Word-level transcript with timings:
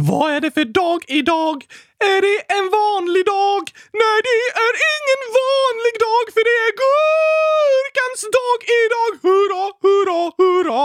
Vad 0.00 0.32
är 0.32 0.40
det 0.40 0.50
för 0.50 0.64
dag 0.64 1.04
idag? 1.06 1.64
Är 1.98 2.20
det 2.26 2.38
en 2.56 2.70
vanlig 2.80 3.26
dag? 3.26 3.62
Nej, 4.02 4.18
det 4.28 4.38
är 4.66 4.74
ingen 4.96 5.22
vanlig 5.42 5.94
dag 6.06 6.24
för 6.34 6.42
det 6.48 6.56
är 6.66 6.72
gurkans 6.84 8.22
dag 8.38 8.58
idag! 8.82 9.12
Hurra, 9.26 9.64
hurra, 9.84 10.20
hurra, 10.38 10.84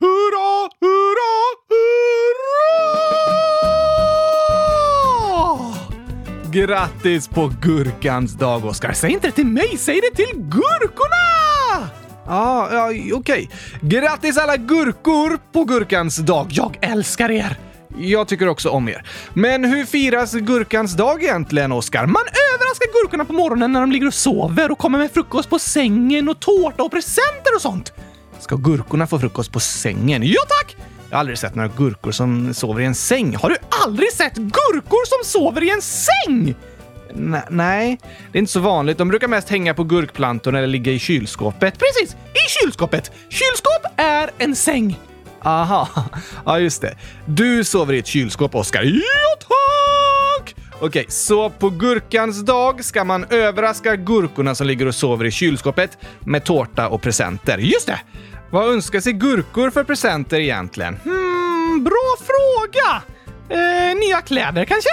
hurra, 0.00 0.50
hurra, 0.80 1.32
hurra! 1.70 2.56
Grattis 6.52 7.28
på 7.28 7.52
gurkans 7.62 8.32
dag, 8.32 8.64
Oskar! 8.64 8.92
Säg 8.92 9.12
inte 9.12 9.26
det 9.28 9.32
till 9.32 9.46
mig, 9.46 9.76
säg 9.78 10.00
det 10.00 10.16
till 10.16 10.32
gurkorna! 10.34 11.26
Ja, 12.26 12.68
ja 12.72 12.92
okej. 13.14 13.50
Grattis 13.80 14.38
alla 14.38 14.56
gurkor 14.56 15.38
på 15.52 15.64
gurkans 15.64 16.16
dag! 16.16 16.46
Jag 16.50 16.78
älskar 16.80 17.30
er! 17.30 17.67
Jag 17.98 18.28
tycker 18.28 18.48
också 18.48 18.70
om 18.70 18.88
er. 18.88 19.04
Men 19.34 19.64
hur 19.64 19.84
firas 19.84 20.32
gurkans 20.34 20.96
dag 20.96 21.22
egentligen, 21.22 21.72
Oskar? 21.72 22.06
Man 22.06 22.22
överraskar 22.54 23.02
gurkorna 23.02 23.24
på 23.24 23.32
morgonen 23.32 23.72
när 23.72 23.80
de 23.80 23.92
ligger 23.92 24.06
och 24.06 24.14
sover 24.14 24.70
och 24.70 24.78
kommer 24.78 24.98
med 24.98 25.10
frukost 25.10 25.50
på 25.50 25.58
sängen 25.58 26.28
och 26.28 26.40
tårta 26.40 26.82
och 26.82 26.90
presenter 26.90 27.54
och 27.54 27.62
sånt. 27.62 27.92
Ska 28.40 28.56
gurkorna 28.56 29.06
få 29.06 29.18
frukost 29.18 29.52
på 29.52 29.60
sängen? 29.60 30.22
Ja 30.24 30.40
tack! 30.48 30.76
Jag 31.10 31.16
har 31.16 31.20
aldrig 31.20 31.38
sett 31.38 31.54
några 31.54 31.70
gurkor 31.76 32.12
som 32.12 32.54
sover 32.54 32.80
i 32.82 32.84
en 32.84 32.94
säng. 32.94 33.36
Har 33.36 33.48
du 33.48 33.56
aldrig 33.84 34.12
sett 34.12 34.34
gurkor 34.34 35.06
som 35.06 35.40
sover 35.40 35.62
i 35.62 35.70
en 35.70 35.82
säng? 35.82 36.54
N 37.14 37.36
nej, 37.50 37.98
det 38.32 38.38
är 38.38 38.40
inte 38.40 38.52
så 38.52 38.60
vanligt. 38.60 38.98
De 38.98 39.08
brukar 39.08 39.28
mest 39.28 39.48
hänga 39.48 39.74
på 39.74 39.84
gurkplantorna 39.84 40.58
eller 40.58 40.68
ligga 40.68 40.92
i 40.92 40.98
kylskåpet. 40.98 41.78
Precis! 41.78 42.16
I 42.16 42.62
kylskåpet! 42.62 43.12
Kylskåp 43.28 43.92
är 43.96 44.30
en 44.38 44.56
säng. 44.56 44.98
Aha, 45.42 45.88
ja 46.46 46.58
just 46.58 46.82
det. 46.82 46.94
Du 47.26 47.64
sover 47.64 47.94
i 47.94 47.98
ett 47.98 48.06
kylskåp, 48.06 48.54
Oskar. 48.54 48.82
Ja, 48.82 49.36
tack! 49.38 50.54
Okej, 50.80 51.06
så 51.08 51.50
på 51.50 51.70
gurkans 51.70 52.40
dag 52.44 52.84
ska 52.84 53.04
man 53.04 53.24
överraska 53.30 53.96
gurkorna 53.96 54.54
som 54.54 54.66
ligger 54.66 54.86
och 54.86 54.94
sover 54.94 55.24
i 55.24 55.30
kylskåpet 55.30 55.98
med 56.20 56.44
tårta 56.44 56.88
och 56.88 57.02
presenter. 57.02 57.58
Just 57.58 57.86
det! 57.86 58.00
Vad 58.50 58.68
önskar 58.68 59.00
sig 59.00 59.12
gurkor 59.12 59.70
för 59.70 59.84
presenter 59.84 60.40
egentligen? 60.40 60.96
Hmm, 61.04 61.84
bra 61.84 62.16
fråga! 62.18 63.02
Eh, 63.48 63.96
nya 63.96 64.20
kläder 64.20 64.64
kanske? 64.64 64.90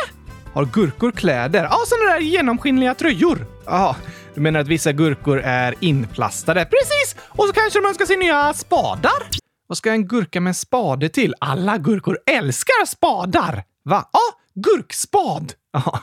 Har 0.53 0.65
gurkor 0.65 1.11
kläder? 1.11 1.63
Ja, 1.63 1.77
sådana 1.85 2.13
där 2.13 2.19
genomskinliga 2.19 2.93
tröjor. 2.93 3.45
Jaha, 3.65 3.95
du 4.35 4.41
menar 4.41 4.59
att 4.59 4.67
vissa 4.67 4.91
gurkor 4.91 5.39
är 5.39 5.75
inplastade? 5.79 6.65
Precis! 6.65 7.15
Och 7.27 7.45
så 7.47 7.53
kanske 7.53 7.79
de 7.79 7.85
önskar 7.87 8.05
sig 8.05 8.17
nya 8.17 8.53
spadar? 8.53 9.44
Vad 9.67 9.77
ska 9.77 9.91
en 9.91 10.07
gurka 10.07 10.41
med 10.41 10.51
en 10.51 10.55
spade 10.55 11.09
till? 11.09 11.33
Alla 11.39 11.77
gurkor 11.77 12.19
älskar 12.25 12.85
spadar! 12.85 13.63
Va? 13.83 14.09
Ja, 14.13 14.19
gurkspad! 14.53 15.53
Ja, 15.73 15.99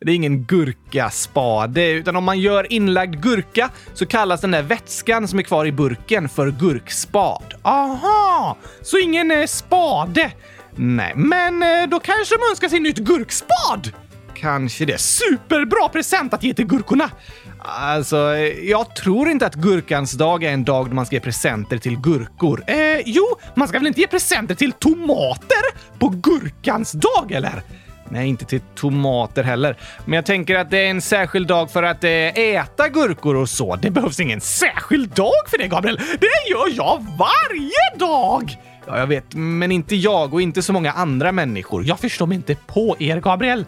det 0.00 0.10
är 0.10 0.14
ingen 0.14 0.44
gurkaspade, 0.44 1.90
utan 1.90 2.16
om 2.16 2.24
man 2.24 2.40
gör 2.40 2.72
inlagd 2.72 3.22
gurka 3.22 3.70
så 3.94 4.06
kallas 4.06 4.40
den 4.40 4.50
där 4.50 4.62
vätskan 4.62 5.28
som 5.28 5.38
är 5.38 5.42
kvar 5.42 5.66
i 5.66 5.72
burken 5.72 6.28
för 6.28 6.50
gurkspad. 6.50 7.54
Aha! 7.62 8.56
Så 8.82 8.98
ingen 8.98 9.30
eh, 9.30 9.46
spade? 9.46 10.32
Nej, 10.76 11.12
men 11.16 11.62
eh, 11.62 11.88
då 11.88 12.00
kanske 12.00 12.34
de 12.34 12.50
önskar 12.50 12.68
sig 12.68 12.80
nytt 12.80 12.98
gurkspad? 12.98 13.92
Kanske 14.34 14.84
det. 14.84 15.00
Superbra 15.00 15.88
present 15.88 16.34
att 16.34 16.42
ge 16.42 16.54
till 16.54 16.66
gurkorna! 16.66 17.10
Alltså, 17.66 18.36
jag 18.62 18.96
tror 18.96 19.28
inte 19.28 19.46
att 19.46 19.54
gurkans 19.54 20.12
dag 20.12 20.44
är 20.44 20.50
en 20.50 20.64
dag 20.64 20.88
då 20.88 20.94
man 20.94 21.06
ska 21.06 21.16
ge 21.16 21.20
presenter 21.20 21.78
till 21.78 21.96
gurkor. 22.00 22.64
Eh, 22.66 22.76
jo, 23.04 23.24
man 23.54 23.68
ska 23.68 23.78
väl 23.78 23.86
inte 23.86 24.00
ge 24.00 24.06
presenter 24.06 24.54
till 24.54 24.72
tomater 24.72 25.98
på 25.98 26.08
gurkans 26.08 26.92
dag, 26.92 27.32
eller? 27.32 27.62
Nej, 28.08 28.28
inte 28.28 28.44
till 28.44 28.60
tomater 28.74 29.42
heller. 29.42 29.76
Men 30.04 30.16
jag 30.16 30.26
tänker 30.26 30.54
att 30.54 30.70
det 30.70 30.78
är 30.78 30.90
en 30.90 31.00
särskild 31.02 31.46
dag 31.46 31.70
för 31.70 31.82
att 31.82 32.04
eh, 32.04 32.10
äta 32.38 32.88
gurkor 32.88 33.36
och 33.36 33.48
så. 33.48 33.76
Det 33.76 33.90
behövs 33.90 34.20
ingen 34.20 34.40
särskild 34.40 35.10
dag 35.10 35.32
för 35.48 35.58
det, 35.58 35.68
Gabriel. 35.68 35.96
Det 35.96 36.50
gör 36.50 36.76
jag 36.76 37.06
varje 37.18 37.98
dag! 37.98 38.56
Ja, 38.86 38.98
jag 38.98 39.06
vet, 39.06 39.34
men 39.34 39.72
inte 39.72 39.96
jag 39.96 40.34
och 40.34 40.42
inte 40.42 40.62
så 40.62 40.72
många 40.72 40.92
andra 40.92 41.32
människor. 41.32 41.84
Jag 41.84 42.00
förstår 42.00 42.26
mig 42.26 42.36
inte 42.36 42.54
på 42.54 42.96
er, 42.98 43.20
Gabriel. 43.20 43.64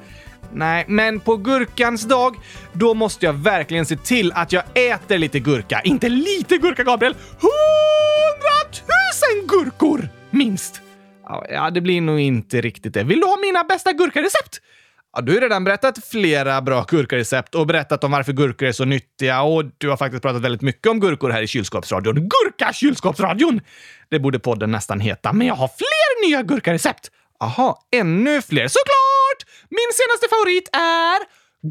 Nej, 0.52 0.84
men 0.88 1.20
på 1.20 1.36
gurkans 1.36 2.02
dag, 2.02 2.36
då 2.72 2.94
måste 2.94 3.26
jag 3.26 3.32
verkligen 3.32 3.86
se 3.86 3.96
till 3.96 4.32
att 4.32 4.52
jag 4.52 4.62
äter 4.74 5.18
lite 5.18 5.40
gurka. 5.40 5.80
Inte 5.84 6.08
lite 6.08 6.56
gurka, 6.56 6.84
Gabriel! 6.84 7.14
Hundratusen 7.40 9.46
gurkor! 9.48 10.08
Minst. 10.30 10.80
Ja, 11.48 11.70
det 11.70 11.80
blir 11.80 12.00
nog 12.00 12.20
inte 12.20 12.60
riktigt 12.60 12.94
det. 12.94 13.04
Vill 13.04 13.20
du 13.20 13.26
ha 13.26 13.36
mina 13.36 13.64
bästa 13.64 13.92
gurkarecept? 13.92 14.60
Ja, 15.16 15.22
du 15.22 15.34
har 15.34 15.40
redan 15.40 15.64
berättat 15.64 16.04
flera 16.04 16.62
bra 16.62 16.84
gurkarecept 16.88 17.54
och 17.54 17.66
berättat 17.66 18.04
om 18.04 18.10
varför 18.10 18.32
gurkor 18.32 18.68
är 18.68 18.72
så 18.72 18.84
nyttiga 18.84 19.42
och 19.42 19.64
du 19.78 19.88
har 19.88 19.96
faktiskt 19.96 20.22
pratat 20.22 20.42
väldigt 20.42 20.62
mycket 20.62 20.86
om 20.86 21.00
gurkor 21.00 21.30
här 21.30 21.42
i 21.42 21.46
kylskåpsradion. 21.46 22.28
Gurka-kylskåpsradion! 22.28 23.60
Det 24.10 24.18
borde 24.18 24.38
podden 24.38 24.70
nästan 24.70 25.00
heta, 25.00 25.32
men 25.32 25.46
jag 25.46 25.54
har 25.54 25.68
fler 25.68 26.28
nya 26.28 26.42
gurkarecept! 26.42 27.10
Aha, 27.40 27.86
ännu 27.96 28.42
fler. 28.42 28.68
Såklart! 28.68 29.40
Min 29.70 29.90
senaste 29.92 30.28
favorit 30.28 30.68
är 30.72 31.18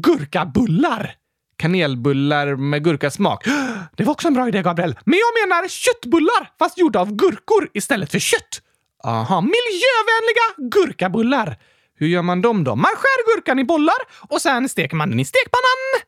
gurkabullar. 0.02 1.14
Kanelbullar 1.58 2.56
med 2.56 2.84
gurkasmak. 2.84 3.44
Det 3.96 4.04
var 4.04 4.12
också 4.12 4.28
en 4.28 4.34
bra 4.34 4.48
idé, 4.48 4.62
Gabriel. 4.62 4.98
Men 5.04 5.18
jag 5.18 5.48
menar 5.48 5.68
köttbullar, 5.68 6.50
fast 6.58 6.78
gjorda 6.78 7.00
av 7.00 7.12
gurkor 7.12 7.68
istället 7.74 8.10
för 8.10 8.18
kött. 8.18 8.62
Aha, 9.04 9.40
miljövänliga 9.40 10.70
gurkabullar. 10.74 11.56
Hur 11.98 12.06
gör 12.06 12.22
man 12.22 12.42
dem 12.42 12.64
då? 12.64 12.76
Man 12.76 12.90
skär 12.96 13.34
gurkan 13.34 13.58
i 13.58 13.64
bollar 13.64 13.96
och 14.28 14.40
sen 14.40 14.68
steker 14.68 14.96
man 14.96 15.10
den 15.10 15.20
i 15.20 15.24
stekpannan. 15.24 16.02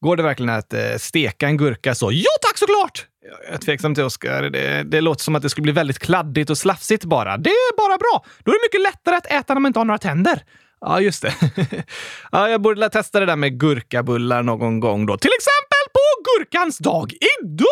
Går 0.00 0.16
det 0.16 0.22
verkligen 0.22 0.50
att 0.50 0.72
eh, 0.72 0.96
steka 0.98 1.46
en 1.46 1.56
gurka 1.56 1.94
så? 1.94 2.12
Ja 2.12 2.30
tack 2.42 2.58
såklart! 2.58 3.06
Jag 3.22 3.54
är 3.54 3.58
tveksam 3.58 3.94
till 3.94 4.04
Oskar. 4.04 4.42
Det, 4.42 4.82
det 4.82 5.00
låter 5.00 5.24
som 5.24 5.34
att 5.34 5.42
det 5.42 5.50
skulle 5.50 5.62
bli 5.62 5.72
väldigt 5.72 5.98
kladdigt 5.98 6.50
och 6.50 6.58
slafsigt 6.58 7.04
bara. 7.04 7.36
Det 7.36 7.50
är 7.50 7.76
bara 7.76 7.98
bra. 7.98 8.24
Då 8.44 8.50
är 8.50 8.54
det 8.54 8.60
mycket 8.64 8.80
lättare 8.80 9.16
att 9.16 9.26
äta 9.26 9.54
när 9.54 9.60
man 9.60 9.70
inte 9.70 9.80
har 9.80 9.84
några 9.84 9.98
tänder. 9.98 10.42
Ja, 10.80 11.00
just 11.00 11.22
det. 11.22 11.34
ja, 12.32 12.48
jag 12.48 12.62
borde 12.62 12.88
testa 12.88 13.20
det 13.20 13.26
där 13.26 13.36
med 13.36 13.60
gurkabullar 13.60 14.42
någon 14.42 14.80
gång 14.80 15.06
då. 15.06 15.16
Till 15.16 15.30
exempel 15.38 15.92
på 15.92 16.00
gurkans 16.38 16.78
dag 16.78 17.12
idag! 17.42 17.68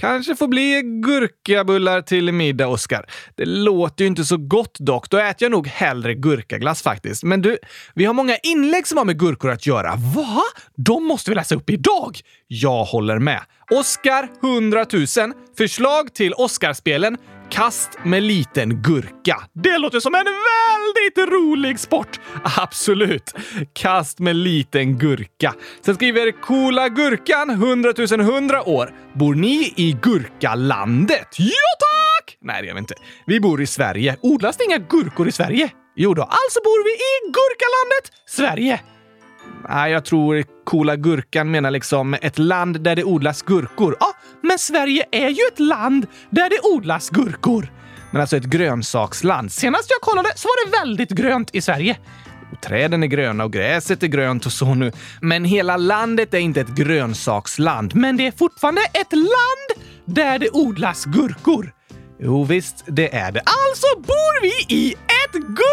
Kanske 0.00 0.36
får 0.36 0.48
bli 0.48 0.82
gurkabullar 0.82 2.00
till 2.00 2.32
middag, 2.32 2.68
Oskar. 2.68 3.06
Det 3.34 3.44
låter 3.44 4.04
ju 4.04 4.08
inte 4.08 4.24
så 4.24 4.36
gott 4.36 4.78
dock. 4.78 5.10
Då 5.10 5.18
äter 5.18 5.36
jag 5.44 5.50
nog 5.50 5.66
hellre 5.66 6.14
gurkaglass 6.14 6.82
faktiskt. 6.82 7.22
Men 7.24 7.42
du, 7.42 7.58
vi 7.94 8.04
har 8.04 8.14
många 8.14 8.36
inlägg 8.36 8.86
som 8.86 8.98
har 8.98 9.04
med 9.04 9.18
gurkor 9.18 9.50
att 9.50 9.66
göra. 9.66 9.94
Va? 9.96 10.42
De 10.76 11.04
måste 11.04 11.30
vi 11.30 11.34
läsa 11.34 11.54
upp 11.54 11.70
idag! 11.70 12.20
Jag 12.46 12.84
håller 12.84 13.18
med. 13.18 13.40
Oskar 13.70 14.28
100 14.42 14.86
000. 14.92 15.06
Förslag 15.58 16.14
till 16.14 16.32
Oscarspelen 16.34 17.16
Kast 17.50 17.90
med 18.04 18.22
liten 18.22 18.82
gurka. 18.82 19.36
Det 19.54 19.78
låter 19.78 20.00
som 20.00 20.14
en 20.14 20.24
väldigt 20.24 21.32
rolig 21.32 21.78
sport! 21.80 22.20
Absolut. 22.58 23.34
Kast 23.72 24.18
med 24.18 24.36
liten 24.36 24.98
gurka. 24.98 25.54
Sen 25.84 25.94
skriver 25.94 26.42
Coola 26.42 26.88
Gurkan 26.88 27.50
100 27.50 27.92
100 28.20 28.68
år. 28.68 28.94
Bor 29.14 29.34
ni 29.34 29.72
i 29.76 29.96
Gurkalandet? 30.02 31.28
Ja 31.38 31.48
tack! 31.78 32.36
Nej, 32.42 32.62
det 32.62 32.68
gör 32.68 32.74
vi 32.74 32.80
inte. 32.80 32.94
Vi 33.26 33.40
bor 33.40 33.62
i 33.62 33.66
Sverige. 33.66 34.16
Odlas 34.22 34.56
det 34.56 34.64
inga 34.64 34.78
gurkor 34.78 35.28
i 35.28 35.32
Sverige? 35.32 35.70
Jo 35.96 36.14
då, 36.14 36.22
alltså 36.22 36.60
bor 36.64 36.84
vi 36.84 36.90
i 36.90 37.32
Gurkalandet, 37.32 38.12
Sverige. 38.26 38.80
Nej, 39.68 39.92
jag 39.92 40.04
tror 40.04 40.44
Coola 40.64 40.96
Gurkan 40.96 41.50
menar 41.50 41.70
liksom 41.70 42.14
ett 42.22 42.38
land 42.38 42.80
där 42.80 42.96
det 42.96 43.04
odlas 43.04 43.42
gurkor. 43.42 43.96
Ja, 44.00 44.12
men 44.42 44.58
Sverige 44.58 45.04
är 45.12 45.28
ju 45.28 45.42
ett 45.52 45.58
land 45.58 46.06
där 46.30 46.50
det 46.50 46.60
odlas 46.62 47.10
gurkor. 47.10 47.72
Men 48.10 48.20
alltså 48.20 48.36
ett 48.36 48.44
grönsaksland. 48.44 49.52
Senast 49.52 49.90
jag 49.90 50.00
kollade 50.00 50.32
så 50.36 50.48
var 50.48 50.66
det 50.66 50.78
väldigt 50.78 51.10
grönt 51.10 51.54
i 51.54 51.60
Sverige. 51.60 51.96
Och 52.52 52.60
träden 52.60 53.02
är 53.02 53.06
gröna 53.06 53.44
och 53.44 53.52
gräset 53.52 54.02
är 54.02 54.06
grönt 54.06 54.46
och 54.46 54.52
så 54.52 54.74
nu. 54.74 54.92
Men 55.20 55.44
hela 55.44 55.76
landet 55.76 56.34
är 56.34 56.38
inte 56.38 56.60
ett 56.60 56.74
grönsaksland. 56.74 57.94
Men 57.94 58.16
det 58.16 58.26
är 58.26 58.32
fortfarande 58.32 58.80
ett 58.92 59.12
land 59.12 59.84
där 60.04 60.38
det 60.38 60.50
odlas 60.52 61.04
gurkor. 61.04 61.72
Jo 62.20 62.44
visst, 62.44 62.84
det 62.86 63.14
är 63.14 63.32
det. 63.32 63.40
Alltså 63.40 64.00
bor 64.00 64.42
vi 64.42 64.76
i 64.76 64.92
ett 64.92 65.32
gurkaland! 65.32 65.68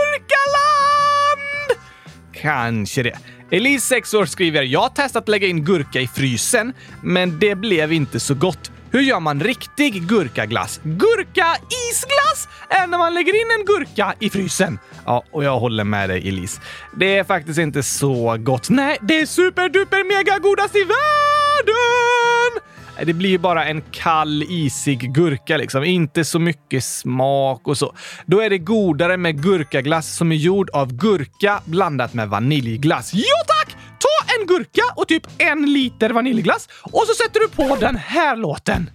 Kanske 2.34 3.04
det. 3.04 3.18
Elise, 3.52 3.88
6 3.88 4.14
år, 4.14 4.26
skriver 4.26 4.64
“Jag 4.64 4.82
har 4.82 4.90
testat 4.90 5.24
att 5.24 5.30
lägga 5.30 5.48
in 5.48 5.66
gurka 5.66 6.02
i 6.02 6.08
frysen, 6.08 6.74
men 7.04 7.40
det 7.40 7.56
blev 7.56 7.94
inte 7.94 8.20
så 8.20 8.34
gott. 8.34 8.72
Hur 8.92 9.02
gör 9.02 9.20
man 9.20 9.40
riktig 9.40 10.08
gurkaglass? 10.08 10.80
Gurka-isglass 10.84 12.48
är 12.70 12.88
när 12.88 12.98
man 12.98 13.14
lägger 13.14 13.34
in 13.34 13.60
en 13.60 13.66
gurka 13.66 14.14
i 14.20 14.30
frysen. 14.30 14.80
Ja, 15.06 15.24
och 15.32 15.44
jag 15.44 15.60
håller 15.60 15.84
med 15.84 16.10
dig 16.10 16.28
Elise. 16.28 16.62
Det 16.98 17.18
är 17.18 17.24
faktiskt 17.24 17.60
inte 17.60 17.84
så 17.84 18.38
gott. 18.40 18.70
Nej, 18.70 18.98
det 19.02 19.20
är 19.20 19.26
superduper 19.26 20.04
mega 20.04 20.40
godast 20.40 20.76
i 20.76 20.84
världen! 20.84 22.62
Det 23.04 23.14
blir 23.14 23.30
ju 23.30 23.38
bara 23.38 23.66
en 23.66 23.82
kall, 23.92 24.44
isig 24.50 25.14
gurka 25.14 25.58
liksom. 25.58 25.84
Inte 25.84 26.26
så 26.26 26.40
mycket 26.40 26.84
smak 26.84 27.68
och 27.68 27.78
så. 27.78 27.94
Då 28.26 28.40
är 28.40 28.50
det 28.50 28.58
godare 28.58 29.18
med 29.18 29.44
gurkaglass 29.44 30.16
som 30.16 30.32
är 30.32 30.36
gjord 30.36 30.70
av 30.70 30.94
gurka 30.94 31.62
blandat 31.66 32.14
med 32.14 32.30
vaniljglass. 32.30 33.12
Jo 33.14 33.36
tack! 33.48 33.76
Ta 34.00 34.34
en 34.40 34.48
gurka 34.48 34.82
och 34.96 35.08
typ 35.08 35.28
en 35.38 35.74
liter 35.74 36.10
vaniljglass 36.10 36.70
och 36.82 37.04
så 37.08 37.14
sätter 37.14 37.40
du 37.40 37.50
på 37.50 37.76
den 37.76 37.96
här 37.96 38.36
låten. 38.36 38.90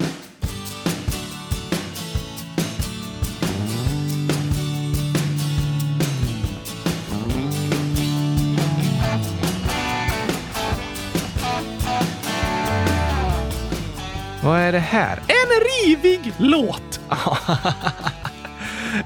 Vad 14.43 14.61
är 14.61 14.73
det 14.73 14.79
här? 14.79 15.23
En 15.27 15.87
rivig 15.87 16.33
låt! 16.39 17.01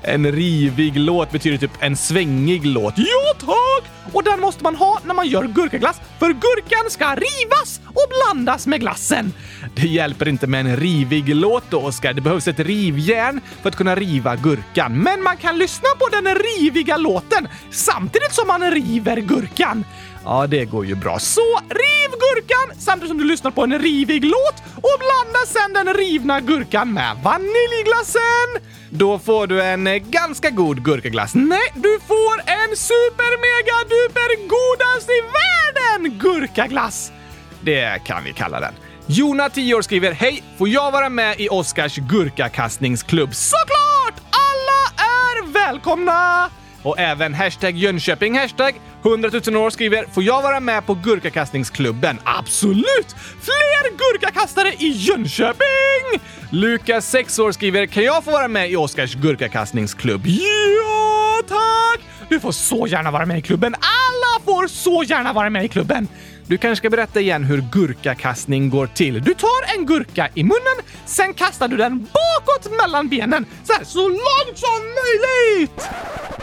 en 0.03 0.33
rivig 0.33 0.97
låt 0.97 1.31
betyder 1.31 1.59
typ 1.59 1.71
en 1.81 1.97
svängig 1.97 2.67
låt. 2.67 2.95
Ja, 2.97 3.35
tack! 3.39 3.91
Och 4.13 4.25
den 4.25 4.41
måste 4.41 4.65
man 4.65 4.77
ha 4.77 5.01
när 5.05 5.15
man 5.15 5.29
gör 5.29 5.45
gurkaglass, 5.45 6.01
för 6.19 6.29
gurkan 6.29 6.91
ska 6.91 7.15
rivas 7.15 7.81
och 7.87 8.07
blandas 8.09 8.67
med 8.67 8.81
glassen. 8.81 9.33
Det 9.75 9.87
hjälper 9.87 10.29
inte 10.29 10.47
med 10.47 10.61
en 10.61 10.77
rivig 10.77 11.35
låt 11.35 11.65
då, 11.71 11.81
Oskar. 11.81 12.13
Det 12.13 12.21
behövs 12.21 12.49
ett 12.49 12.61
rivjärn 12.61 13.41
för 13.63 13.69
att 13.69 13.77
kunna 13.77 13.95
riva 13.95 14.37
gurkan. 14.37 14.99
Men 14.99 15.23
man 15.23 15.37
kan 15.37 15.59
lyssna 15.59 15.89
på 15.99 16.09
den 16.09 16.35
riviga 16.35 16.97
låten 16.97 17.49
samtidigt 17.71 18.33
som 18.33 18.47
man 18.47 18.71
river 18.71 19.17
gurkan. 19.17 19.85
Ja, 20.25 20.47
det 20.47 20.65
går 20.65 20.87
ju 20.87 20.95
bra. 20.95 21.19
Så 21.19 21.59
riv 21.69 22.11
gurkan 22.11 22.79
samtidigt 22.79 23.09
som 23.09 23.19
du 23.19 23.25
lyssnar 23.25 23.51
på 23.51 23.63
en 23.63 23.79
rivig 23.79 24.25
låt 24.25 24.63
och 24.77 24.99
blanda 24.99 25.47
sen 25.47 25.73
den 25.73 25.95
rivna 25.95 26.41
gurkan 26.41 26.93
med 26.93 27.17
vaniljglassen. 27.25 28.49
Då 28.91 29.19
får 29.19 29.47
du 29.47 29.63
en 29.63 29.87
eh, 29.87 29.97
ganska 29.97 30.51
god 30.51 30.85
gurkaglass. 30.85 31.35
Nej, 31.35 31.73
du 31.75 32.01
får 32.07 32.41
en 32.47 32.77
super 32.77 33.33
mega 33.47 33.79
duper 33.85 34.49
godast 34.49 35.11
i 35.11 35.21
världen 35.21 36.19
gurkaglass! 36.19 37.13
Det 37.61 38.05
kan 38.05 38.25
vi 38.25 38.33
kalla 38.33 38.61
den. 38.61 38.75
Jona, 39.07 39.49
10 39.49 39.75
år, 39.75 39.83
skriver 39.83 40.13
“Hej! 40.13 40.43
Får 40.59 40.69
jag 40.69 40.93
vara 40.93 41.09
med 41.09 41.41
i 41.41 41.49
Oscars 41.49 41.97
gurkakastningsklubb?” 41.97 43.35
Såklart! 43.35 44.21
Alla 44.31 45.05
är 45.05 45.53
välkomna! 45.53 46.51
Och 46.83 46.99
även 46.99 47.35
hashtag 47.35 47.77
Jönköping 47.77 48.39
hashtag 48.39 48.81
100 49.05 49.31
000 49.47 49.57
år 49.57 49.71
skriver 49.71 50.05
“Får 50.15 50.23
jag 50.23 50.43
vara 50.43 50.61
med 50.61 50.87
på 50.87 50.95
gurkakastningsklubben?” 50.95 52.19
Absolut! 52.25 53.15
Fler 53.41 53.91
gurkakastare 53.99 54.73
i 54.79 54.89
Jönköping! 54.89 56.21
Lukas, 56.51 57.11
6 57.11 57.39
år, 57.39 57.53
skriver 57.53 57.87
“Kan 57.87 58.03
jag 58.03 58.25
få 58.25 58.31
vara 58.31 58.49
med 58.49 58.71
i 58.71 58.77
Oscars 58.77 59.15
gurkakastningsklubb?” 59.15 60.27
Ja, 60.27 61.43
tack! 61.49 62.01
Du 62.29 62.41
får 62.41 62.53
så 62.53 62.87
gärna 62.87 63.11
vara 63.11 63.27
med 63.27 63.39
i 63.39 63.43
klubben. 63.43 63.75
Alla 63.75 64.45
får 64.45 64.67
så 64.69 65.03
gärna 65.03 65.33
vara 65.33 65.51
med 65.51 65.65
i 65.65 65.69
klubben. 65.69 66.09
Du 66.47 66.59
kanske 66.59 66.77
ska 66.77 66.91
berätta 66.91 67.21
igen 67.21 67.45
hur 67.45 67.65
gurkakastning 67.73 68.71
går 68.71 68.87
till. 68.87 69.23
Du 69.23 69.35
tar 69.35 69.77
en 69.79 69.87
gurka 69.87 70.29
i 70.35 70.43
munnen, 70.43 70.79
sen 71.07 71.35
kastar 71.35 71.69
du 71.69 71.77
den 71.77 71.99
bakåt 71.99 72.77
mellan 72.81 73.09
benen. 73.09 73.47
Så 73.65 73.73
här, 73.73 73.85
så 73.85 74.09
långt 74.09 74.59
som 74.59 74.81
möjligt! 75.01 75.89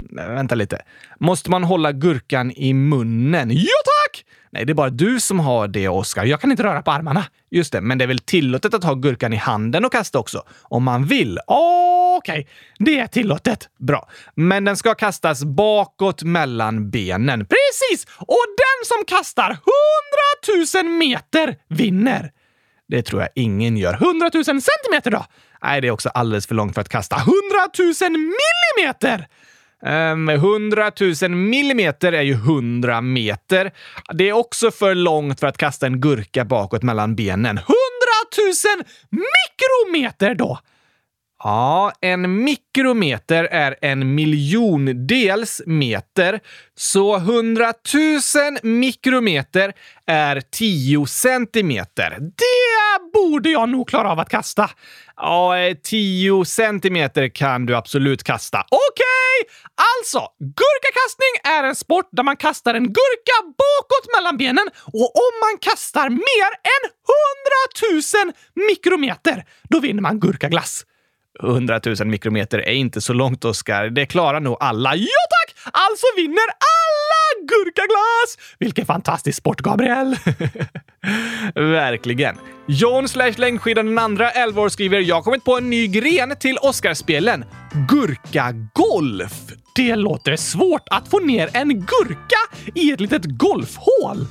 Nej, 0.09 0.27
vänta 0.27 0.55
lite. 0.55 0.81
Måste 1.19 1.49
man 1.49 1.63
hålla 1.63 1.91
gurkan 1.91 2.51
i 2.51 2.73
munnen? 2.73 3.49
Ja, 3.51 3.81
tack! 3.85 4.00
Nej, 4.53 4.65
det 4.65 4.71
är 4.71 4.75
bara 4.75 4.89
du 4.89 5.19
som 5.19 5.39
har 5.39 5.67
det, 5.67 5.87
Oskar. 5.87 6.25
Jag 6.25 6.41
kan 6.41 6.51
inte 6.51 6.63
röra 6.63 6.81
på 6.81 6.91
armarna. 6.91 7.25
Just 7.51 7.71
det, 7.71 7.81
men 7.81 7.97
det 7.97 8.05
är 8.05 8.07
väl 8.07 8.19
tillåtet 8.19 8.73
att 8.73 8.83
ha 8.83 8.93
gurkan 8.93 9.33
i 9.33 9.35
handen 9.35 9.85
och 9.85 9.91
kasta 9.91 10.19
också? 10.19 10.43
Om 10.61 10.83
man 10.83 11.05
vill? 11.05 11.39
Okej, 11.47 12.39
okay. 12.39 12.45
det 12.79 12.99
är 12.99 13.07
tillåtet. 13.07 13.69
Bra. 13.79 14.09
Men 14.35 14.65
den 14.65 14.77
ska 14.77 14.95
kastas 14.95 15.43
bakåt 15.43 16.23
mellan 16.23 16.89
benen. 16.89 17.39
Precis! 17.39 18.07
Och 18.17 18.45
den 18.57 18.85
som 18.85 19.05
kastar 19.17 19.49
100 19.49 20.83
000 20.83 20.91
meter 20.97 21.55
vinner. 21.67 22.31
Det 22.87 23.01
tror 23.01 23.21
jag 23.21 23.29
ingen 23.35 23.77
gör. 23.77 23.93
100 23.93 24.29
000 24.33 24.43
centimeter 24.43 25.11
då? 25.11 25.25
Nej, 25.63 25.81
det 25.81 25.87
är 25.87 25.91
också 25.91 26.09
alldeles 26.09 26.47
för 26.47 26.55
långt 26.55 26.73
för 26.73 26.81
att 26.81 26.89
kasta. 26.89 27.15
100 27.15 27.31
000 27.79 28.11
millimeter! 28.11 29.27
Um, 29.81 30.29
100 30.29 30.91
000 31.21 31.31
millimeter 31.31 32.13
är 32.13 32.21
ju 32.21 32.33
100 32.33 33.01
meter. 33.01 33.71
Det 34.13 34.29
är 34.29 34.33
också 34.33 34.71
för 34.71 34.95
långt 34.95 35.39
för 35.39 35.47
att 35.47 35.57
kasta 35.57 35.85
en 35.85 36.01
gurka 36.01 36.45
bakåt 36.45 36.83
mellan 36.83 37.15
benen. 37.15 37.57
100 37.57 37.67
000 38.77 38.85
mikrometer 39.09 40.35
då! 40.35 40.59
Ja, 41.43 41.91
en 42.01 42.43
mikrometer 42.43 43.43
är 43.43 43.75
en 43.81 44.15
miljondels 44.15 45.61
meter, 45.65 46.39
så 46.75 47.15
100 47.15 47.73
000 47.93 48.57
mikrometer 48.63 49.73
är 50.07 50.41
10 50.41 51.05
centimeter. 51.05 52.17
Det 52.19 53.11
borde 53.13 53.49
jag 53.49 53.69
nog 53.69 53.89
klara 53.89 54.11
av 54.11 54.19
att 54.19 54.29
kasta. 54.29 54.69
Ja, 55.15 55.57
eh, 55.57 55.77
10 55.83 56.45
centimeter 56.45 57.27
kan 57.27 57.65
du 57.65 57.75
absolut 57.75 58.23
kasta. 58.23 58.57
Okej! 58.59 58.81
Okay. 58.91 59.55
Alltså, 59.99 60.27
gurkakastning 60.39 61.57
är 61.57 61.63
en 61.63 61.75
sport 61.75 62.09
där 62.11 62.23
man 62.23 62.37
kastar 62.37 62.73
en 62.73 62.83
gurka 62.83 63.37
bakåt 63.43 64.15
mellan 64.15 64.37
benen 64.37 64.67
och 64.85 65.15
om 65.15 65.33
man 65.41 65.59
kastar 65.61 66.09
mer 66.09 66.51
än 66.73 66.83
100 67.91 68.33
000 68.55 68.67
mikrometer, 68.69 69.45
då 69.69 69.79
vinner 69.79 70.01
man 70.01 70.19
gurkaglass. 70.19 70.85
100 71.43 71.79
000 71.85 72.07
mikrometer 72.07 72.59
är 72.59 72.73
inte 72.73 73.01
så 73.01 73.13
långt, 73.13 73.45
Oskar. 73.45 73.89
Det 73.89 74.05
klarar 74.05 74.39
nog 74.39 74.57
alla. 74.59 74.95
Ja 74.95 75.07
tack! 75.29 75.73
Alltså 75.73 76.05
vinner 76.15 76.47
alla 76.49 77.47
gurkaglass! 77.47 78.55
Vilken 78.59 78.85
fantastisk 78.85 79.37
sport, 79.37 79.61
Gabriel! 79.61 80.15
Verkligen. 81.55 82.35
John 82.67 83.07
slash 83.07 83.33
längdskidan 83.37 83.85
den 83.85 83.97
andra 83.97 84.31
11 84.31 84.61
år 84.61 84.69
skriver 84.69 84.99
“Jag 84.99 85.15
har 85.15 85.21
kommit 85.21 85.43
på 85.43 85.57
en 85.57 85.69
ny 85.69 85.87
gren 85.87 86.35
till 86.39 86.57
Oscarspelen. 86.57 87.45
Gurkagolf. 87.89 89.33
Det 89.75 89.95
låter 89.95 90.35
svårt 90.35 90.87
att 90.91 91.07
få 91.07 91.19
ner 91.19 91.49
en 91.53 91.69
gurka 91.69 92.39
i 92.75 92.91
ett 92.91 92.99
litet 92.99 93.25
golfhål. 93.25 94.27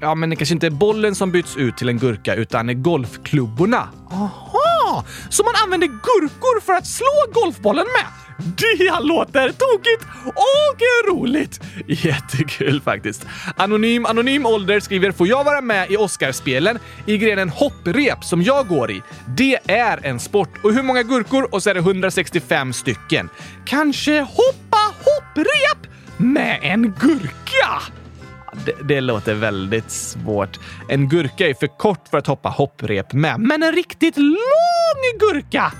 Ja, 0.00 0.14
men 0.14 0.30
det 0.30 0.36
kanske 0.36 0.54
inte 0.54 0.66
är 0.66 0.70
bollen 0.70 1.14
som 1.14 1.32
byts 1.32 1.56
ut 1.56 1.76
till 1.76 1.88
en 1.88 1.98
gurka 1.98 2.34
utan 2.34 2.82
golfklubborna. 2.82 3.88
Aha! 4.12 4.65
Som 5.30 5.44
man 5.44 5.54
använder 5.64 5.86
gurkor 5.86 6.60
för 6.60 6.72
att 6.72 6.86
slå 6.86 7.24
golfbollen 7.32 7.86
med? 7.86 8.06
Det 8.38 9.00
låter 9.00 9.52
tokigt 9.52 10.06
och 10.26 11.12
roligt! 11.12 11.60
Jättekul 11.86 12.80
faktiskt. 12.80 13.26
Anonym 13.56 14.06
Anonym 14.06 14.46
Ålder 14.46 14.80
skriver 14.80 15.12
“Får 15.12 15.28
jag 15.28 15.44
vara 15.44 15.60
med 15.60 15.90
i 15.90 15.96
Oscarspelen 15.96 16.78
i 17.06 17.18
grenen 17.18 17.48
hopprep 17.48 18.24
som 18.24 18.42
jag 18.42 18.68
går 18.68 18.90
i? 18.90 19.02
Det 19.36 19.58
är 19.66 20.06
en 20.06 20.20
sport. 20.20 20.50
Och 20.62 20.72
hur 20.72 20.82
många 20.82 21.02
gurkor? 21.02 21.48
Och 21.54 21.62
så 21.62 21.70
är 21.70 21.74
det 21.74 21.80
165 21.80 22.72
stycken. 22.72 23.28
Kanske 23.64 24.20
hoppa 24.20 24.94
hopprep 25.04 25.92
med 26.16 26.58
en 26.62 26.82
gurka?” 26.82 27.82
Det, 28.64 28.72
det, 28.88 29.00
låter 29.00 29.34
väldigt 29.34 29.90
svårt. 29.90 30.58
En 30.88 31.08
gurka 31.08 31.48
är 31.48 31.54
för 31.54 31.78
kort 31.78 32.08
för 32.10 32.18
att 32.18 32.26
hoppa 32.26 32.48
hopprep 32.48 33.12
med, 33.12 33.40
men 33.40 33.62
en 33.62 33.72
riktigt 33.72 34.16
lång 34.16 35.18
gurka 35.20 35.72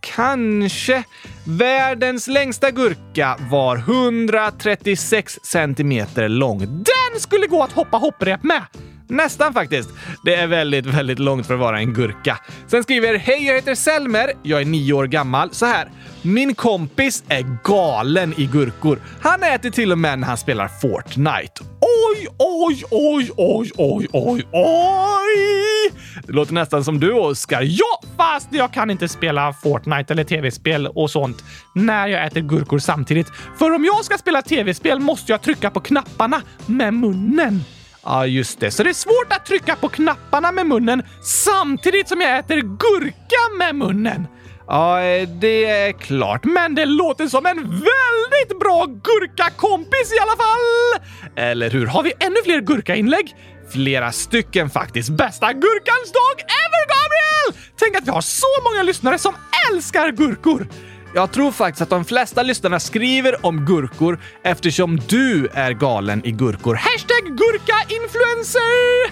Kanske. 0.00 1.04
Världens 1.46 2.28
längsta 2.28 2.70
gurka 2.70 3.36
var 3.50 3.76
136 3.76 5.38
centimeter 5.42 6.28
lång. 6.28 6.58
Den 6.58 7.20
skulle 7.20 7.46
gå 7.46 7.62
att 7.62 7.72
hoppa 7.72 7.96
hopprep 7.96 8.42
med! 8.42 8.62
Nästan 9.08 9.54
faktiskt. 9.54 9.90
Det 10.24 10.34
är 10.34 10.46
väldigt, 10.46 10.86
väldigt 10.86 11.18
långt 11.18 11.46
för 11.46 11.54
att 11.54 11.60
vara 11.60 11.78
en 11.78 11.94
gurka. 11.94 12.38
Sen 12.66 12.82
skriver 12.82 13.14
“Hej, 13.14 13.46
jag 13.46 13.54
heter 13.54 13.74
Selmer. 13.74 14.32
Jag 14.42 14.60
är 14.60 14.64
nio 14.64 14.92
år 14.92 15.06
gammal. 15.06 15.50
Så 15.52 15.66
här. 15.66 15.88
Min 16.26 16.54
kompis 16.54 17.24
är 17.28 17.58
galen 17.64 18.34
i 18.36 18.46
gurkor. 18.46 19.00
Han 19.20 19.42
äter 19.42 19.70
till 19.70 19.92
och 19.92 19.98
med 19.98 20.18
när 20.18 20.26
han 20.26 20.36
spelar 20.36 20.68
Fortnite. 20.68 21.64
Oj, 21.80 22.28
oj, 22.38 22.84
oj, 22.90 23.30
oj, 23.36 23.70
oj, 23.76 24.08
oj, 24.12 24.46
oj! 24.52 25.92
Det 26.26 26.32
låter 26.32 26.54
nästan 26.54 26.84
som 26.84 27.00
du, 27.00 27.12
Oskar. 27.12 27.62
Ja, 27.62 28.00
fast 28.16 28.48
jag 28.50 28.72
kan 28.72 28.90
inte 28.90 29.08
spela 29.08 29.52
Fortnite 29.52 30.12
eller 30.12 30.24
tv-spel 30.24 30.86
och 30.86 31.10
sånt 31.10 31.44
när 31.74 32.06
jag 32.08 32.26
äter 32.26 32.40
gurkor 32.40 32.78
samtidigt. 32.78 33.28
För 33.58 33.70
om 33.70 33.84
jag 33.84 34.04
ska 34.04 34.18
spela 34.18 34.42
tv-spel 34.42 35.00
måste 35.00 35.32
jag 35.32 35.42
trycka 35.42 35.70
på 35.70 35.80
knapparna 35.80 36.42
med 36.66 36.94
munnen. 36.94 37.60
Ja, 38.04 38.26
just 38.26 38.60
det. 38.60 38.70
Så 38.70 38.82
det 38.82 38.90
är 38.90 38.94
svårt 38.94 39.32
att 39.32 39.46
trycka 39.46 39.76
på 39.76 39.88
knapparna 39.88 40.52
med 40.52 40.66
munnen 40.66 41.02
samtidigt 41.44 42.08
som 42.08 42.20
jag 42.20 42.38
äter 42.38 42.56
gurka 42.56 43.58
med 43.58 43.74
munnen. 43.74 44.26
Ja, 44.68 45.00
eh, 45.02 45.28
det 45.28 45.64
är 45.64 45.92
klart, 45.92 46.44
men 46.44 46.74
det 46.74 46.84
låter 46.84 47.26
som 47.26 47.46
en 47.46 47.56
väldigt 47.56 48.58
bra 48.60 48.86
gurkakompis 48.86 50.12
i 50.12 50.18
alla 50.18 50.36
fall! 50.36 51.02
Eller 51.36 51.70
hur? 51.70 51.86
Har 51.86 52.02
vi 52.02 52.12
ännu 52.20 52.36
fler 52.44 52.60
gurkainlägg? 52.60 53.36
Flera 53.72 54.12
stycken 54.12 54.70
faktiskt. 54.70 55.08
Bästa 55.10 55.52
gurkans 55.52 56.12
dag 56.12 56.40
ever, 56.40 56.84
Gabriel! 56.94 57.62
Tänk 57.78 57.96
att 57.96 58.06
vi 58.06 58.10
har 58.10 58.20
så 58.20 58.46
många 58.64 58.82
lyssnare 58.82 59.18
som 59.18 59.34
älskar 59.70 60.10
gurkor! 60.10 60.66
Jag 61.14 61.32
tror 61.32 61.52
faktiskt 61.52 61.82
att 61.82 61.90
de 61.90 62.04
flesta 62.04 62.42
lyssnarna 62.42 62.80
skriver 62.80 63.46
om 63.46 63.64
gurkor 63.64 64.20
eftersom 64.42 64.96
du 65.08 65.48
är 65.52 65.72
galen 65.72 66.26
i 66.26 66.30
gurkor. 66.30 66.74
Hashtag 66.74 67.36
gurka-influencer! 67.38 69.10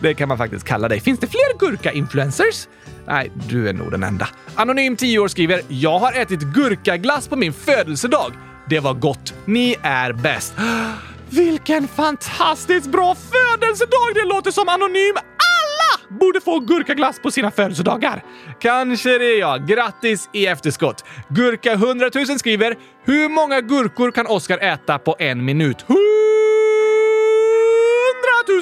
det 0.02 0.14
kan 0.14 0.28
man 0.28 0.38
faktiskt 0.38 0.66
kalla 0.66 0.88
dig. 0.88 1.00
Finns 1.00 1.20
det 1.20 1.26
fler 1.26 1.58
gurka-influencers? 1.58 2.68
Nej, 3.08 3.32
du 3.48 3.68
är 3.68 3.72
nog 3.72 3.90
den 3.90 4.02
enda. 4.02 4.28
Anonym 4.54 4.96
10 4.96 5.18
år 5.18 5.28
skriver 5.28 5.60
“Jag 5.68 5.98
har 5.98 6.12
ätit 6.12 6.40
gurkaglass 6.40 7.28
på 7.28 7.36
min 7.36 7.52
födelsedag. 7.52 8.32
Det 8.68 8.80
var 8.80 8.94
gott. 8.94 9.34
Ni 9.44 9.76
är 9.82 10.12
bäst.” 10.12 10.54
Vilken 11.30 11.88
fantastiskt 11.88 12.90
bra 12.92 13.14
födelsedag 13.14 14.14
det 14.14 14.24
låter 14.24 14.50
som 14.50 14.68
Anonym! 14.68 15.16
Alla 15.16 16.18
borde 16.20 16.40
få 16.40 16.60
gurkaglass 16.60 17.22
på 17.22 17.30
sina 17.30 17.50
födelsedagar. 17.50 18.22
Kanske 18.60 19.18
det 19.18 19.34
ja. 19.38 19.56
Grattis 19.56 20.28
i 20.32 20.46
efterskott. 20.46 21.04
Gurka 21.28 21.72
100 21.72 22.10
000 22.14 22.26
skriver 22.26 22.74
“Hur 23.04 23.28
många 23.28 23.60
gurkor 23.60 24.10
kan 24.10 24.26
Oskar 24.26 24.58
äta 24.58 24.98
på 24.98 25.16
en 25.18 25.44
minut?” 25.44 25.84
100 25.88 25.98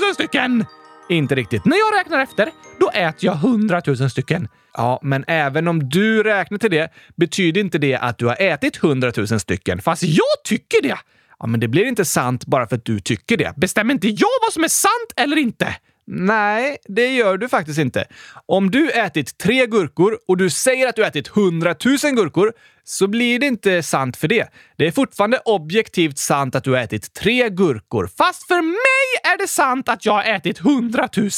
000 0.06 0.14
stycken! 0.14 0.64
Inte 1.08 1.34
riktigt. 1.34 1.64
När 1.64 1.76
jag 1.76 2.00
räknar 2.00 2.20
efter, 2.20 2.50
då 2.80 2.90
äter 2.90 3.24
jag 3.24 3.34
100 3.34 3.82
000 3.86 4.10
stycken. 4.10 4.48
Ja, 4.72 5.00
men 5.02 5.24
även 5.26 5.68
om 5.68 5.88
du 5.88 6.22
räknar 6.22 6.58
till 6.58 6.70
det 6.70 6.92
betyder 7.16 7.60
inte 7.60 7.78
det 7.78 7.96
att 7.96 8.18
du 8.18 8.26
har 8.26 8.36
ätit 8.40 8.84
100 8.84 9.12
000 9.16 9.26
stycken. 9.40 9.80
Fast 9.82 10.02
jag 10.02 10.42
tycker 10.44 10.82
det! 10.82 10.98
Ja, 11.38 11.46
men 11.46 11.60
det 11.60 11.68
blir 11.68 11.84
inte 11.84 12.04
sant 12.04 12.46
bara 12.46 12.66
för 12.66 12.76
att 12.76 12.84
du 12.84 13.00
tycker 13.00 13.36
det. 13.36 13.52
Bestämmer 13.56 13.94
inte 13.94 14.08
jag 14.08 14.28
vad 14.42 14.52
som 14.52 14.64
är 14.64 14.68
sant 14.68 15.12
eller 15.16 15.36
inte? 15.36 15.76
Nej, 16.06 16.76
det 16.88 17.14
gör 17.14 17.38
du 17.38 17.48
faktiskt 17.48 17.78
inte. 17.78 18.04
Om 18.46 18.70
du 18.70 18.90
ätit 18.90 19.38
tre 19.38 19.66
gurkor 19.66 20.18
och 20.28 20.36
du 20.36 20.50
säger 20.50 20.88
att 20.88 20.96
du 20.96 21.04
ätit 21.04 21.36
100 21.36 21.74
000 22.04 22.14
gurkor 22.14 22.52
så 22.84 23.06
blir 23.06 23.38
det 23.38 23.46
inte 23.46 23.82
sant 23.82 24.16
för 24.16 24.28
det. 24.28 24.48
Det 24.76 24.86
är 24.86 24.90
fortfarande 24.90 25.38
objektivt 25.44 26.18
sant 26.18 26.54
att 26.54 26.64
du 26.64 26.70
har 26.70 26.78
ätit 26.78 27.14
tre 27.14 27.48
gurkor. 27.48 28.10
Fast 28.18 28.46
för 28.46 28.62
mig 28.62 29.32
är 29.34 29.38
det 29.38 29.48
sant 29.48 29.88
att 29.88 30.06
jag 30.06 30.12
har 30.12 30.24
ätit 30.24 30.60
100 30.60 31.08
000. 31.16 31.30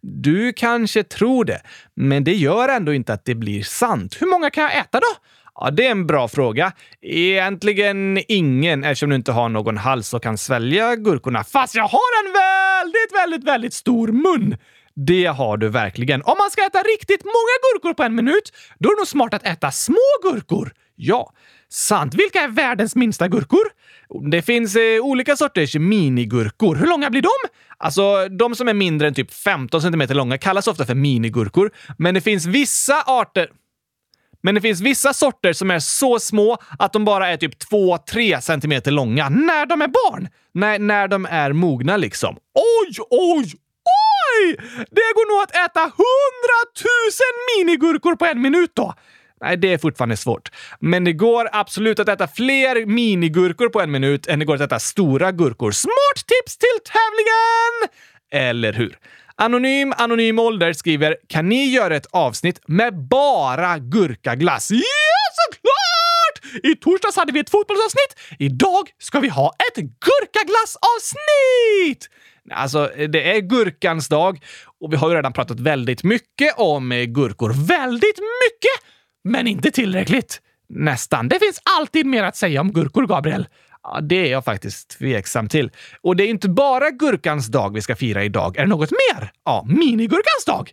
Du 0.00 0.52
kanske 0.52 1.02
tror 1.02 1.44
det, 1.44 1.60
men 1.94 2.24
det 2.24 2.34
gör 2.34 2.68
ändå 2.68 2.94
inte 2.94 3.12
att 3.12 3.24
det 3.24 3.34
blir 3.34 3.62
sant. 3.62 4.16
Hur 4.20 4.26
många 4.26 4.50
kan 4.50 4.64
jag 4.64 4.78
äta 4.78 5.00
då? 5.00 5.16
Ja, 5.60 5.70
det 5.70 5.86
är 5.86 5.90
en 5.90 6.06
bra 6.06 6.28
fråga. 6.28 6.72
Egentligen 7.02 8.18
ingen 8.28 8.84
eftersom 8.84 9.10
du 9.10 9.16
inte 9.16 9.32
har 9.32 9.48
någon 9.48 9.76
hals 9.76 10.14
och 10.14 10.22
kan 10.22 10.38
svälja 10.38 10.96
gurkorna. 10.96 11.44
Fast 11.44 11.74
jag 11.74 11.88
har 11.88 12.26
en 12.26 12.32
väldigt, 12.32 13.14
väldigt, 13.14 13.44
väldigt 13.44 13.74
stor 13.74 14.08
mun! 14.08 14.56
Det 15.06 15.26
har 15.26 15.56
du 15.56 15.68
verkligen. 15.68 16.22
Om 16.22 16.34
man 16.38 16.50
ska 16.50 16.66
äta 16.66 16.78
riktigt 16.78 17.24
många 17.24 17.54
gurkor 17.72 17.94
på 17.94 18.02
en 18.02 18.14
minut, 18.14 18.52
då 18.78 18.88
är 18.88 18.96
det 18.96 19.00
nog 19.00 19.06
smart 19.06 19.34
att 19.34 19.46
äta 19.46 19.70
små 19.70 19.96
gurkor. 20.22 20.72
Ja, 20.96 21.32
sant. 21.68 22.14
Vilka 22.14 22.40
är 22.40 22.48
världens 22.48 22.96
minsta 22.96 23.28
gurkor? 23.28 23.64
Det 24.30 24.42
finns 24.42 24.76
eh, 24.76 25.00
olika 25.00 25.36
sorters 25.36 25.74
minigurkor. 25.74 26.76
Hur 26.76 26.86
långa 26.86 27.10
blir 27.10 27.22
de? 27.22 27.28
Alltså, 27.78 28.28
de 28.28 28.54
som 28.54 28.68
är 28.68 28.74
mindre 28.74 29.08
än 29.08 29.14
typ 29.14 29.34
15 29.34 29.82
cm 29.82 30.02
långa 30.08 30.38
kallas 30.38 30.66
ofta 30.66 30.86
för 30.86 30.94
minigurkor. 30.94 31.70
Men 31.98 32.14
det 32.14 32.20
finns 32.20 32.46
vissa 32.46 33.02
arter... 33.06 33.48
Men 34.42 34.54
det 34.54 34.60
finns 34.60 34.80
vissa 34.80 35.12
sorter 35.12 35.52
som 35.52 35.70
är 35.70 35.78
så 35.78 36.18
små 36.18 36.58
att 36.78 36.92
de 36.92 37.04
bara 37.04 37.28
är 37.28 37.36
typ 37.36 37.62
2-3 37.72 38.40
centimeter 38.40 38.90
långa 38.90 39.28
när 39.28 39.66
de 39.66 39.82
är 39.82 39.88
barn. 39.88 40.28
Nej, 40.54 40.78
när 40.78 41.08
de 41.08 41.26
är 41.30 41.52
mogna 41.52 41.96
liksom. 41.96 42.36
Oj, 42.54 43.06
oj, 43.10 43.52
oj! 43.84 44.56
Det 44.90 45.12
går 45.14 45.36
nog 45.36 45.42
att 45.42 45.70
äta 45.70 45.80
100 45.80 45.92
000 47.58 47.66
minigurkor 47.66 48.16
på 48.16 48.26
en 48.26 48.40
minut 48.42 48.70
då. 48.74 48.94
Nej, 49.40 49.56
det 49.56 49.72
är 49.72 49.78
fortfarande 49.78 50.16
svårt. 50.16 50.48
Men 50.80 51.04
det 51.04 51.12
går 51.12 51.48
absolut 51.52 51.98
att 51.98 52.08
äta 52.08 52.28
fler 52.28 52.86
minigurkor 52.86 53.68
på 53.68 53.80
en 53.80 53.90
minut 53.90 54.26
än 54.26 54.38
det 54.38 54.44
går 54.44 54.54
att 54.54 54.60
äta 54.60 54.78
stora 54.78 55.32
gurkor. 55.32 55.70
Smart 55.70 56.26
tips 56.26 56.58
till 56.58 56.92
tävlingen! 56.92 57.88
Eller 58.30 58.72
hur? 58.72 58.98
Anonym 59.40 59.94
Anonym 59.96 60.38
Ålder 60.38 60.72
skriver 60.72 61.16
“Kan 61.28 61.48
ni 61.48 61.64
göra 61.64 61.96
ett 61.96 62.06
avsnitt 62.10 62.60
med 62.66 63.08
bara 63.08 63.78
gurkaglass?” 63.78 64.70
Ja, 64.70 64.78
såklart! 65.38 66.64
I 66.64 66.76
torsdags 66.76 67.16
hade 67.16 67.32
vi 67.32 67.40
ett 67.40 67.50
fotbollsavsnitt. 67.50 68.16
Idag 68.38 68.88
ska 68.98 69.20
vi 69.20 69.28
ha 69.28 69.52
ett 69.68 69.76
gurkaglassavsnitt! 69.76 72.08
Alltså, 72.50 72.90
det 73.08 73.36
är 73.36 73.40
gurkans 73.40 74.08
dag 74.08 74.44
och 74.80 74.92
vi 74.92 74.96
har 74.96 75.10
ju 75.10 75.16
redan 75.16 75.32
pratat 75.32 75.60
väldigt 75.60 76.04
mycket 76.04 76.54
om 76.56 76.92
eh, 76.92 77.04
gurkor. 77.04 77.52
Väldigt 77.68 78.18
mycket! 78.18 78.84
Men 79.24 79.46
inte 79.46 79.70
tillräckligt. 79.70 80.40
Nästan. 80.68 81.28
Det 81.28 81.38
finns 81.38 81.60
alltid 81.78 82.06
mer 82.06 82.22
att 82.22 82.36
säga 82.36 82.60
om 82.60 82.72
gurkor, 82.72 83.06
Gabriel. 83.06 83.46
Ja, 83.92 84.00
det 84.00 84.16
är 84.16 84.30
jag 84.32 84.44
faktiskt 84.44 84.98
tveksam 84.98 85.48
till. 85.48 85.70
Och 86.02 86.16
det 86.16 86.24
är 86.24 86.28
inte 86.28 86.48
bara 86.48 86.90
gurkans 86.90 87.46
dag 87.46 87.74
vi 87.74 87.82
ska 87.82 87.96
fira 87.96 88.24
idag. 88.24 88.56
Är 88.56 88.62
det 88.62 88.68
något 88.68 88.90
mer? 88.90 89.32
Ja, 89.44 89.66
minigurkans 89.68 90.44
dag. 90.46 90.70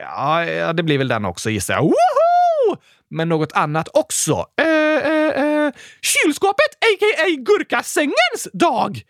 Ja, 0.00 0.72
det 0.72 0.82
blir 0.82 0.98
väl 0.98 1.08
den 1.08 1.24
också 1.24 1.50
gissar 1.50 1.74
jag. 1.74 1.82
Woho! 1.82 2.76
Men 3.10 3.28
något 3.28 3.52
annat 3.52 3.88
också. 3.92 4.46
Eh, 4.60 4.66
eh, 4.66 5.64
eh. 5.66 5.72
Kylskåpet, 6.02 6.74
a.k.a. 6.80 7.26
gurkasängens 7.38 8.48
dag! 8.52 9.02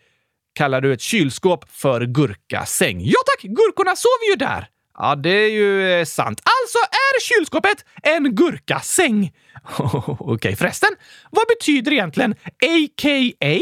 Kallar 0.53 0.81
du 0.81 0.93
ett 0.93 1.01
kylskåp 1.01 1.71
för 1.71 2.05
gurkasäng? 2.05 3.01
Ja 3.01 3.19
tack, 3.25 3.41
gurkorna 3.41 3.95
sover 3.95 4.29
ju 4.29 4.35
där. 4.35 4.67
Ja, 4.97 5.15
det 5.15 5.29
är 5.29 5.49
ju 5.49 5.91
eh, 5.91 6.05
sant. 6.05 6.41
Alltså 6.43 6.77
är 6.77 7.19
kylskåpet 7.21 7.85
en 8.03 8.35
gurkasäng. 8.35 9.31
Okej, 9.79 10.15
okay, 10.19 10.55
förresten. 10.55 10.89
Vad 11.29 11.45
betyder 11.47 11.93
egentligen 11.93 12.31
a.k.a.? 12.31 13.59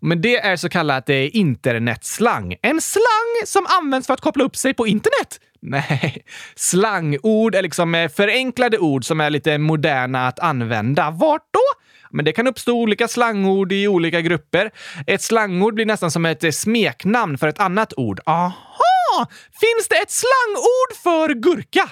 Men 0.00 0.20
det 0.20 0.36
är 0.36 0.56
så 0.56 0.68
kallat 0.68 1.08
eh, 1.08 1.36
internetslang. 1.36 2.56
En 2.62 2.80
slang 2.80 3.46
som 3.46 3.66
används 3.68 4.06
för 4.06 4.14
att 4.14 4.20
koppla 4.20 4.44
upp 4.44 4.56
sig 4.56 4.74
på 4.74 4.86
internet. 4.86 5.40
Nej, 5.62 6.24
slangord 6.54 7.54
är 7.54 7.62
liksom 7.62 7.94
eh, 7.94 8.08
förenklade 8.08 8.78
ord 8.78 9.04
som 9.04 9.20
är 9.20 9.30
lite 9.30 9.58
moderna 9.58 10.28
att 10.28 10.38
använda. 10.38 11.10
Vart 11.10 11.48
då? 11.50 11.80
Men 12.10 12.24
det 12.24 12.32
kan 12.32 12.46
uppstå 12.46 12.72
olika 12.72 13.08
slangord 13.08 13.72
i 13.72 13.88
olika 13.88 14.20
grupper. 14.20 14.70
Ett 15.06 15.22
slangord 15.22 15.74
blir 15.74 15.86
nästan 15.86 16.10
som 16.10 16.26
ett 16.26 16.44
eh, 16.44 16.50
smeknamn 16.50 17.38
för 17.38 17.48
ett 17.48 17.60
annat 17.60 17.92
ord. 17.96 18.20
Aha! 18.26 19.26
Finns 19.60 19.88
det 19.88 19.96
ett 19.96 20.10
slangord 20.10 21.02
för 21.02 21.34
gurka? 21.34 21.90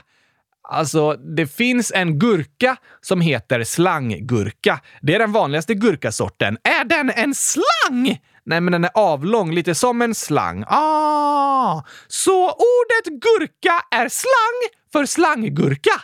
Alltså, 0.71 1.13
det 1.13 1.47
finns 1.47 1.93
en 1.95 2.19
gurka 2.19 2.77
som 3.01 3.21
heter 3.21 3.65
slanggurka. 3.65 4.81
Det 5.03 5.15
är 5.15 5.19
den 5.19 5.33
vanligaste 5.33 5.75
gurkasorten. 5.75 6.59
Är 6.65 6.85
den 6.85 7.11
en 7.11 7.35
slang? 7.35 8.21
Nej, 8.45 8.61
men 8.61 8.73
den 8.73 8.85
är 8.85 8.91
avlång, 8.95 9.55
lite 9.55 9.75
som 9.75 10.03
en 10.03 10.15
slang. 10.15 10.65
Ah! 10.67 11.83
Så 12.09 12.45
ordet 12.45 13.21
gurka 13.23 13.81
är 13.91 14.09
slang 14.09 14.81
för 14.93 15.07
slanggurka? 15.07 16.01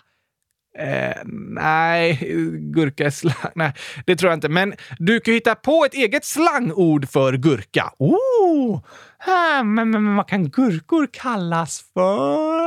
Eh, 0.79 1.23
nej, 1.49 2.19
gurka 2.75 3.07
är 3.07 3.11
slang. 3.11 3.53
Nej, 3.55 3.73
det 4.07 4.17
tror 4.17 4.31
jag 4.31 4.37
inte. 4.37 4.49
Men 4.49 4.75
du 4.99 5.21
kan 5.21 5.35
hitta 5.35 5.55
på 5.55 5.85
ett 5.85 5.95
eget 5.95 6.25
slangord 6.25 7.09
för 7.09 7.33
gurka. 7.33 7.93
Oh! 7.99 8.81
Äh, 9.27 9.65
men, 9.65 9.91
men 9.91 10.17
vad 10.17 10.29
kan 10.29 10.51
gurkor 10.51 11.09
kallas 11.13 11.85
för? 11.95 12.64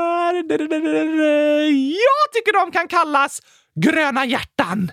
Jag 1.94 2.34
tycker 2.34 2.54
de 2.54 2.72
kan 2.72 2.88
kallas 2.88 3.42
gröna 3.76 4.26
hjärtan. 4.26 4.92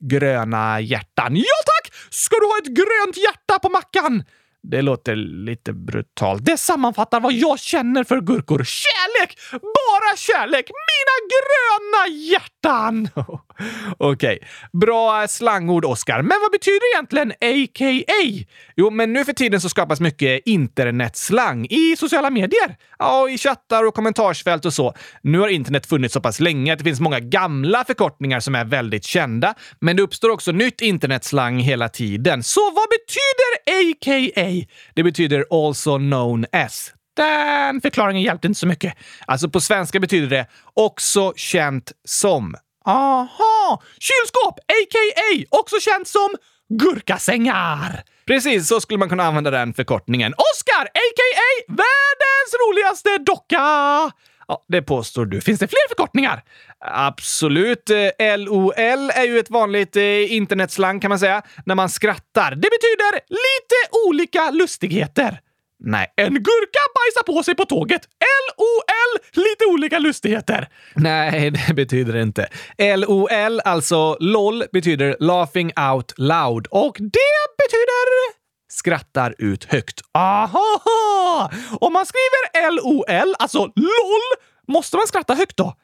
Gröna 0.00 0.80
hjärtan. 0.80 1.36
Ja 1.36 1.58
tack! 1.66 1.94
Ska 2.10 2.36
du 2.36 2.46
ha 2.46 2.58
ett 2.58 2.66
grönt 2.66 3.16
hjärta 3.16 3.58
på 3.58 3.68
mackan? 3.68 4.24
Det 4.62 4.82
låter 4.82 5.16
lite 5.16 5.72
brutalt. 5.72 6.44
Det 6.44 6.56
sammanfattar 6.56 7.20
vad 7.20 7.32
jag 7.32 7.58
känner 7.60 8.04
för 8.04 8.20
gurkor. 8.20 8.64
Kärlek! 8.64 9.38
Bara 9.50 10.16
kärlek! 10.16 10.70
Mina 10.70 11.16
gröna 11.34 12.16
hjärtan! 12.16 12.51
Okej, 13.98 14.36
okay. 14.36 14.38
bra 14.72 15.28
slangord, 15.28 15.84
Oscar. 15.84 16.22
Men 16.22 16.38
vad 16.42 16.52
betyder 16.52 16.94
egentligen 16.94 17.30
a.k.a.? 17.30 18.44
Jo, 18.76 18.90
men 18.90 19.12
nu 19.12 19.24
för 19.24 19.32
tiden 19.32 19.60
så 19.60 19.68
skapas 19.68 20.00
mycket 20.00 20.42
internetslang 20.44 21.66
i 21.70 21.96
sociala 21.98 22.30
medier. 22.30 22.76
Ja, 22.98 23.28
i 23.28 23.38
chattar 23.38 23.86
och 23.86 23.94
kommentarsfält 23.94 24.64
och 24.64 24.74
så. 24.74 24.94
Nu 25.22 25.38
har 25.38 25.48
internet 25.48 25.86
funnits 25.86 26.14
så 26.14 26.20
pass 26.20 26.40
länge 26.40 26.72
att 26.72 26.78
det 26.78 26.84
finns 26.84 27.00
många 27.00 27.20
gamla 27.20 27.84
förkortningar 27.84 28.40
som 28.40 28.54
är 28.54 28.64
väldigt 28.64 29.04
kända, 29.04 29.54
men 29.80 29.96
det 29.96 30.02
uppstår 30.02 30.30
också 30.30 30.52
nytt 30.52 30.80
internetslang 30.80 31.58
hela 31.58 31.88
tiden. 31.88 32.42
Så 32.42 32.60
vad 32.60 32.86
betyder 32.88 33.90
a.k.a.? 33.90 34.66
Det 34.94 35.02
betyder 35.02 35.44
also 35.50 35.98
known 35.98 36.46
as. 36.52 36.92
Den 37.16 37.80
förklaringen 37.80 38.22
hjälpte 38.22 38.46
inte 38.46 38.60
så 38.60 38.66
mycket. 38.66 38.94
Alltså 39.26 39.48
på 39.48 39.60
svenska 39.60 40.00
betyder 40.00 40.28
det 40.28 40.46
också 40.74 41.32
känt 41.36 41.92
som. 42.04 42.54
Aha! 42.84 43.82
Kylskåp, 43.98 44.58
a.k.a. 44.58 45.58
också 45.60 45.76
känt 45.80 46.08
som 46.08 46.28
gurkasängar. 46.68 48.02
Precis, 48.26 48.68
så 48.68 48.80
skulle 48.80 48.98
man 48.98 49.08
kunna 49.08 49.24
använda 49.24 49.50
den 49.50 49.74
förkortningen. 49.74 50.34
Oscar, 50.34 50.84
a.k.a. 50.84 51.72
världens 51.72 52.52
roligaste 52.66 53.18
docka! 53.18 54.12
Ja, 54.48 54.64
det 54.68 54.82
påstår 54.82 55.26
du. 55.26 55.40
Finns 55.40 55.60
det 55.60 55.68
fler 55.68 55.88
förkortningar? 55.88 56.42
Absolut. 56.80 57.90
Eh, 57.90 58.38
LOL 58.38 59.10
är 59.10 59.24
ju 59.26 59.38
ett 59.38 59.50
vanligt 59.50 59.96
eh, 59.96 60.32
internetslang 60.32 61.00
kan 61.00 61.08
man 61.08 61.18
säga, 61.18 61.42
när 61.66 61.74
man 61.74 61.88
skrattar. 61.88 62.50
Det 62.50 62.68
betyder 62.70 63.12
lite 63.28 64.08
olika 64.08 64.50
lustigheter. 64.50 65.40
Nej, 65.84 66.06
en 66.16 66.34
gurka 66.34 66.82
bajsar 66.94 67.32
på 67.32 67.42
sig 67.42 67.54
på 67.54 67.64
tåget. 67.64 68.02
LOL, 68.48 69.44
lite 69.44 69.64
olika 69.66 69.98
lustigheter. 69.98 70.68
Nej, 70.94 71.50
det 71.66 71.74
betyder 71.74 72.12
det 72.12 72.22
inte. 72.22 72.48
LOL, 72.96 73.60
alltså 73.64 74.16
LOL, 74.20 74.64
betyder 74.72 75.16
laughing 75.20 75.72
out 75.92 76.14
loud 76.16 76.66
och 76.66 76.96
det 76.98 77.42
betyder 77.58 78.42
skrattar 78.72 79.34
ut 79.38 79.64
högt. 79.64 80.00
Aha! 80.14 81.50
Om 81.80 81.92
man 81.92 82.06
skriver 82.06 82.70
LOL, 82.70 83.34
alltså 83.38 83.58
LOL, 83.58 84.46
måste 84.68 84.96
man 84.96 85.06
skratta 85.06 85.34
högt 85.34 85.56
då? 85.56 85.74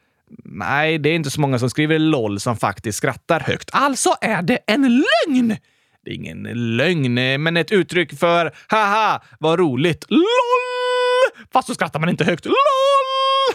Nej, 0.45 0.99
det 0.99 1.09
är 1.09 1.15
inte 1.15 1.31
så 1.31 1.41
många 1.41 1.59
som 1.59 1.71
skriver 1.71 1.99
LOL 1.99 2.41
som 2.41 2.57
faktiskt 2.57 2.99
skrattar 2.99 3.41
högt. 3.41 3.71
Alltså 3.73 4.15
är 4.21 4.43
det 4.43 4.59
en 4.67 4.83
lögn! 4.83 5.57
Det 6.05 6.11
är 6.11 6.15
ingen 6.15 6.43
lögn, 6.77 7.19
eh, 7.19 7.39
men 7.39 7.57
ett 7.57 7.73
uttryck 7.73 8.19
för 8.19 8.53
haha, 8.69 9.23
vad 9.41 9.59
roligt. 9.59 10.05
LOL! 10.09 10.25
Fast 11.53 11.69
så 11.69 11.75
skrattar 11.75 12.01
man 12.01 12.09
inte 12.09 12.25
högt. 12.25 12.45
LOL! 12.45 12.55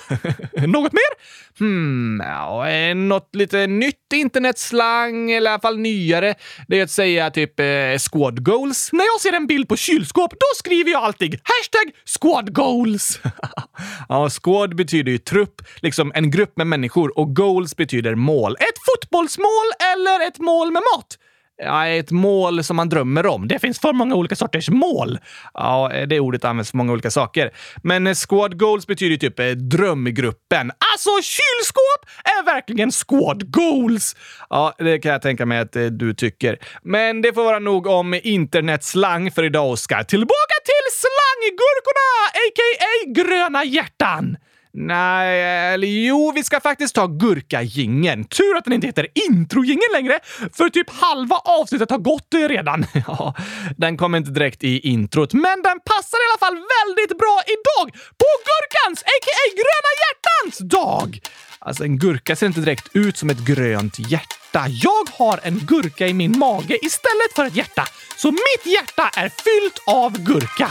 Något 0.67 0.93
mer? 0.93 1.13
Hmm, 1.59 2.21
ja, 2.23 2.69
eh, 2.69 2.95
något 2.95 3.35
lite 3.35 3.67
nytt 3.67 4.13
internetslang, 4.13 5.31
eller 5.31 5.51
i 5.51 5.53
alla 5.53 5.61
fall 5.61 5.77
nyare. 5.77 6.35
Det 6.67 6.79
är 6.79 6.83
att 6.83 6.91
säga 6.91 7.29
typ 7.29 7.59
eh, 7.59 7.65
squad 8.11 8.43
goals. 8.43 8.89
När 8.91 9.05
jag 9.05 9.21
ser 9.21 9.33
en 9.33 9.47
bild 9.47 9.69
på 9.69 9.75
kylskåp, 9.75 10.31
då 10.31 10.45
skriver 10.55 10.91
jag 10.91 11.03
alltid 11.03 11.39
hashtag 11.43 11.95
squad 12.05 12.53
goals. 12.53 13.19
ja, 14.09 14.29
squad 14.29 14.75
betyder 14.75 15.11
ju 15.11 15.17
trupp, 15.17 15.61
liksom 15.81 16.11
en 16.15 16.31
grupp 16.31 16.57
med 16.57 16.67
människor 16.67 17.19
och 17.19 17.35
goals 17.35 17.75
betyder 17.75 18.15
mål. 18.15 18.55
Ett 18.59 18.79
fotbollsmål 18.85 19.67
eller 19.93 20.27
ett 20.27 20.39
mål 20.39 20.71
med 20.71 20.81
mat. 20.95 21.17
Ja, 21.57 21.87
ett 21.87 22.11
mål 22.11 22.63
som 22.63 22.75
man 22.75 22.89
drömmer 22.89 23.25
om. 23.25 23.47
Det 23.47 23.59
finns 23.59 23.79
för 23.79 23.93
många 23.93 24.15
olika 24.15 24.35
sorters 24.35 24.69
mål. 24.69 25.19
Ja, 25.53 25.91
det 26.07 26.19
ordet 26.19 26.45
används 26.45 26.71
för 26.71 26.77
många 26.77 26.93
olika 26.93 27.11
saker. 27.11 27.51
Men 27.83 28.07
eh, 28.07 28.13
squad 28.13 28.59
goals 28.59 28.87
betyder 28.87 29.17
typ 29.17 29.39
eh, 29.39 29.45
drömgruppen. 29.47 30.71
Alltså, 30.93 31.09
kylskåp 31.21 32.09
är 32.23 32.45
verkligen 32.45 32.91
squad 32.91 33.51
goals! 33.51 34.15
Ja, 34.49 34.73
det 34.77 34.99
kan 34.99 35.11
jag 35.11 35.21
tänka 35.21 35.45
mig 35.45 35.59
att 35.59 35.75
eh, 35.75 35.85
du 35.85 36.13
tycker. 36.13 36.59
Men 36.83 37.21
det 37.21 37.33
får 37.33 37.43
vara 37.43 37.59
nog 37.59 37.87
om 37.87 38.19
internetslang 38.23 39.31
för 39.31 39.43
idag, 39.43 39.71
Oskar. 39.71 40.03
Tillbaka 40.03 40.55
till 40.65 40.87
slanggurkorna, 41.01 42.09
a.k.a. 42.33 43.11
gröna 43.15 43.63
hjärtan! 43.63 44.37
Nej, 44.75 45.73
eller 45.73 45.87
jo, 45.87 46.31
vi 46.35 46.43
ska 46.43 46.59
faktiskt 46.59 46.95
ta 46.95 47.07
gurkagingen. 47.07 48.23
Tur 48.25 48.57
att 48.57 48.63
den 48.63 48.73
inte 48.73 48.87
heter 48.87 49.07
introgingen 49.29 49.89
längre, 49.93 50.19
för 50.53 50.69
typ 50.69 50.89
halva 50.89 51.35
avsnittet 51.35 51.91
har 51.91 51.97
gått 51.97 52.33
eh, 52.33 52.39
redan. 52.39 52.85
Ja, 53.07 53.33
den 53.77 53.97
kommer 53.97 54.17
inte 54.17 54.31
direkt 54.31 54.63
i 54.63 54.79
introt, 54.79 55.33
men 55.33 55.61
den 55.63 55.79
passar 55.85 56.17
i 56.17 56.25
alla 56.29 56.39
fall 56.39 56.55
väldigt 56.55 57.17
bra 57.17 57.41
idag! 57.55 57.85
På 57.93 58.29
gurkans, 58.47 59.03
a.k.a. 59.03 59.45
gröna 59.61 59.91
hjärtans 60.03 60.57
dag! 60.57 61.19
Alltså, 61.59 61.83
en 61.83 61.97
gurka 61.97 62.35
ser 62.35 62.47
inte 62.47 62.59
direkt 62.59 62.89
ut 62.93 63.17
som 63.17 63.29
ett 63.29 63.39
grönt 63.39 63.99
hjärta. 63.99 64.65
Jag 64.67 65.09
har 65.17 65.39
en 65.43 65.59
gurka 65.59 66.07
i 66.07 66.13
min 66.13 66.37
mage 66.37 66.85
istället 66.85 67.33
för 67.35 67.45
ett 67.45 67.55
hjärta, 67.55 67.87
så 68.17 68.31
mitt 68.31 68.65
hjärta 68.65 69.09
är 69.17 69.29
fyllt 69.29 69.79
av 69.87 70.19
gurka. 70.19 70.69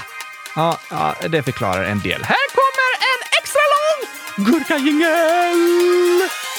Ja, 0.56 0.78
ja 0.90 1.14
det 1.28 1.42
förklarar 1.42 1.84
en 1.84 2.00
del. 2.00 2.22
Här 2.22 2.46
kommer 2.58 2.90
en 3.12 3.21
extra 4.38 4.78
lång 4.78 6.51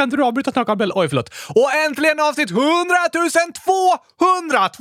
Kan 0.00 0.06
inte 0.06 0.16
du 0.16 0.24
avbryta 0.24 0.52
snart, 0.52 0.66
Gabriel? 0.66 0.92
Oj, 0.94 1.08
förlåt. 1.08 1.34
Och 1.48 1.74
äntligen 1.74 2.20
avsnitt 2.20 2.50
100 2.50 2.96
200! 3.12 4.68
200! 4.68 4.80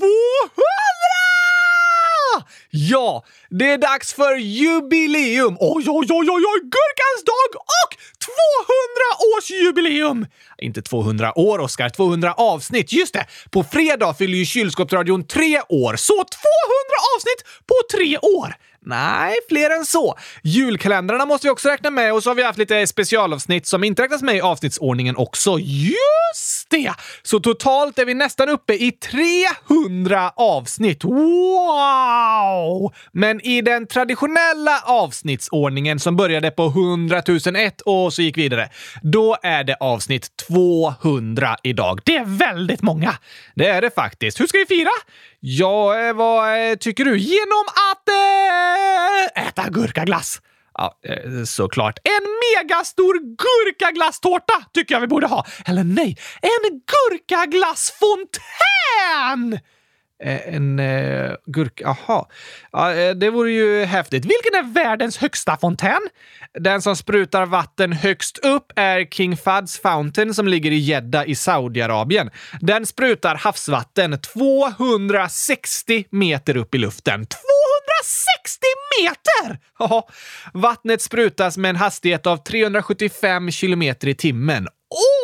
Ja, 2.69 3.23
det 3.49 3.71
är 3.71 3.77
dags 3.77 4.13
för 4.13 4.36
jubileum! 4.36 5.58
Oj, 5.60 5.84
oj, 5.88 6.08
oj, 6.10 6.29
oj, 6.29 6.29
oj! 6.29 6.60
Gurkans 6.62 7.23
dag 7.25 7.62
och 7.82 7.97
200-årsjubileum! 8.27 10.27
Inte 10.58 10.82
200 10.82 11.39
år, 11.39 11.60
Oskar. 11.60 11.89
200 11.89 12.34
avsnitt. 12.34 12.91
Just 12.91 13.13
det! 13.13 13.25
På 13.51 13.63
fredag 13.63 14.13
fyller 14.13 14.38
ju 14.38 14.45
Kylskåpsradion 14.45 15.27
tre 15.27 15.62
år, 15.69 15.95
så 15.95 16.13
200 16.13 16.27
avsnitt 17.15 17.43
på 17.67 17.75
tre 17.97 18.17
år! 18.17 18.55
Nej, 18.82 19.36
fler 19.50 19.70
än 19.70 19.86
så. 19.86 20.15
Julkalendrarna 20.44 21.26
måste 21.26 21.48
vi 21.48 21.52
också 21.52 21.70
räkna 21.70 21.89
med 21.89 22.13
och 22.13 22.24
så 22.24 22.30
har 22.30 22.36
vi 22.36 22.44
haft 22.44 22.60
lite 22.60 22.88
specialavsnitt 22.88 23.68
som 23.68 23.84
inte 23.84 24.04
räknas 24.04 24.22
med 24.22 24.36
i 24.36 24.42
avsnittsordningen 24.42 25.15
också. 25.15 25.60
Just 25.60 26.70
det! 26.70 26.94
Så 27.24 27.39
totalt 27.39 28.00
är 28.00 28.06
vi 28.06 28.13
nästan 28.13 28.50
uppe 28.50 28.74
i 28.74 28.92
300 28.92 30.32
avsnitt. 30.36 31.04
Wow! 31.04 32.94
Men 33.12 33.42
i 33.42 33.62
den 33.62 33.88
traditionella 33.88 34.82
avsnittsordningen 34.86 36.00
som 36.00 36.15
började 36.15 36.52
på 36.52 36.65
100 36.65 37.22
001 37.56 37.82
och 37.82 38.13
så 38.13 38.22
gick 38.22 38.38
vidare, 38.38 38.70
då 39.02 39.38
är 39.44 39.63
det 39.63 39.76
avsnitt 39.80 40.30
200 40.48 41.58
idag. 41.63 42.00
Det 42.06 42.15
är 42.15 42.26
väldigt 42.26 42.82
många. 42.82 43.15
Det 43.56 43.68
är 43.68 43.82
det 43.82 43.96
faktiskt. 43.96 44.39
Hur 44.39 44.48
ska 44.48 44.58
vi 44.58 44.65
fira? 44.65 44.89
Ja, 45.41 45.99
eh, 45.99 46.13
vad 46.13 46.71
eh, 46.71 46.75
tycker 46.75 47.06
du? 47.06 47.17
Genom 47.17 47.65
att 47.91 48.10
äh, 48.10 49.25
äta 49.47 49.69
gurkaglass. 49.69 50.41
Ja, 50.73 50.99
såklart. 51.45 51.99
En 52.04 52.21
megastor 52.56 53.19
gurkaglasstårta 53.19 54.54
tycker 54.73 54.95
jag 54.95 55.02
vi 55.02 55.08
borde 55.08 55.28
ha. 55.28 55.45
Eller 55.65 55.84
nej, 55.84 56.17
en 56.41 56.69
gurkaglassfontän! 56.69 59.60
Eh, 60.23 60.55
en 60.55 60.79
eh, 60.79 61.32
gurka. 61.45 61.88
Aha. 61.88 62.29
Ja, 62.71 62.93
eh, 62.93 63.15
det 63.15 63.29
vore 63.29 63.51
ju 63.51 63.86
häftigt. 63.86 64.25
Vilken 64.25 64.55
är 64.55 64.73
världens 64.73 65.17
högsta 65.17 65.58
fontän? 65.58 66.01
Den 66.53 66.82
som 66.82 66.95
sprutar 66.95 67.45
vatten 67.45 67.93
högst 67.93 68.38
upp 68.38 68.71
är 68.75 69.05
King 69.05 69.38
Fads 69.38 69.79
Fountain 69.79 70.34
som 70.34 70.47
ligger 70.47 70.71
i 70.71 70.77
Jeddah 70.77 71.29
i 71.29 71.36
Saudiarabien. 71.36 72.29
Den 72.62 72.86
sprutar 72.86 73.36
havsvatten 73.36 74.19
260 74.21 76.05
meter 76.10 76.58
upp 76.58 76.75
i 76.75 76.77
luften. 76.77 77.25
260 77.25 78.65
meter! 79.01 79.60
Ja, 79.79 80.08
vattnet 80.53 81.01
sprutas 81.01 81.58
med 81.58 81.69
en 81.69 81.75
hastighet 81.75 82.27
av 82.27 82.38
375 82.38 83.51
kilometer 83.51 84.08
i 84.08 84.15
timmen. 84.15 84.67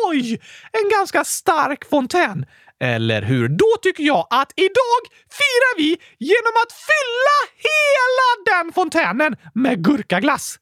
Oj! 0.08 0.40
En 0.72 0.90
ganska 0.98 1.24
stark 1.24 1.88
fontän. 1.90 2.46
Eller 2.80 3.22
hur? 3.22 3.48
Då 3.48 3.76
tycker 3.82 4.02
jag 4.02 4.26
att 4.30 4.52
idag 4.56 5.02
firar 5.30 5.76
vi 5.78 5.88
genom 6.18 6.54
att 6.62 6.72
fylla 6.72 7.38
hela 7.68 8.62
den 8.62 8.72
fontänen 8.72 9.36
med 9.54 9.84
gurkaglass. 9.84 10.58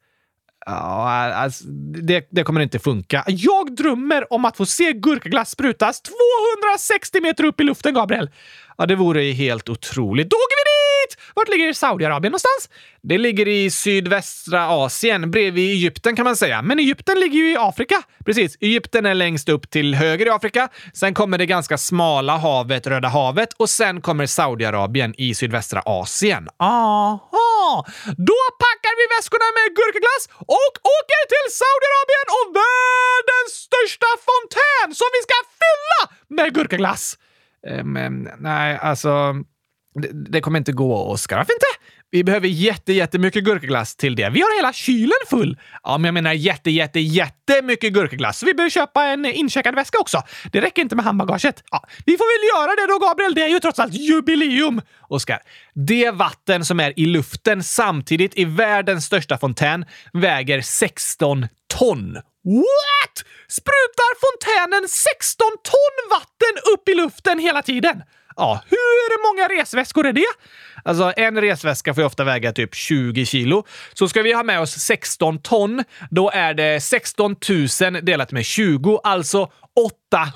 Ja, 0.65 1.33
alltså, 1.33 1.63
det, 1.67 2.27
det, 2.31 2.43
kommer 2.43 2.61
inte 2.61 2.79
funka. 2.79 3.23
Jag 3.27 3.75
drömmer 3.75 4.33
om 4.33 4.45
att 4.45 4.57
få 4.57 4.65
se 4.65 4.93
gurkaglass 4.93 5.49
sprutas 5.49 6.01
260 6.01 7.21
meter 7.21 7.43
upp 7.43 7.59
i 7.59 7.63
luften, 7.63 7.93
Gabriel. 7.93 8.29
Ja, 8.77 8.85
det 8.85 8.95
vore 8.95 9.21
helt 9.21 9.69
otroligt. 9.69 10.29
Då 10.29 10.35
åker 10.35 10.55
vi 10.59 10.64
Shit! 11.05 11.17
Vart 11.35 11.49
ligger 11.49 11.73
Saudiarabien 11.73 12.31
någonstans? 12.31 12.69
Det 13.03 13.17
ligger 13.17 13.47
i 13.47 13.71
sydvästra 13.71 14.67
Asien, 14.69 15.31
bredvid 15.31 15.71
Egypten 15.71 16.15
kan 16.15 16.25
man 16.25 16.35
säga. 16.35 16.61
Men 16.61 16.79
Egypten 16.79 17.19
ligger 17.19 17.39
ju 17.39 17.51
i 17.51 17.57
Afrika. 17.59 18.03
Precis, 18.25 18.57
Egypten 18.61 19.05
är 19.05 19.13
längst 19.13 19.49
upp 19.49 19.69
till 19.69 19.95
höger 19.95 20.25
i 20.25 20.29
Afrika. 20.29 20.69
Sen 20.93 21.13
kommer 21.13 21.37
det 21.37 21.45
ganska 21.45 21.77
smala 21.77 22.37
havet, 22.37 22.87
Röda 22.87 23.07
havet 23.07 23.49
och 23.57 23.69
sen 23.69 24.01
kommer 24.01 24.25
Saudiarabien 24.25 25.13
i 25.17 25.35
sydvästra 25.35 25.81
Asien. 25.85 26.47
Aha! 26.59 27.85
Då 28.17 28.41
packar 28.63 28.93
vi 28.99 29.05
väskorna 29.15 29.47
med 29.57 29.67
gurkaglass 29.77 30.23
och 30.57 30.73
åker 30.97 31.21
till 31.33 31.47
Saudiarabien 31.61 32.27
och 32.37 32.47
världens 32.61 33.51
största 33.67 34.09
fontän 34.27 34.95
som 34.95 35.07
vi 35.15 35.21
ska 35.27 35.35
fylla 35.61 36.01
med 36.27 36.53
gurkaglass! 36.53 37.17
Men 37.83 38.29
nej, 38.39 38.79
alltså... 38.81 39.35
Det, 40.01 40.31
det, 40.31 40.41
kommer 40.41 40.59
inte 40.59 40.71
gå, 40.71 40.95
Oskar. 40.95 41.37
Varför 41.37 41.53
inte? 41.53 41.85
Vi 42.11 42.23
behöver 42.23 42.47
jätte, 42.47 42.93
jättemycket 42.93 43.43
gurkaglass 43.43 43.95
till 43.95 44.15
det. 44.15 44.29
Vi 44.29 44.41
har 44.41 44.55
hela 44.55 44.73
kylen 44.73 45.17
full. 45.29 45.59
Ja, 45.83 45.97
men 45.97 46.05
jag 46.05 46.13
menar 46.13 46.33
jätte, 46.33 46.71
jätte, 46.71 46.99
jättemycket 46.99 47.93
gurkaglass. 47.93 48.39
Så 48.39 48.45
vi 48.45 48.53
behöver 48.53 48.69
köpa 48.69 49.05
en 49.05 49.25
incheckad 49.25 49.75
väska 49.75 49.99
också. 49.99 50.21
Det 50.51 50.61
räcker 50.61 50.81
inte 50.81 50.95
med 50.95 51.05
handbagaget. 51.05 51.63
Ja, 51.71 51.87
vi 52.05 52.17
får 52.17 52.25
väl 52.25 52.61
göra 52.61 52.75
det 52.75 52.93
då, 52.93 53.07
Gabriel. 53.07 53.35
Det 53.35 53.41
är 53.41 53.47
ju 53.47 53.59
trots 53.59 53.79
allt 53.79 53.93
jubileum. 53.93 54.81
Oskar, 55.07 55.39
det 55.73 56.11
vatten 56.11 56.65
som 56.65 56.79
är 56.79 56.99
i 56.99 57.05
luften 57.05 57.63
samtidigt 57.63 58.37
i 58.37 58.45
världens 58.45 59.05
största 59.05 59.37
fontän 59.37 59.85
väger 60.13 60.61
16 60.61 61.47
ton. 61.67 62.13
What? 62.43 63.25
Sprutar 63.47 64.11
fontänen 64.23 64.89
16 64.89 65.47
ton 65.63 66.09
vatten 66.09 66.73
upp 66.73 66.89
i 66.89 66.95
luften 66.95 67.39
hela 67.39 67.61
tiden? 67.61 68.01
Ja, 68.37 68.61
hur 68.69 69.33
många 69.33 69.61
resväskor 69.61 70.07
är 70.07 70.13
det? 70.13 70.25
Alltså, 70.83 71.13
en 71.17 71.41
resväska 71.41 71.93
får 71.93 72.01
ju 72.01 72.07
ofta 72.07 72.23
väga 72.23 72.51
typ 72.51 72.75
20 72.75 73.25
kilo. 73.25 73.65
Så 73.93 74.07
ska 74.07 74.21
vi 74.21 74.33
ha 74.33 74.43
med 74.43 74.59
oss 74.59 74.71
16 74.71 75.39
ton, 75.39 75.83
då 76.09 76.29
är 76.29 76.53
det 76.53 76.81
16 76.81 77.35
000 77.81 78.05
delat 78.05 78.31
med 78.31 78.45
20, 78.45 78.99
alltså 79.03 79.51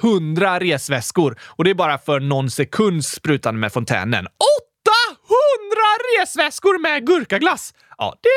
800 0.03 0.59
resväskor. 0.59 1.39
Och 1.41 1.63
det 1.63 1.69
är 1.69 1.75
bara 1.75 1.97
för 1.97 2.19
någon 2.19 2.49
sekunds 2.49 3.07
sprutande 3.07 3.59
med 3.59 3.73
fontänen. 3.73 4.27
800 4.27 4.29
resväskor 6.19 6.81
med 6.81 7.07
gurkaglass! 7.07 7.73
Ja, 8.01 8.15
det 8.23 8.29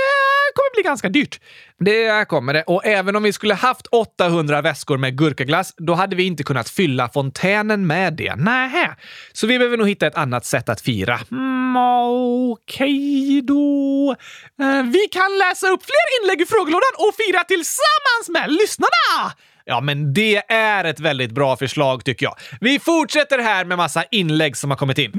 kommer 0.54 0.74
bli 0.74 0.82
ganska 0.82 1.08
dyrt. 1.08 1.40
Det 1.78 2.28
kommer 2.28 2.54
det. 2.54 2.62
Och 2.62 2.86
även 2.86 3.16
om 3.16 3.22
vi 3.22 3.32
skulle 3.32 3.54
haft 3.54 3.86
800 3.86 4.62
väskor 4.62 4.98
med 4.98 5.18
gurkaglass, 5.18 5.74
då 5.76 5.94
hade 5.94 6.16
vi 6.16 6.22
inte 6.22 6.42
kunnat 6.42 6.68
fylla 6.68 7.08
fontänen 7.08 7.86
med 7.86 8.12
det. 8.12 8.36
Nähä. 8.36 8.96
Så 9.32 9.46
vi 9.46 9.58
behöver 9.58 9.76
nog 9.76 9.88
hitta 9.88 10.06
ett 10.06 10.14
annat 10.14 10.44
sätt 10.44 10.68
att 10.68 10.80
fira. 10.80 11.20
Mm, 11.30 11.76
Okej 11.76 12.50
okay 12.52 13.40
då. 13.40 14.16
Eh, 14.60 14.82
vi 14.82 15.08
kan 15.12 15.38
läsa 15.38 15.68
upp 15.68 15.82
fler 15.84 16.22
inlägg 16.22 16.40
i 16.40 16.46
frågelådan 16.46 16.92
och 16.98 17.14
fira 17.14 17.44
tillsammans 17.44 18.28
med 18.28 18.52
lyssnarna! 18.52 19.32
Ja, 19.64 19.80
men 19.80 20.14
det 20.14 20.42
är 20.52 20.84
ett 20.84 21.00
väldigt 21.00 21.30
bra 21.32 21.56
förslag 21.56 22.04
tycker 22.04 22.26
jag. 22.26 22.36
Vi 22.60 22.78
fortsätter 22.78 23.38
här 23.38 23.64
med 23.64 23.78
massa 23.78 24.04
inlägg 24.10 24.56
som 24.56 24.70
har 24.70 24.76
kommit 24.76 24.98
in. 24.98 25.12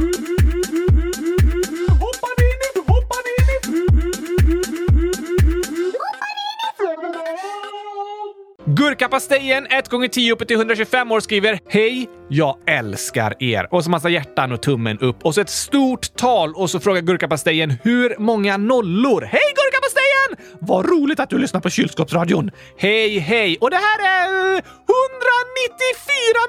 Hoppar 2.03 2.37
in 2.47 2.61
i... 2.66 2.79
Hoppar 2.87 3.25
in 3.33 3.49
i... 3.51 3.87
Gurkapastejen 8.66 9.66
1 9.66 9.88
gånger 9.88 10.09
10 10.09 10.33
uppe 10.33 10.45
till 10.45 10.57
125 10.57 11.12
år 11.12 11.21
skriver 11.21 11.61
Hej, 11.69 12.09
jag 12.29 12.57
älskar 12.66 13.42
er. 13.42 13.75
Och 13.75 13.85
så 13.85 13.90
massa 13.90 14.09
hjärtan 14.09 14.53
och 14.53 14.62
tummen 14.62 14.99
upp. 14.99 15.25
Och 15.25 15.35
så 15.35 15.40
ett 15.40 15.51
stort 15.51 16.16
tal 16.16 16.55
och 16.55 16.71
så 16.71 16.81
frågar 16.81 17.01
Gurkapastejen 17.03 17.71
hur 17.83 18.16
många 18.19 18.57
nollor? 18.57 19.21
Hej 19.21 19.55
Gurkapastejen! 19.55 20.57
Vad 20.61 20.87
roligt 20.90 21.21
att 21.21 21.31
du 21.31 21.38
lyssnar 21.38 21.61
på 21.61 21.71
kylskåpsradion. 21.71 22.51
Hej, 22.79 23.19
hej! 23.19 23.59
Och 23.61 23.71
det 23.71 23.77
här 23.77 23.99
är 23.99 24.27
194 24.49 24.62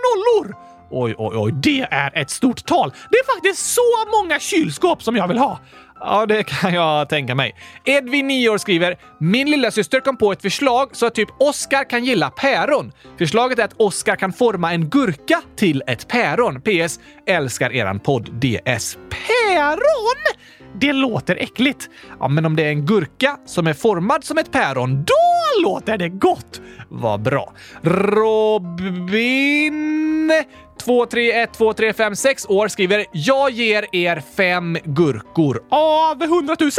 nollor! 0.08 0.67
Oj, 0.90 1.16
oj, 1.18 1.38
oj, 1.38 1.52
det 1.52 1.88
är 1.92 2.18
ett 2.18 2.30
stort 2.30 2.66
tal. 2.66 2.94
Det 3.12 3.18
är 3.18 3.36
faktiskt 3.36 3.74
så 3.74 4.22
många 4.22 4.40
kylskåp 4.40 5.04
som 5.04 5.16
jag 5.16 5.28
vill 5.28 5.38
ha. 5.38 5.60
Ja, 6.00 6.26
det 6.26 6.44
kan 6.44 6.74
jag 6.74 7.10
tänka 7.10 7.36
mig. 7.36 7.56
Edvin, 7.86 8.28
9 8.28 8.50
år, 8.50 8.58
skriver 8.58 8.98
“Min 9.20 9.52
lilla 9.52 9.72
syster 9.72 10.00
kom 10.00 10.18
på 10.18 10.32
ett 10.32 10.42
förslag 10.42 10.90
så 10.92 11.06
att 11.06 11.16
typ 11.16 11.30
Oscar 11.40 11.90
kan 11.90 12.06
gilla 12.06 12.30
päron. 12.30 12.92
Förslaget 13.18 13.60
är 13.60 13.64
att 13.64 13.74
Oscar 13.78 14.16
kan 14.16 14.34
forma 14.34 14.74
en 14.74 14.90
gurka 14.90 15.42
till 15.56 15.84
ett 15.88 16.08
päron. 16.08 16.62
PS. 16.62 17.00
Älskar 17.28 17.74
eran 17.74 18.00
podd 18.00 18.30
DS. 18.32 18.98
Päron? 19.10 20.18
Det 20.80 20.94
låter 20.94 21.36
äckligt. 21.36 21.90
Ja, 22.20 22.28
men 22.28 22.46
om 22.46 22.56
det 22.56 22.64
är 22.64 22.70
en 22.70 22.86
gurka 22.86 23.38
som 23.46 23.68
är 23.68 23.74
formad 23.74 24.24
som 24.24 24.38
ett 24.38 24.52
päron, 24.52 25.04
då 25.04 25.14
låter 25.64 25.98
det 25.98 26.10
gott! 26.10 26.62
Vad 26.90 27.22
bra. 27.22 27.54
Robin 27.82 29.04
2312356 30.86 32.46
år 32.52 32.68
skriver 32.68 33.06
“Jag 33.12 33.52
ger 33.52 33.96
er 33.96 34.24
fem 34.38 34.78
gurkor 34.84 35.64
av 35.72 36.24
100 36.24 36.56
000”. 36.60 36.72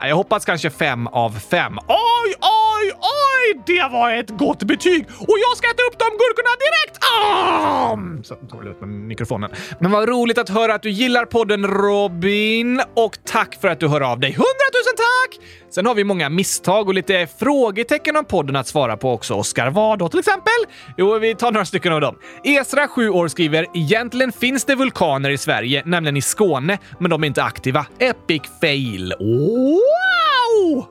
Jag 0.00 0.16
hoppas 0.16 0.44
kanske 0.44 0.70
fem 0.70 1.06
av 1.06 1.30
fem. 1.30 1.78
Oj, 1.88 2.34
oj, 2.40 2.92
oj! 2.92 3.62
Det 3.66 3.88
var 3.92 4.12
ett 4.12 4.30
gott 4.30 4.62
betyg 4.62 5.06
och 5.18 5.36
jag 5.38 5.56
ska 5.56 5.66
äta 5.66 5.82
upp 5.82 5.98
de 5.98 6.04
gurkorna 6.04 6.56
direkt! 6.60 6.98
Ah! 7.20 7.98
Så 8.22 8.34
tog 8.34 8.64
jag 8.64 8.70
ut 8.70 8.80
med 8.80 8.88
mikrofonen. 8.88 9.50
Men 9.80 9.90
vad 9.90 10.08
roligt 10.08 10.38
att 10.38 10.48
höra 10.48 10.74
att 10.74 10.82
du 10.82 10.90
gillar 10.90 11.24
podden 11.24 11.66
Robin 11.66 12.80
och 12.96 13.24
tack 13.24 13.58
för 13.60 13.68
att 13.68 13.80
du 13.80 13.88
hör 13.88 14.00
av 14.00 14.20
dig. 14.20 14.30
Hundratusen 14.30 14.96
tack! 14.96 15.46
Sen 15.70 15.86
har 15.86 15.94
vi 15.94 16.04
många 16.04 16.28
misstag 16.28 16.88
och 16.88 16.94
lite 16.94 17.28
frågetecken 17.38 18.16
om 18.16 18.24
podden 18.24 18.56
att 18.56 18.66
svara 18.66 18.96
på 18.96 19.12
också. 19.12 19.34
Oskar, 19.34 19.70
vad 19.70 19.98
då 19.98 20.08
till 20.08 20.18
exempel? 20.18 20.52
Jo, 20.96 21.18
vi 21.18 21.34
tar 21.34 21.52
några 21.52 21.64
stycken 21.64 21.92
av 21.92 22.00
dem. 22.00 22.18
Esra, 22.44 22.88
7 22.88 23.10
år, 23.10 23.28
skriver 23.32 23.66
“Egentligen 23.74 24.32
finns 24.32 24.64
det 24.64 24.74
vulkaner 24.74 25.30
i 25.30 25.38
Sverige, 25.38 25.82
nämligen 25.86 26.16
i 26.16 26.22
Skåne, 26.22 26.78
men 27.00 27.10
de 27.10 27.22
är 27.22 27.26
inte 27.26 27.42
aktiva. 27.42 27.86
Epic 27.98 28.42
fail.” 28.60 29.14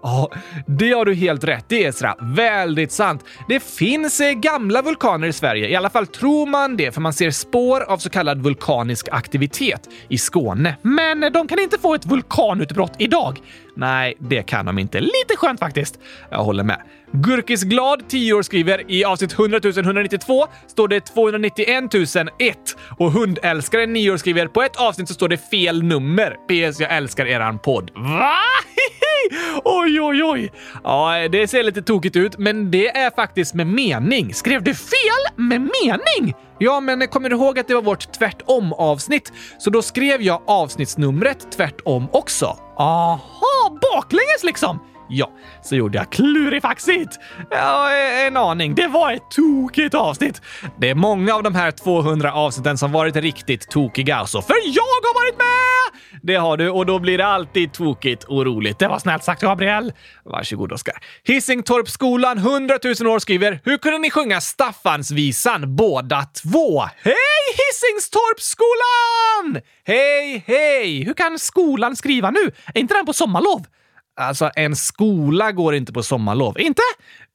Ja, 0.02 0.30
det 0.68 0.92
har 0.92 1.06
du 1.06 1.14
helt 1.14 1.44
rätt 1.44 1.72
i, 1.72 1.84
Esra. 1.84 2.16
Väldigt 2.20 2.92
sant. 2.92 3.26
Det 3.48 3.64
finns 3.64 4.20
eh, 4.20 4.34
gamla 4.34 4.82
vulkaner 4.82 5.28
i 5.28 5.34
Sverige. 5.34 5.70
I 5.70 5.76
alla 5.76 5.90
fall 5.90 6.08
tror 6.08 6.46
man 6.48 6.78
det, 6.78 6.92
för 6.92 7.02
man 7.02 7.14
ser 7.14 7.32
spår 7.32 7.82
av 7.82 7.98
så 7.98 8.10
kallad 8.10 8.42
vulkanisk 8.42 9.08
aktivitet 9.12 9.90
i 10.10 10.18
Skåne. 10.18 10.76
Men 10.82 11.34
de 11.34 11.48
kan 11.48 11.60
inte 11.60 11.78
få 11.78 11.96
ett 11.96 12.06
vulkanutbrott 12.06 12.96
idag. 12.98 13.40
Nej, 13.76 14.16
det 14.20 14.44
kan 14.44 14.66
de 14.66 14.80
inte. 14.80 15.00
Lite 15.00 15.36
skönt 15.38 15.60
faktiskt. 15.60 16.00
Jag 16.30 16.44
håller 16.44 16.64
med. 16.64 16.82
Gurkis 17.14 17.64
glad 17.64 18.10
10 18.10 18.34
år 18.34 18.42
skriver 18.42 18.92
i 18.92 19.06
avsnitt 19.06 19.34
100 19.34 19.60
192 19.64 20.48
står 20.68 20.88
det 20.88 21.00
291 21.00 21.84
001 22.40 22.58
och 22.98 23.12
hundälskaren 23.12 23.94
9 23.94 24.12
år 24.12 24.18
skriver 24.18 24.48
på 24.48 24.62
ett 24.62 24.76
avsnitt 24.76 25.08
så 25.08 25.14
står 25.14 25.30
det 25.30 25.50
fel 25.50 25.84
nummer. 25.84 26.32
PS 26.32 26.80
jag 26.80 26.96
älskar 26.96 27.26
eran 27.26 27.60
podd. 27.60 27.92
Va? 27.96 28.36
Oj, 29.64 30.02
oj, 30.02 30.24
oj! 30.24 30.52
Ja, 30.84 31.28
det 31.32 31.48
ser 31.48 31.64
lite 31.64 31.82
tokigt 31.82 32.16
ut, 32.16 32.38
men 32.38 32.72
det 32.72 32.98
är 32.98 33.12
faktiskt 33.12 33.54
med 33.54 33.68
mening. 33.68 34.34
Skrev 34.34 34.64
du 34.64 34.76
fel 34.76 35.36
med 35.36 35.62
mening? 35.62 36.34
Ja, 36.60 36.80
men 36.80 37.08
kommer 37.08 37.30
du 37.30 37.36
ihåg 37.36 37.60
att 37.60 37.68
det 37.68 37.74
var 37.76 37.82
vårt 37.82 38.12
tvärtom 38.14 38.74
avsnitt? 38.74 39.34
Så 39.58 39.70
då 39.70 39.82
skrev 39.82 40.22
jag 40.22 40.42
avsnittsnumret 40.48 41.52
tvärtom 41.52 42.08
också. 42.12 42.58
Aha, 42.78 43.78
baklänges 43.82 44.44
liksom! 44.44 44.80
Ja, 45.13 45.32
så 45.62 45.76
gjorde 45.76 45.97
jag 45.97 46.12
klurifaxigt. 46.12 47.19
Ja, 47.50 47.89
eh, 47.91 48.28
en 48.28 48.38
aning. 48.38 48.76
Det 48.76 48.88
var 48.88 49.12
ett 49.12 49.32
tokigt 49.32 49.95
avsnitt. 49.95 50.41
Det 50.80 50.89
är 50.89 50.95
många 50.95 51.36
av 51.36 51.43
de 51.43 51.56
här 51.56 51.71
200 51.71 52.34
avsnitten 52.34 52.78
som 52.78 52.91
varit 52.91 53.15
riktigt 53.15 53.69
tokiga 53.69 54.15
alltså, 54.15 54.41
för 54.41 54.56
jag 54.65 54.84
har 54.84 55.13
varit 55.24 55.38
med! 55.38 55.47
Det 56.24 56.36
har 56.36 56.58
du 56.58 56.69
och 56.69 56.86
då 56.86 57.00
blir 57.00 57.17
det 57.17 57.26
alltid 57.26 57.74
tokigt 57.74 58.24
och 58.24 58.45
roligt. 58.45 58.80
Det 58.80 58.88
var 58.88 59.00
snällt 59.00 59.24
sagt, 59.24 59.41
Gabriel. 59.41 59.93
Varsågod, 60.26 60.71
Oskar. 60.71 60.95
Hissingtorpsskolan 61.24 62.38
100 62.38 62.78
000 63.00 63.08
år 63.08 63.19
skriver 63.19 63.60
“Hur 63.63 63.78
kunde 63.78 63.97
ni 63.97 64.12
sjunga 64.12 64.41
Staffansvisan 64.41 65.76
båda 65.76 66.24
två?” 66.24 66.82
Hej 67.04 67.15
Hisingstorpsskolan! 67.58 69.62
Hej, 69.86 70.43
hej! 70.47 71.04
Hur 71.04 71.13
kan 71.13 71.39
skolan 71.39 71.95
skriva 71.95 72.32
nu? 72.32 72.52
Är 72.74 72.80
inte 72.80 72.93
den 72.93 73.06
på 73.06 73.13
sommarlov? 73.13 73.65
Alltså, 74.19 74.52
en 74.56 74.76
skola 74.76 75.52
går 75.52 75.76
inte 75.76 75.93
på 75.93 76.04
sommarlov. 76.04 76.60
Inte? 76.60 76.82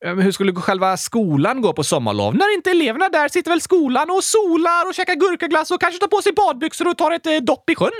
Ehm, 0.05 0.19
hur 0.19 0.33
skulle 0.33 0.55
själva 0.55 0.97
skolan 0.97 1.61
gå 1.61 1.73
på 1.73 1.85
sommarlov? 1.85 2.35
När 2.35 2.55
inte 2.55 2.71
eleverna 2.71 3.09
där 3.09 3.29
sitter 3.29 3.51
väl 3.51 3.61
skolan 3.61 4.11
och 4.11 4.25
solar 4.25 4.89
och 4.89 4.95
käkar 4.95 5.15
gurkaglass 5.15 5.71
och 5.71 5.81
kanske 5.81 6.01
tar 6.01 6.09
på 6.09 6.23
sig 6.23 6.33
badbyxor 6.33 6.89
och 6.89 6.99
tar 6.99 7.11
ett 7.11 7.27
eh, 7.27 7.37
dopp 7.37 7.71
i 7.71 7.75
sjön? 7.75 7.91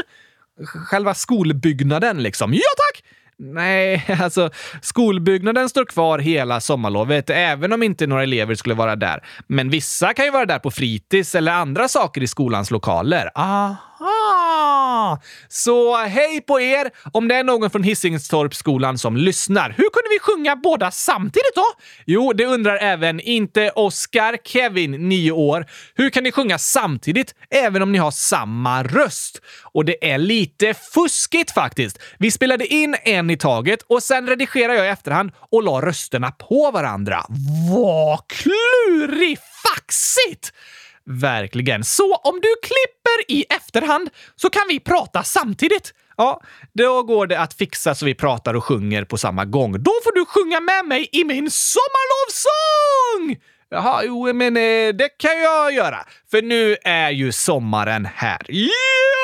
Själva 0.65 1.15
skolbyggnaden 1.15 2.23
liksom. 2.23 2.55
Ja 2.55 2.61
tack! 2.77 3.05
Nej, 3.39 4.05
alltså 4.23 4.51
skolbyggnaden 4.83 5.69
står 5.69 5.85
kvar 5.85 6.19
hela 6.19 6.61
sommarlovet, 6.61 7.31
även 7.31 7.73
om 7.73 7.83
inte 7.83 8.07
några 8.07 8.23
elever 8.23 8.55
skulle 8.55 8.75
vara 8.75 8.97
där. 8.97 9.25
Men 9.47 9.71
vissa 9.71 10.15
kan 10.15 10.25
ju 10.25 10.31
vara 10.31 10.47
där 10.47 10.59
på 10.59 10.71
fritids 10.71 11.35
eller 11.35 11.53
andra 11.53 11.89
saker 11.89 12.23
i 12.23 12.27
skolans 12.27 12.71
lokaler. 12.71 13.31
Aha! 13.35 13.77
Aha! 14.01 15.21
Så 15.49 15.97
hej 15.97 16.41
på 16.41 16.61
er 16.61 16.91
om 17.13 17.29
det 17.29 17.35
är 17.35 17.45
någon 17.45 17.71
från 17.71 17.83
Hisingstorpsskolan 17.83 18.99
som 18.99 19.17
lyssnar. 19.17 19.69
Hur 19.69 19.91
kunde 19.91 20.09
vi 20.11 20.19
sjunga 20.19 20.57
båda 20.57 20.91
samtidigt 20.91 21.55
då? 21.55 21.65
Jo, 22.07 22.33
det 22.33 22.47
undrar 22.47 22.77
även 22.77 23.21
inte 23.21 23.71
Oskar 23.71 24.37
Kevin, 24.45 25.09
9 25.09 25.33
år. 25.33 25.67
Hur 25.95 26.11
kan 26.11 26.23
ni 26.23 26.33
sjunga 26.33 26.59
samtidigt 26.59 27.35
även 27.51 27.83
om 27.83 27.93
ni 27.93 27.99
har 27.99 28.11
samma 28.11 28.83
röst? 28.83 29.41
Och 29.63 29.85
det 29.85 30.13
är 30.13 30.19
lite 30.19 30.75
fuskigt 30.75 31.51
faktiskt. 31.51 31.99
Vi 32.19 32.31
spelade 32.31 32.67
in 32.67 32.97
en 33.03 33.31
i 33.31 33.37
taget 33.37 33.83
och 33.83 34.03
sen 34.03 34.27
redigerade 34.27 34.79
jag 34.79 34.87
i 34.87 34.91
efterhand 34.91 35.33
och 35.53 35.63
la 35.63 35.81
rösterna 35.81 36.31
på 36.31 36.71
varandra. 36.71 37.25
Vad 37.71 38.21
klurifaxigt! 38.29 40.53
Verkligen. 41.07 41.85
Så 41.85 42.15
om 42.15 42.41
du 42.41 42.55
klipper 42.63 43.33
i 43.33 43.45
efterhand 43.49 44.11
så 44.37 44.51
kan 44.51 44.63
vi 44.69 44.81
prata 44.81 45.23
samtidigt. 45.23 45.95
Ja, 46.17 46.41
då 46.73 47.03
går 47.03 47.27
det 47.27 47.41
att 47.41 47.55
fixa 47.55 47.95
så 47.95 48.05
vi 48.07 48.15
pratar 48.15 48.55
och 48.55 48.65
sjunger 48.65 49.05
på 49.05 49.19
samma 49.19 49.45
gång. 49.45 49.73
Då 49.83 49.93
får 50.05 50.15
du 50.15 50.25
sjunga 50.25 50.61
med 50.61 50.85
mig 50.85 51.09
i 51.13 51.25
min 51.25 51.51
sommarlovssång! 51.51 53.37
Jaha, 53.69 54.03
jo, 54.05 54.33
men 54.33 54.57
eh, 54.57 54.95
det 54.95 55.09
kan 55.19 55.41
jag 55.41 55.75
göra. 55.75 56.07
För 56.31 56.43
nu 56.43 56.77
är 56.85 57.11
ju 57.11 57.33
sommaren 57.33 58.09
här. 58.15 58.51
Yeah! 58.51 59.16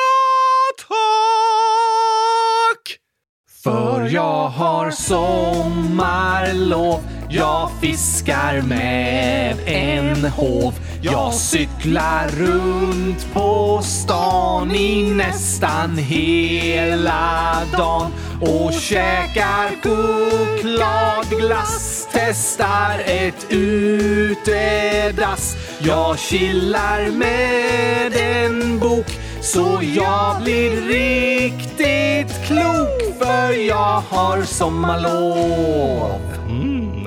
För 3.63 4.09
jag 4.13 4.49
har 4.49 4.91
sommarlov. 4.91 7.01
Jag 7.29 7.71
fiskar 7.81 8.63
med 8.63 9.57
en 9.67 10.25
hov. 10.25 10.75
Jag 11.03 11.35
cyklar 11.35 12.29
runt 12.29 13.33
på 13.33 13.81
stan 13.83 14.75
i 14.75 15.15
nästan 15.15 15.97
hela 15.97 17.63
dagen 17.79 18.13
och 18.41 18.73
käkar 18.73 19.71
chokladglass 19.83 22.09
Testar 22.13 23.03
ett 23.07 23.47
utedass. 23.49 25.57
Jag 25.79 26.19
chillar 26.19 27.11
med 27.11 28.17
en 28.17 28.79
bok 28.79 29.07
så 29.43 29.81
jag 29.83 30.43
blir 30.43 30.71
riktigt 30.71 32.47
klok 32.47 33.19
för 33.19 33.67
jag 33.69 34.01
har 34.01 34.43
sommarlov. 34.43 36.21
Mm, 36.49 37.07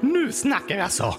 nu 0.00 0.32
snackar 0.32 0.76
jag 0.76 0.92
så. 0.92 1.16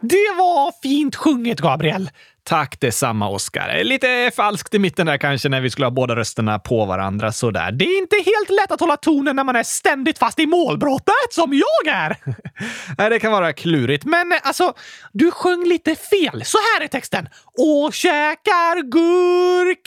Det 0.00 0.34
var 0.38 0.82
fint 0.82 1.16
sjunget, 1.16 1.60
Gabriel. 1.60 2.10
Tack 2.46 2.80
detsamma, 2.80 3.28
Oskar. 3.28 3.84
Lite 3.84 4.30
falskt 4.36 4.74
i 4.74 4.78
mitten 4.78 5.06
där 5.06 5.18
kanske 5.18 5.48
när 5.48 5.60
vi 5.60 5.70
skulle 5.70 5.86
ha 5.86 5.90
båda 5.90 6.16
rösterna 6.16 6.58
på 6.58 6.84
varandra 6.84 7.32
sådär. 7.32 7.72
Det 7.72 7.84
är 7.84 7.98
inte 7.98 8.16
helt 8.16 8.50
lätt 8.50 8.72
att 8.72 8.80
hålla 8.80 8.96
tonen 8.96 9.36
när 9.36 9.44
man 9.44 9.56
är 9.56 9.62
ständigt 9.62 10.18
fast 10.18 10.38
i 10.38 10.46
målbrottet 10.46 11.14
som 11.30 11.54
jag 11.54 11.86
är. 11.94 12.16
Nej, 12.98 13.10
det 13.10 13.18
kan 13.18 13.32
vara 13.32 13.52
klurigt, 13.52 14.04
men 14.04 14.32
alltså, 14.42 14.72
du 15.12 15.30
sjöng 15.30 15.64
lite 15.64 15.94
fel. 15.94 16.44
Så 16.44 16.58
här 16.58 16.80
är 16.84 16.88
texten. 16.88 17.28
Och 17.58 17.94
käkar 17.94 18.82
gurkaglass. 18.82 19.84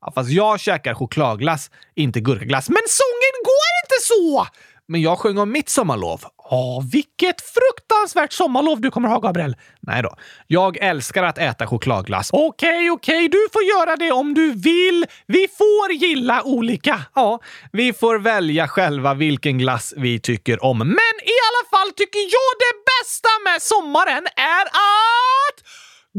Ja, 0.00 0.12
fast 0.14 0.30
jag 0.30 0.60
käkar 0.60 0.94
chokladglass, 0.94 1.70
inte 1.94 2.20
gurkaglass. 2.20 2.68
Men 2.68 2.82
sången 2.86 3.42
går 3.44 3.72
inte 3.84 3.94
så! 4.02 4.46
Men 4.88 5.02
jag 5.02 5.18
sjöng 5.18 5.38
om 5.38 5.52
mitt 5.52 5.68
sommarlov. 5.68 6.20
Ja, 6.50 6.82
vilket 6.92 7.40
fruktansvärt 7.40 8.32
sommarlov 8.32 8.80
du 8.80 8.90
kommer 8.90 9.08
ha, 9.08 9.18
Gabriel. 9.18 9.56
Nej 9.80 10.02
då. 10.02 10.16
Jag 10.46 10.76
älskar 10.76 11.22
att 11.22 11.38
äta 11.38 11.66
chokladglass. 11.66 12.30
Okej, 12.32 12.90
okej, 12.90 13.28
du 13.28 13.48
får 13.52 13.62
göra 13.62 13.96
det 13.96 14.12
om 14.12 14.34
du 14.34 14.52
vill. 14.52 15.06
Vi 15.26 15.48
får 15.58 15.92
gilla 15.92 16.42
olika. 16.42 17.00
Ja, 17.14 17.40
vi 17.72 17.92
får 17.92 18.18
välja 18.18 18.68
själva 18.68 19.14
vilken 19.14 19.58
glass 19.58 19.94
vi 19.96 20.20
tycker 20.20 20.64
om. 20.64 20.78
Men 20.78 21.14
i 21.22 21.36
alla 21.48 21.78
fall 21.78 21.92
tycker 21.96 22.18
jag 22.18 22.50
det 22.58 22.74
bästa 22.92 23.28
med 23.44 23.62
sommaren 23.62 24.26
är 24.36 24.66
att 24.66 25.58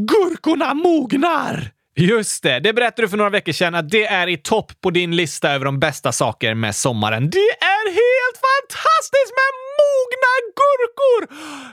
gurkorna 0.10 0.74
mognar! 0.74 1.72
Just 1.98 2.44
det, 2.44 2.60
det 2.60 2.74
berättade 2.74 3.02
du 3.02 3.10
för 3.10 3.18
några 3.18 3.30
veckor 3.30 3.52
sedan 3.52 3.76
att 3.76 3.90
det 3.90 4.06
är 4.06 4.28
i 4.28 4.38
topp 4.38 4.72
på 4.82 4.92
din 4.92 5.16
lista 5.16 5.52
över 5.52 5.66
de 5.66 5.80
bästa 5.80 6.12
saker 6.12 6.54
med 6.54 6.76
sommaren. 6.76 7.30
Det 7.30 7.52
är 7.62 7.86
helt 7.90 8.38
fantastiskt 8.50 9.34
med 9.40 9.65
mogna 9.80 10.34
gurkor! 10.60 11.22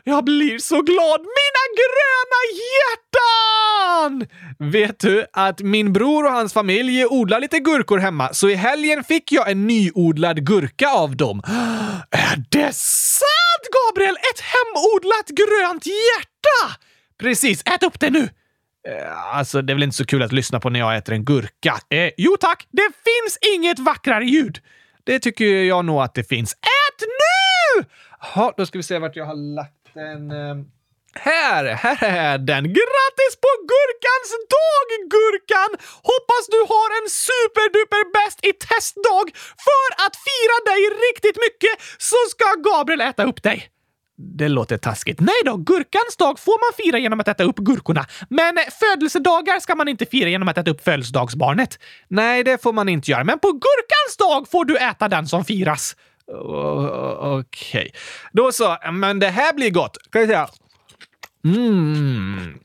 Jag 0.04 0.24
blir 0.24 0.58
så 0.58 0.82
glad! 0.82 1.20
Mina 1.20 1.64
gröna 1.80 2.40
hjärtan! 2.68 4.26
Vet 4.58 5.00
du 5.00 5.26
att 5.32 5.60
min 5.60 5.92
bror 5.92 6.24
och 6.24 6.32
hans 6.32 6.52
familj 6.52 7.06
odlar 7.06 7.40
lite 7.40 7.58
gurkor 7.58 7.98
hemma, 7.98 8.34
så 8.34 8.48
i 8.48 8.54
helgen 8.54 9.04
fick 9.04 9.32
jag 9.32 9.50
en 9.50 9.66
nyodlad 9.66 10.46
gurka 10.46 10.88
av 10.88 11.16
dem. 11.16 11.42
Är 12.10 12.44
det 12.48 12.74
sant, 12.74 13.66
Gabriel? 13.72 14.16
Ett 14.16 14.40
hemodlat 14.40 15.28
grönt 15.28 15.86
hjärta! 15.86 16.80
Precis, 17.20 17.62
ät 17.66 17.82
upp 17.82 18.00
det 18.00 18.10
nu! 18.10 18.28
Eh, 18.88 19.36
alltså, 19.36 19.62
det 19.62 19.72
är 19.72 19.74
väl 19.74 19.82
inte 19.82 19.96
så 19.96 20.06
kul 20.06 20.22
att 20.22 20.32
lyssna 20.32 20.60
på 20.60 20.70
när 20.70 20.80
jag 20.80 20.96
äter 20.96 21.14
en 21.14 21.24
gurka? 21.24 21.74
Eh, 21.90 22.10
jo 22.16 22.36
tack, 22.40 22.66
det 22.70 22.82
finns 23.04 23.38
inget 23.54 23.78
vackrare 23.78 24.24
ljud. 24.24 24.58
Det 25.04 25.18
tycker 25.18 25.44
jag 25.44 25.84
nog 25.84 26.02
att 26.02 26.14
det 26.14 26.24
finns. 26.24 26.52
Ät 26.52 27.00
nu! 27.00 27.41
Ja, 28.34 28.54
då 28.56 28.66
ska 28.66 28.78
vi 28.78 28.82
se 28.82 28.98
vart 28.98 29.16
jag 29.16 29.24
har 29.24 29.34
lagt 29.34 29.94
den. 29.94 30.30
Ehm, 30.30 30.64
här, 31.14 31.64
här 31.64 31.98
är 32.04 32.38
den! 32.38 32.64
Grattis 32.64 33.34
på 33.44 33.50
gurkans 33.72 34.30
dag, 34.56 34.88
Gurkan! 35.14 35.70
Hoppas 36.10 36.44
du 36.54 36.60
har 36.72 36.88
en 36.98 37.08
superduper 37.26 38.02
bäst 38.16 38.38
i 38.48 38.52
testdag! 38.52 39.26
För 39.66 39.88
att 40.04 40.14
fira 40.28 40.56
dig 40.70 40.80
riktigt 41.08 41.38
mycket 41.46 41.74
så 41.98 42.16
ska 42.32 42.46
Gabriel 42.70 43.00
äta 43.00 43.24
upp 43.24 43.42
dig. 43.42 43.68
Det 44.16 44.48
låter 44.48 44.78
taskigt. 44.78 45.20
Nej 45.20 45.34
då, 45.44 45.56
gurkans 45.56 46.16
dag 46.18 46.38
får 46.38 46.58
man 46.64 46.84
fira 46.84 46.98
genom 46.98 47.20
att 47.20 47.28
äta 47.28 47.44
upp 47.44 47.56
gurkorna. 47.56 48.06
Men 48.28 48.58
födelsedagar 48.80 49.60
ska 49.60 49.74
man 49.74 49.88
inte 49.88 50.06
fira 50.06 50.28
genom 50.28 50.48
att 50.48 50.58
äta 50.58 50.70
upp 50.70 50.84
födelsedagsbarnet. 50.84 51.78
Nej, 52.08 52.44
det 52.44 52.62
får 52.62 52.72
man 52.72 52.88
inte 52.88 53.10
göra. 53.10 53.24
Men 53.24 53.38
på 53.38 53.52
gurkans 53.52 54.16
dag 54.18 54.48
får 54.50 54.64
du 54.64 54.76
äta 54.76 55.08
den 55.08 55.26
som 55.26 55.44
firas. 55.44 55.96
Okej. 56.28 57.40
Okej. 57.40 57.92
Då 58.32 58.52
så. 58.52 58.76
Men 58.92 59.18
det 59.18 59.28
här 59.28 59.52
blir 59.52 59.70
gott. 59.70 59.96
Ska 60.06 60.20
vi 60.20 60.26
se. 60.26 60.46
Mm. 61.44 62.58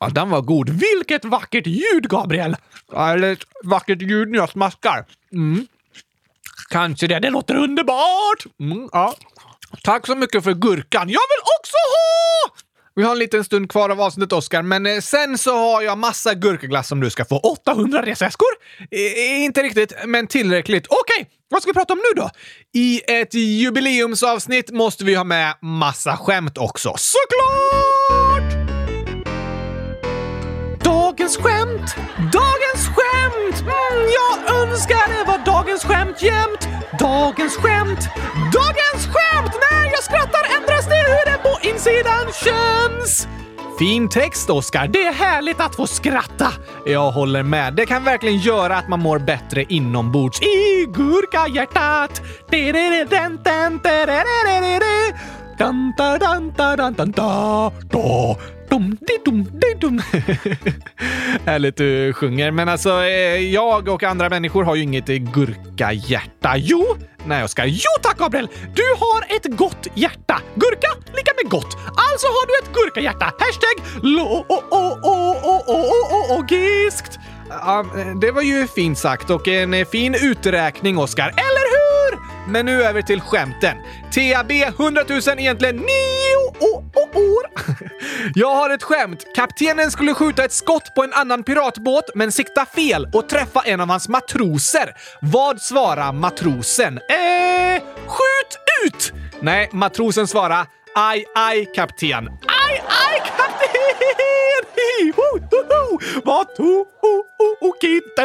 Ja, 0.00 0.08
den 0.08 0.30
var 0.30 0.40
god. 0.40 0.70
Vilket 0.70 1.24
vackert 1.24 1.66
ljud, 1.66 2.08
Gabriel! 2.08 2.56
Ja, 2.92 3.12
Eller 3.12 3.38
vackert 3.64 4.02
ljud 4.02 4.28
när 4.28 4.38
jag 4.38 4.48
smaskar. 4.48 5.04
Mm. 5.32 5.66
Kanske 6.70 7.06
det. 7.06 7.18
Det 7.18 7.30
låter 7.30 7.54
underbart! 7.56 8.44
Mm, 8.60 8.88
ja. 8.92 9.14
Tack 9.82 10.06
så 10.06 10.14
mycket 10.16 10.44
för 10.44 10.54
gurkan. 10.54 11.08
Jag 11.08 11.20
vill 11.20 11.42
också 11.60 11.76
ha! 11.94 12.54
Vi 13.00 13.04
har 13.04 13.12
en 13.12 13.18
liten 13.18 13.44
stund 13.44 13.70
kvar 13.70 13.90
av 13.90 14.00
avsnittet, 14.00 14.32
Oskar, 14.32 14.62
men 14.62 14.86
eh, 14.86 15.00
sen 15.00 15.38
så 15.38 15.56
har 15.56 15.82
jag 15.82 15.98
massa 15.98 16.34
gurkaglass 16.34 16.88
som 16.88 17.00
du 17.00 17.10
ska 17.10 17.24
få. 17.24 17.38
800 17.38 18.02
resväskor? 18.02 18.48
E 18.90 19.36
inte 19.36 19.62
riktigt, 19.62 19.92
men 20.06 20.26
tillräckligt. 20.26 20.86
Okej, 20.88 21.28
vad 21.50 21.62
ska 21.62 21.70
vi 21.70 21.74
prata 21.74 21.92
om 21.92 21.98
nu 21.98 22.20
då? 22.20 22.30
I 22.74 23.00
ett 23.06 23.34
jubileumsavsnitt 23.34 24.70
måste 24.70 25.04
vi 25.04 25.14
ha 25.14 25.24
med 25.24 25.54
massa 25.62 26.16
skämt 26.16 26.58
också. 26.58 26.94
Såklart! 26.96 28.52
Dagens 30.84 31.36
skämt! 31.36 31.96
Dagens 32.18 32.88
skämt! 32.96 33.60
Mm, 33.60 34.08
jag 34.18 34.62
önskar 34.62 35.08
det 35.08 35.24
var 35.26 35.44
dagens 35.44 35.84
skämt 35.84 36.22
jämt. 36.22 36.68
Dagens 36.98 37.56
skämt! 37.56 38.00
Dagens 38.52 39.06
skämt! 39.12 39.52
När 39.70 39.84
jag 39.84 40.02
skrattar 40.02 40.56
ändras 40.56 40.86
det 40.88 41.04
hur 41.06 41.29
insidan 41.80 42.32
känns. 42.44 43.28
Fin 43.78 44.08
text, 44.08 44.50
Oskar. 44.50 44.88
Det 44.88 45.06
är 45.06 45.12
härligt 45.12 45.60
att 45.60 45.76
få 45.76 45.86
skratta. 45.86 46.52
Jag 46.86 47.10
håller 47.10 47.42
med. 47.42 47.74
Det 47.74 47.86
kan 47.86 48.04
verkligen 48.04 48.38
göra 48.38 48.76
att 48.76 48.88
man 48.88 49.00
mår 49.00 49.18
bättre 49.18 49.64
inombords 49.68 50.42
i 50.42 50.86
gurkahjärtat. 50.86 52.22
Härligt 61.46 61.76
du 61.76 62.12
sjunger, 62.12 62.50
men 62.50 62.68
alltså 62.68 63.02
eh, 63.02 63.52
jag 63.52 63.88
och 63.88 64.02
andra 64.02 64.28
människor 64.28 64.64
har 64.64 64.74
ju 64.74 64.82
inget 64.82 65.06
gurkahjärta. 65.06 66.56
Jo, 66.56 66.96
nej 67.26 67.44
Oskar. 67.44 67.66
Jo 67.66 67.90
tack 68.02 68.18
Gabriel! 68.18 68.48
Du 68.74 68.82
har 68.98 69.36
ett 69.36 69.56
gott 69.56 69.86
hjärta. 69.94 70.40
Gurka 70.54 70.88
lika 71.16 71.32
med 71.42 71.50
gott. 71.50 71.76
Alltså 71.86 72.26
har 72.26 72.46
du 72.46 72.52
ett 72.62 72.74
gurkahjärta. 72.74 73.24
Hashtag 73.38 73.76
logiskt. 76.28 77.18
Ja, 77.48 77.86
eh, 77.96 78.18
det 78.20 78.30
var 78.30 78.42
ju 78.42 78.66
fint 78.66 78.98
sagt 78.98 79.30
och 79.30 79.48
en 79.48 79.74
eh, 79.74 79.86
fin 79.86 80.14
uträkning, 80.14 80.98
Oskar. 80.98 81.28
Eller? 81.28 81.59
Men 82.50 82.66
nu 82.66 82.82
över 82.82 83.02
till 83.02 83.20
skämten. 83.20 83.76
TAB 84.14 84.50
100 84.50 85.02
000 85.08 85.20
egentligen 85.38 85.76
9 85.76 85.84
år. 86.60 87.46
Jag 88.34 88.54
har 88.54 88.70
ett 88.70 88.82
skämt. 88.82 89.26
Kaptenen 89.34 89.90
skulle 89.90 90.14
skjuta 90.14 90.44
ett 90.44 90.52
skott 90.52 90.94
på 90.94 91.04
en 91.04 91.12
annan 91.12 91.42
piratbåt 91.42 92.10
men 92.14 92.32
sikta 92.32 92.66
fel 92.66 93.08
och 93.12 93.28
träffa 93.28 93.60
en 93.60 93.80
av 93.80 93.88
hans 93.88 94.08
matroser. 94.08 94.94
Vad 95.20 95.60
svarar 95.60 96.12
matrosen? 96.12 96.96
Eh, 96.96 97.82
skjut 98.06 98.58
ut! 98.84 99.12
Nej, 99.40 99.68
matrosen 99.72 100.26
svarar 100.26 100.66
aj, 100.94 101.24
aj, 101.34 101.72
kapten. 101.74 102.28
Aj, 102.28 102.82
aj, 102.86 103.22
kapten! 103.36 103.70
Vad 106.24 106.46
tokigt! 106.56 108.20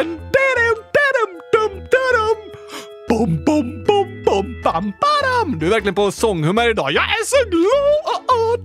Bom, 3.08 3.44
bom, 3.44 3.84
bom, 3.84 4.24
bom, 4.24 4.62
bam, 4.64 4.92
badam. 5.00 5.58
Du 5.58 5.66
är 5.66 5.70
verkligen 5.70 5.94
på 5.94 6.12
sånghumör 6.12 6.70
idag. 6.70 6.92
Jag 6.92 7.04
är 7.04 7.24
så 7.24 7.50
glad! 7.50 8.02
Ah, 8.04 8.20
ah, 8.32 8.56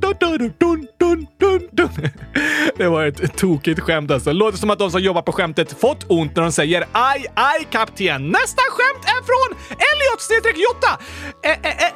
Det 2.78 2.88
var 2.88 3.06
ett 3.06 3.38
tokigt 3.38 3.80
skämt 3.80 4.12
alltså. 4.12 4.32
Låter 4.32 4.58
som 4.58 4.70
att 4.70 4.80
de 4.80 4.92
som 4.92 5.02
jobbar 5.02 5.22
på 5.22 5.32
skämtet 5.32 5.80
fått 5.80 6.06
ont 6.08 6.36
när 6.36 6.44
de 6.44 6.52
säger 6.52 6.86
aj, 6.92 7.26
aj, 7.34 7.68
kapten. 7.72 8.28
Nästa 8.28 8.62
skämt 8.62 9.06
är 9.06 9.22
från 9.30 9.58
Elliot 9.70 10.58
Jotta. 10.58 11.00
Eh, 11.44 11.52
eh, 11.52 11.84
eh, 11.84 11.92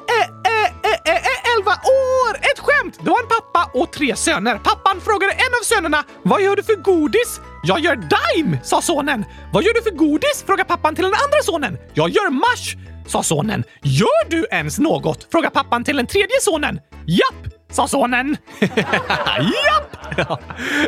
11 1.60 1.72
år! 1.72 2.36
Ett 2.38 2.60
skämt! 2.60 3.00
Det 3.04 3.10
var 3.10 3.20
en 3.20 3.28
pappa 3.28 3.80
och 3.80 3.92
tre 3.92 4.16
söner. 4.16 4.58
Pappan 4.58 5.02
frågade 5.02 5.34
en 5.34 5.54
av 5.62 5.64
sönerna 5.64 6.04
“Vad 6.24 6.42
gör 6.42 6.56
du 6.56 6.64
för 6.64 6.76
godis?” 6.76 7.42
“Jag 7.66 7.80
gör 7.80 7.96
Daim”, 7.96 8.58
sa 8.64 8.82
sonen. 8.82 9.26
“Vad 9.54 9.64
gör 9.64 9.74
du 9.74 9.82
för 9.82 9.98
godis?” 9.98 10.44
frågade 10.46 10.68
pappan 10.68 10.96
till 10.96 11.04
den 11.04 11.14
andra 11.14 11.42
sonen. 11.44 11.78
“Jag 11.94 12.10
gör 12.10 12.30
mash”, 12.30 12.76
sa 13.08 13.24
sonen. 13.24 13.64
“Gör 13.84 14.30
du 14.30 14.48
ens 14.52 14.80
något?” 14.80 15.28
frågade 15.32 15.54
pappan 15.54 15.84
till 15.84 15.98
den 15.98 16.08
tredje 16.08 16.42
sonen. 16.42 16.80
“Japp!” 17.06 17.56
sa 17.76 17.88
sonen. 17.88 18.38
Japp! 18.60 19.98
Ja, 20.18 20.40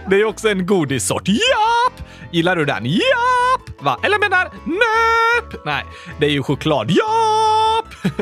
det 0.10 0.16
är 0.16 0.26
också 0.26 0.50
en 0.50 0.66
godissort. 0.66 1.28
Japp! 1.28 2.08
Gillar 2.32 2.56
du 2.56 2.66
den? 2.66 2.86
Japp! 2.86 3.82
Va? 3.82 4.00
Eller 4.04 4.20
menar 4.20 4.44
nöp? 4.66 5.66
Nej, 5.66 5.86
det 6.20 6.26
är 6.26 6.30
ju 6.30 6.44
choklad. 6.44 6.92
Japp! 6.92 8.16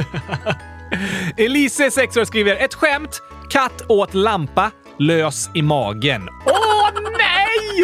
Elise, 1.38 1.91
6 1.91 2.18
år, 2.18 2.26
skriver 2.26 2.56
ett 2.56 2.74
skämt. 2.74 3.22
Katt 3.50 3.82
åt 3.88 4.13
lampa, 4.13 4.72
lös 5.00 5.50
i 5.56 5.62
magen. 5.62 6.30
Åh 6.46 6.89
nej! 7.18 7.35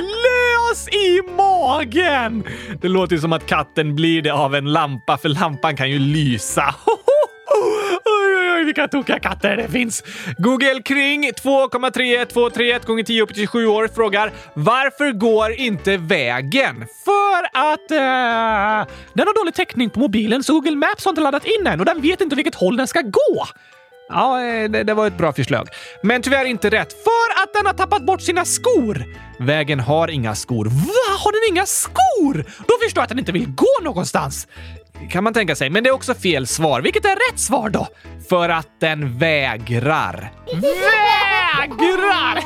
Lös 0.02 0.88
i 0.88 1.22
magen! 1.38 2.44
Det 2.82 2.88
låter 2.88 3.16
ju 3.16 3.22
som 3.22 3.34
att 3.34 3.46
katten 3.46 3.96
blir 3.96 4.22
det 4.22 4.34
av 4.34 4.56
en 4.56 4.74
lampa, 4.74 5.18
för 5.18 5.30
lampan 5.30 5.76
kan 5.78 5.90
ju 5.90 6.00
lysa. 6.00 6.76
Oj, 8.06 8.36
oj, 8.40 8.52
oj, 8.58 8.64
vilka 8.64 8.88
tokiga 8.88 9.20
katter 9.20 9.58
det 9.58 9.68
finns! 9.68 10.04
Google 10.38 10.82
kring 10.86 11.32
2,3123 11.32 12.86
gånger 12.86 13.04
10 13.04 13.22
upp 13.24 13.30
till 13.30 13.38
27 13.38 13.68
år 13.68 13.88
frågar 13.96 14.32
varför 14.54 15.12
går 15.12 15.52
inte 15.52 15.98
vägen? 15.98 16.86
För 17.06 17.44
att 17.54 17.92
uh, 17.92 18.94
den 19.14 19.28
har 19.28 19.40
dålig 19.40 19.54
täckning 19.54 19.90
på 19.90 20.00
mobilen 20.00 20.44
så 20.44 20.54
Google 20.54 20.76
Maps 20.76 21.06
har 21.06 21.12
inte 21.12 21.22
laddat 21.22 21.46
in 21.46 21.64
den 21.64 21.80
och 21.80 21.86
den 21.86 22.02
vet 22.02 22.22
inte 22.22 22.36
vilket 22.36 22.56
håll 22.56 22.78
den 22.78 22.88
ska 22.88 23.02
gå. 23.02 23.46
Ja, 24.12 24.44
eh, 24.44 24.70
det, 24.70 24.84
det, 24.84 24.94
var 24.94 25.08
ett 25.08 25.18
bra 25.18 25.34
förslag. 25.34 25.68
Men 26.04 26.22
tyvärr 26.22 26.46
inte 26.46 26.70
rätt, 26.70 26.94
för 26.94 27.44
att 27.44 27.54
den 27.54 27.66
har 27.66 27.74
tappat 27.74 28.06
bort 28.06 28.22
sina 28.22 28.46
skor. 28.46 29.06
Vägen 29.40 29.80
har 29.80 30.08
inga 30.08 30.36
skor. 30.36 30.66
Va? 30.66 31.20
Har 31.20 31.32
den 31.32 31.56
inga 31.56 31.66
skor? 31.66 32.46
Då 32.68 32.74
förstår 32.84 33.02
jag 33.02 33.04
att 33.04 33.10
den 33.10 33.20
inte 33.20 33.32
vill 33.32 33.48
gå 33.48 33.84
någonstans 33.84 34.48
kan 35.10 35.24
man 35.24 35.34
tänka 35.34 35.56
sig. 35.56 35.70
Men 35.70 35.84
det 35.84 35.90
är 35.90 35.94
också 35.94 36.14
fel 36.14 36.48
svar. 36.48 36.82
Vilket 36.82 37.06
är 37.06 37.32
rätt 37.32 37.40
svar 37.40 37.70
då? 37.70 37.88
För 38.30 38.50
att 38.50 38.68
den 38.80 39.18
vägrar. 39.18 40.32
Vägrar! 40.54 42.44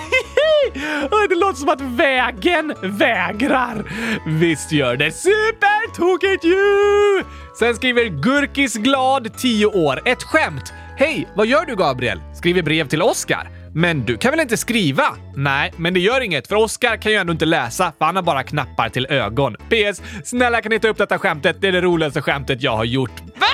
det 1.30 1.36
låter 1.36 1.60
som 1.60 1.70
att 1.70 1.82
vägen 1.82 2.74
vägrar. 2.82 3.84
Visst 4.28 4.72
gör 4.72 4.98
det. 4.98 5.12
Supertokigt 5.12 6.44
ju! 6.44 7.24
Sen 7.60 7.76
skriver 7.76 8.06
Gurkis 8.06 8.74
glad 8.76 9.38
10 9.38 9.66
år. 9.66 10.02
Ett 10.06 10.24
skämt. 10.24 10.74
Hej, 10.98 11.28
vad 11.36 11.48
gör 11.48 11.66
du 11.66 11.76
Gabriel? 11.76 12.22
Skriver 12.34 12.62
brev 12.62 12.88
till 12.88 13.02
Oscar. 13.02 13.48
Men 13.74 14.06
du 14.06 14.18
kan 14.18 14.32
väl 14.32 14.40
inte 14.40 14.58
skriva? 14.58 15.04
Nej, 15.36 15.74
men 15.78 15.94
det 15.94 16.00
gör 16.00 16.22
inget, 16.22 16.48
för 16.48 16.56
Oscar 16.56 16.98
kan 16.98 17.12
ju 17.12 17.18
ändå 17.18 17.34
inte 17.34 17.46
läsa, 17.46 17.94
för 17.98 18.06
han 18.06 18.16
har 18.16 18.24
bara 18.24 18.44
knappar 18.44 18.90
till 18.90 19.06
ögon. 19.06 19.56
PS. 19.56 20.02
Snälla 20.24 20.62
kan 20.62 20.70
ni 20.70 20.80
ta 20.80 20.88
upp 20.88 20.98
detta 20.98 21.20
skämtet? 21.20 21.58
Det 21.62 21.68
är 21.68 21.72
det 21.72 21.82
roligaste 21.82 22.22
skämtet 22.22 22.64
jag 22.64 22.78
har 22.78 22.84
gjort. 22.86 23.22
Va? 23.40 23.46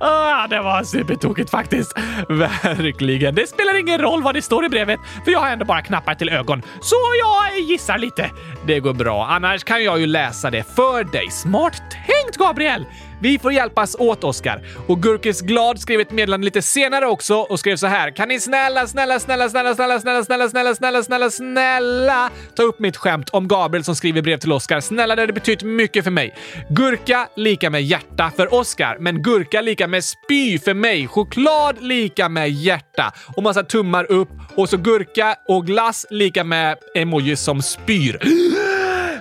Ah, 0.00 0.46
det 0.46 0.60
var 0.60 0.82
supertokigt 0.82 1.50
faktiskt. 1.50 1.98
Verkligen. 2.28 3.34
Det 3.34 3.48
spelar 3.48 3.78
ingen 3.80 4.00
roll 4.00 4.22
vad 4.22 4.34
det 4.34 4.42
står 4.42 4.64
i 4.64 4.68
brevet, 4.68 5.00
för 5.24 5.32
jag 5.32 5.40
har 5.40 5.50
ändå 5.50 5.64
bara 5.64 5.82
knappar 5.82 6.14
till 6.14 6.28
ögon. 6.28 6.62
Så 6.80 6.96
jag 7.20 7.60
gissar 7.60 7.98
lite. 7.98 8.30
Det 8.66 8.80
går 8.80 8.92
bra. 8.92 9.26
Annars 9.26 9.64
kan 9.64 9.84
jag 9.84 10.00
ju 10.00 10.06
läsa 10.06 10.50
det 10.50 10.74
för 10.76 11.04
dig. 11.04 11.30
Smart 11.30 11.82
tänkt, 11.90 12.23
Tänkt 12.24 12.36
Gabriel! 12.36 12.84
Vi 13.20 13.38
får 13.38 13.52
hjälpas 13.52 13.96
åt, 13.98 14.24
Oskar. 14.24 14.62
Och 14.86 15.02
Gurkis 15.02 15.40
Glad 15.40 15.80
skrev 15.80 16.00
ett 16.00 16.10
meddelande 16.10 16.44
lite 16.44 16.62
senare 16.62 17.06
också 17.06 17.34
och 17.34 17.58
skrev 17.58 17.76
så 17.76 17.86
här. 17.86 18.10
Kan 18.10 18.28
ni 18.28 18.40
snälla, 18.40 18.86
snälla, 18.86 19.20
snälla, 19.20 19.48
snälla, 19.48 19.74
snälla, 19.74 20.00
snälla, 20.00 20.24
snälla, 20.24 20.48
snälla, 20.48 20.74
snälla, 20.74 21.02
snälla, 21.02 21.30
snälla 21.30 22.30
ta 22.56 22.62
upp 22.62 22.78
mitt 22.78 22.96
skämt 22.96 23.30
om 23.30 23.48
Gabriel 23.48 23.84
som 23.84 23.96
skriver 23.96 24.22
brev 24.22 24.38
till 24.38 24.52
Oskar. 24.52 24.80
Snälla, 24.80 25.16
det 25.16 25.22
hade 25.22 25.32
betytt 25.32 25.62
mycket 25.62 26.04
för 26.04 26.10
mig. 26.10 26.34
Gurka 26.68 27.28
lika 27.36 27.70
med 27.70 27.82
hjärta 27.82 28.32
för 28.36 28.54
Oskar, 28.54 28.96
men 29.00 29.22
gurka 29.22 29.60
lika 29.60 29.88
med 29.88 30.04
spy 30.04 30.58
för 30.58 30.74
mig. 30.74 31.08
Choklad 31.08 31.82
lika 31.82 32.28
med 32.28 32.50
hjärta 32.50 33.12
och 33.36 33.42
massa 33.42 33.62
tummar 33.62 34.12
upp 34.12 34.30
och 34.56 34.68
så 34.68 34.76
gurka 34.76 35.36
och 35.48 35.66
glass 35.66 36.06
lika 36.10 36.44
med 36.44 36.76
emojis 36.94 37.40
som 37.40 37.62
spyr. 37.62 38.18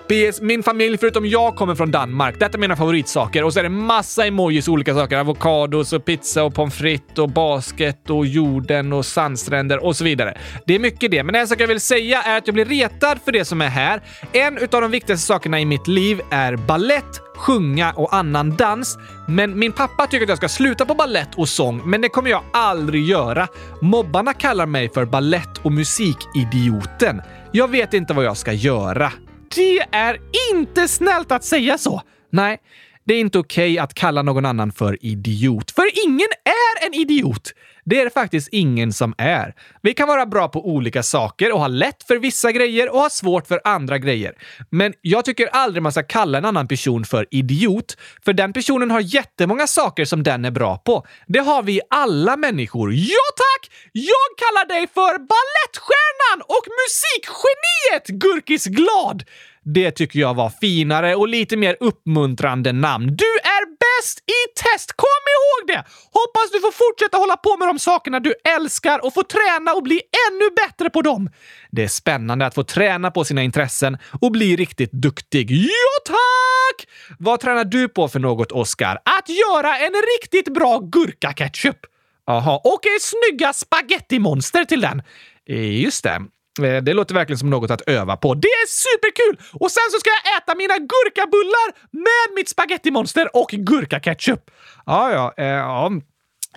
PS. 0.08 0.42
Min 0.42 0.64
familj, 0.64 0.98
förutom 0.98 1.26
jag, 1.26 1.56
kommer 1.56 1.76
från 1.76 1.92
Danmark. 1.92 2.40
Detta 2.40 2.58
är 2.58 2.60
mina 2.60 2.76
favoritsaker. 2.76 3.44
Och 3.44 3.54
så 3.54 3.60
är 3.60 3.64
det 3.64 3.70
massa 3.70 4.26
emojis 4.26 4.68
olika 4.68 4.94
saker. 4.94 5.18
Avokados 5.18 5.94
och 5.94 6.06
pizza 6.06 6.44
och 6.44 6.54
pommes 6.54 6.76
frites 6.76 7.18
och 7.18 7.30
basket 7.30 8.10
och 8.10 8.26
jorden 8.26 8.94
och 8.94 9.06
sandstränder 9.06 9.84
och 9.84 9.96
så 9.96 10.04
vidare. 10.04 10.38
Det 10.66 10.76
är 10.76 10.80
mycket 10.80 11.12
det, 11.12 11.24
men 11.24 11.36
en 11.36 11.48
sak 11.48 11.62
jag 11.62 11.68
vill 11.68 11.80
säga 11.80 12.22
är 12.22 12.38
att 12.38 12.48
jag 12.48 12.54
blir 12.54 12.66
retad 12.66 13.20
för 13.26 13.32
det 13.32 13.46
som 13.46 13.62
är 13.62 13.70
här. 13.70 14.02
En 14.32 14.58
av 14.58 14.82
de 14.82 14.92
viktigaste 14.92 15.26
sakerna 15.28 15.60
i 15.60 15.66
mitt 15.66 15.88
liv 15.88 16.22
är 16.32 16.56
ballett 16.56 17.22
sjunga 17.36 17.92
och 17.92 18.16
annan 18.16 18.56
dans. 18.56 18.98
Men 19.28 19.60
min 19.60 19.72
pappa 19.72 20.08
tycker 20.08 20.24
att 20.24 20.30
jag 20.30 20.38
ska 20.38 20.50
sluta 20.50 20.86
på 20.86 20.94
ballett 20.94 21.30
och 21.36 21.50
sång, 21.50 21.90
men 21.90 22.02
det 22.02 22.10
kommer 22.10 22.30
jag 22.30 22.44
aldrig 22.54 23.06
göra. 23.06 23.48
Mobbarna 23.82 24.34
kallar 24.34 24.66
mig 24.66 24.90
för 24.90 25.06
ballett 25.06 25.58
och 25.58 25.72
musikidioten. 25.72 27.22
Jag 27.52 27.68
vet 27.68 27.94
inte 27.94 28.14
vad 28.14 28.26
jag 28.26 28.38
ska 28.38 28.54
göra. 28.54 29.12
Det 29.56 29.80
är 29.92 30.20
inte 30.54 30.88
snällt 30.88 31.32
att 31.32 31.44
säga 31.44 31.78
så! 31.78 32.02
Nej, 32.30 32.58
det 33.06 33.14
är 33.14 33.20
inte 33.20 33.40
okej 33.40 33.72
okay 33.72 33.84
att 33.84 33.94
kalla 33.94 34.22
någon 34.22 34.46
annan 34.46 34.72
för 34.72 35.06
idiot. 35.06 35.72
För 35.72 36.06
ingen 36.06 36.28
är 36.44 36.88
en 36.88 36.94
idiot! 36.94 37.54
Det 37.86 38.02
är 38.02 38.04
det 38.04 38.14
faktiskt 38.14 38.50
ingen 38.52 38.94
som 38.94 39.14
är. 39.18 39.56
Vi 39.82 39.94
kan 39.94 40.08
vara 40.08 40.26
bra 40.26 40.48
på 40.48 40.68
olika 40.68 41.04
saker 41.04 41.54
och 41.54 41.60
ha 41.60 41.68
lätt 41.68 42.04
för 42.04 42.18
vissa 42.18 42.52
grejer 42.52 42.94
och 42.94 43.00
ha 43.00 43.10
svårt 43.10 43.48
för 43.48 43.62
andra 43.64 43.98
grejer. 43.98 44.34
Men 44.70 44.94
jag 45.02 45.26
tycker 45.26 45.48
aldrig 45.48 45.84
man 45.84 45.92
ska 45.92 46.04
kalla 46.04 46.38
en 46.38 46.46
annan 46.46 46.68
person 46.68 47.06
för 47.06 47.28
idiot, 47.32 47.98
för 48.26 48.34
den 48.34 48.54
personen 48.54 48.92
har 48.92 49.00
jättemånga 49.02 49.68
saker 49.68 50.06
som 50.06 50.24
den 50.24 50.46
är 50.46 50.52
bra 50.52 50.78
på. 50.78 51.06
Det 51.28 51.40
har 51.40 51.64
vi 51.64 51.82
alla 51.90 52.38
människor. 52.38 52.94
Ja 52.94 53.26
tack! 53.38 53.53
Jag 53.92 54.30
kallar 54.42 54.66
dig 54.68 54.88
för 54.88 55.14
ballettstjärnan 55.32 56.40
och 56.56 56.66
musikgeniet 56.82 58.08
Gurkis 58.24 58.66
Glad! 58.66 59.24
Det 59.66 59.92
tycker 59.92 60.20
jag 60.20 60.34
var 60.34 60.50
finare 60.50 61.16
och 61.16 61.28
lite 61.28 61.58
mer 61.58 61.78
uppmuntrande 61.80 62.72
namn. 62.72 63.08
Du 63.08 63.26
är 63.26 63.66
bäst 63.66 64.20
i 64.20 64.60
test! 64.62 64.94
Kom 64.96 65.24
ihåg 65.34 65.68
det! 65.68 65.84
Hoppas 66.12 66.52
du 66.52 66.60
får 66.60 66.72
fortsätta 66.72 67.18
hålla 67.18 67.38
på 67.38 67.58
med 67.58 67.68
de 67.68 67.80
sakerna 67.80 68.20
du 68.20 68.34
älskar 68.56 69.06
och 69.06 69.14
få 69.14 69.24
träna 69.24 69.74
och 69.74 69.84
bli 69.84 70.02
ännu 70.30 70.50
bättre 70.56 70.90
på 70.90 71.02
dem. 71.02 71.30
Det 71.72 71.84
är 71.84 71.88
spännande 71.88 72.46
att 72.46 72.56
få 72.56 72.64
träna 72.64 73.12
på 73.12 73.26
sina 73.26 73.44
intressen 73.44 73.98
och 74.22 74.32
bli 74.32 74.56
riktigt 74.56 74.92
duktig. 74.92 75.52
Ja, 75.52 76.02
tack! 76.06 76.88
Vad 77.20 77.40
tränar 77.40 77.66
du 77.66 77.90
på 77.90 78.08
för 78.08 78.20
något, 78.20 78.52
Oscar? 78.52 78.96
Att 78.96 79.30
göra 79.30 79.78
en 79.78 79.94
riktigt 79.94 80.54
bra 80.54 80.80
gurkaketchup. 80.80 81.93
Jaha, 82.26 82.58
och 82.64 82.82
snygga 83.02 83.54
spagettimonster 83.54 84.66
till 84.66 84.82
den. 84.82 85.02
Eh, 85.50 85.82
just 85.82 86.04
det. 86.04 86.22
Eh, 86.62 86.84
det 86.84 86.94
låter 86.94 87.16
verkligen 87.16 87.40
som 87.40 87.50
något 87.50 87.72
att 87.72 87.82
öva 87.82 88.18
på. 88.18 88.34
Det 88.34 88.48
är 88.48 88.68
superkul! 88.68 89.46
Och 89.54 89.72
sen 89.72 89.84
så 89.92 90.00
ska 90.00 90.10
jag 90.10 90.38
äta 90.38 90.56
mina 90.56 90.78
gurkabullar 90.78 91.68
med 91.92 92.36
mitt 92.36 92.50
spagettimonster 92.50 93.36
och 93.36 93.50
gurkaketchup. 93.50 94.52
Ja, 94.86 95.12
ja, 95.12 95.34
eh, 95.38 95.46
ja. 95.46 95.92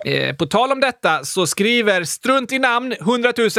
Eh, 0.05 0.35
på 0.35 0.45
tal 0.45 0.71
om 0.71 0.79
detta 0.79 1.25
så 1.25 1.47
skriver 1.47 2.03
strunt 2.03 2.51
i 2.51 2.59
namn 2.59 2.93
100 2.99 3.33
000 3.37 3.49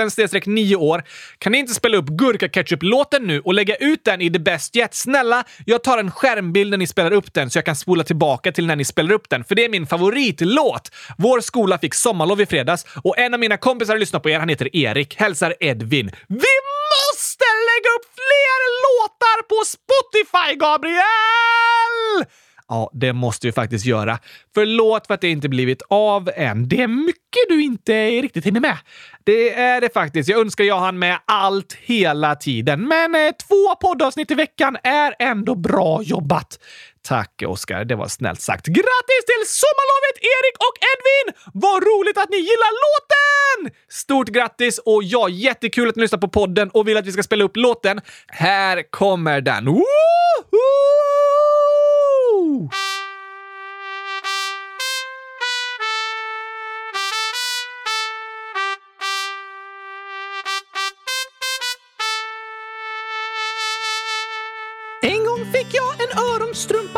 9 0.47 0.77
år. 0.77 1.05
Kan 1.39 1.53
ni 1.53 1.59
inte 1.59 1.75
spela 1.75 1.97
upp 1.97 2.07
Gurka 2.07 2.49
Ketchup-låten 2.49 3.23
nu 3.27 3.41
och 3.41 3.55
lägga 3.55 3.77
ut 3.77 4.05
den 4.05 4.21
i 4.21 4.31
The 4.31 4.39
Best 4.39 4.77
Yet? 4.77 4.95
Snälla, 4.95 5.45
jag 5.67 5.83
tar 5.85 5.99
en 5.99 6.11
skärmbild 6.11 6.71
när 6.71 6.79
ni 6.79 6.87
spelar 6.87 7.13
upp 7.13 7.35
den 7.35 7.51
så 7.51 7.59
jag 7.59 7.65
kan 7.65 7.77
spola 7.77 8.05
tillbaka 8.05 8.53
till 8.53 8.67
när 8.67 8.77
ni 8.77 8.85
spelar 8.85 9.13
upp 9.13 9.29
den, 9.29 9.45
för 9.45 9.55
det 9.55 9.65
är 9.65 9.69
min 9.69 9.87
favoritlåt. 9.87 10.91
Vår 11.19 11.41
skola 11.41 11.79
fick 11.79 11.95
sommarlov 11.95 12.41
i 12.41 12.47
fredags 12.47 12.87
och 13.03 13.19
en 13.19 13.35
av 13.35 13.41
mina 13.41 13.57
kompisar 13.57 13.99
lyssnar 13.99 14.21
på 14.21 14.31
er. 14.31 14.39
Han 14.39 14.49
heter 14.49 14.77
Erik. 14.77 15.17
Hälsar 15.17 15.55
Edvin. 15.61 16.11
Vi 16.29 16.55
måste 16.93 17.45
lägga 17.69 17.91
upp 17.97 18.07
fler 18.15 18.61
låtar 18.85 19.43
på 19.43 19.65
Spotify, 19.65 20.55
Gabriel! 20.55 22.48
Ja, 22.69 22.91
det 22.95 23.13
måste 23.13 23.47
vi 23.47 23.53
faktiskt 23.53 23.87
göra. 23.87 24.19
Förlåt 24.55 25.07
för 25.07 25.15
att 25.15 25.21
det 25.21 25.29
inte 25.29 25.49
blivit 25.49 25.83
av 25.89 26.31
än. 26.35 26.69
Det 26.69 26.83
är 26.83 26.89
mycket 26.89 27.49
du 27.49 27.63
inte 27.63 28.09
riktigt 28.09 28.47
hinner 28.47 28.61
med. 28.61 28.79
Det 29.25 29.55
är 29.55 29.81
det 29.81 29.95
faktiskt. 29.95 30.29
Jag 30.29 30.41
önskar 30.41 30.65
jag 30.65 30.79
hann 30.79 30.99
med 30.99 31.19
allt 31.25 31.73
hela 31.81 32.35
tiden, 32.35 32.89
men 32.89 33.15
eh, 33.15 33.33
två 33.49 33.75
poddavsnitt 33.81 34.31
i 34.31 34.35
veckan 34.35 34.77
är 34.83 35.15
ändå 35.19 35.55
bra 35.55 36.03
jobbat. 36.03 36.59
Tack 37.03 37.43
Oskar, 37.47 37.85
det 37.85 37.97
var 37.97 38.09
snällt 38.09 38.41
sagt. 38.41 38.67
Grattis 38.67 39.25
till 39.27 39.45
sommarlovet 39.47 40.19
Erik 40.21 40.57
och 40.59 40.77
Edvin! 40.91 41.51
Vad 41.55 41.83
roligt 41.83 42.19
att 42.19 42.31
ni 42.31 42.37
gillar 42.37 42.73
låten! 42.85 43.79
Stort 43.89 44.29
grattis 44.29 44.79
och 44.79 45.03
ja, 45.05 45.29
jättekul 45.29 45.89
att 45.89 45.97
ni 45.97 46.03
lyssnar 46.03 46.19
på 46.19 46.29
podden 46.29 46.71
och 46.71 46.89
vill 46.89 46.97
att 46.97 47.07
vi 47.07 47.13
ska 47.13 47.23
spela 47.23 47.45
upp 47.45 47.57
låten. 47.57 48.01
Här 48.27 48.91
kommer 48.91 49.41
den. 49.41 49.69
En 52.59 52.65
gång 65.25 65.53
fick 65.53 65.75
jag 65.75 66.03
en 66.03 66.19
öronstrumpa 66.19 66.98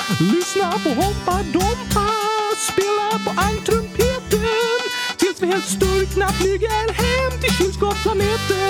Lyssna 0.19 0.71
på 0.71 0.89
Hoppa 0.89 1.43
Dompa, 1.53 2.07
spela 2.71 3.19
på 3.25 3.41
ankrumpeten 3.41 4.79
tills 5.17 5.41
vi 5.41 5.47
helt 5.47 5.65
sturkna 5.65 6.27
flyger 6.27 6.93
hem 6.93 7.39
till 7.41 7.53
kylskåpsplaneten. 7.53 8.61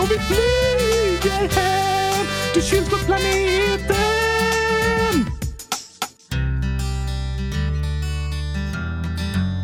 Och 0.00 0.10
vi 0.10 0.18
flyger 0.18 1.48
hem 1.48 2.26
till 2.52 2.62
kylskåpsplaneten. 2.62 3.96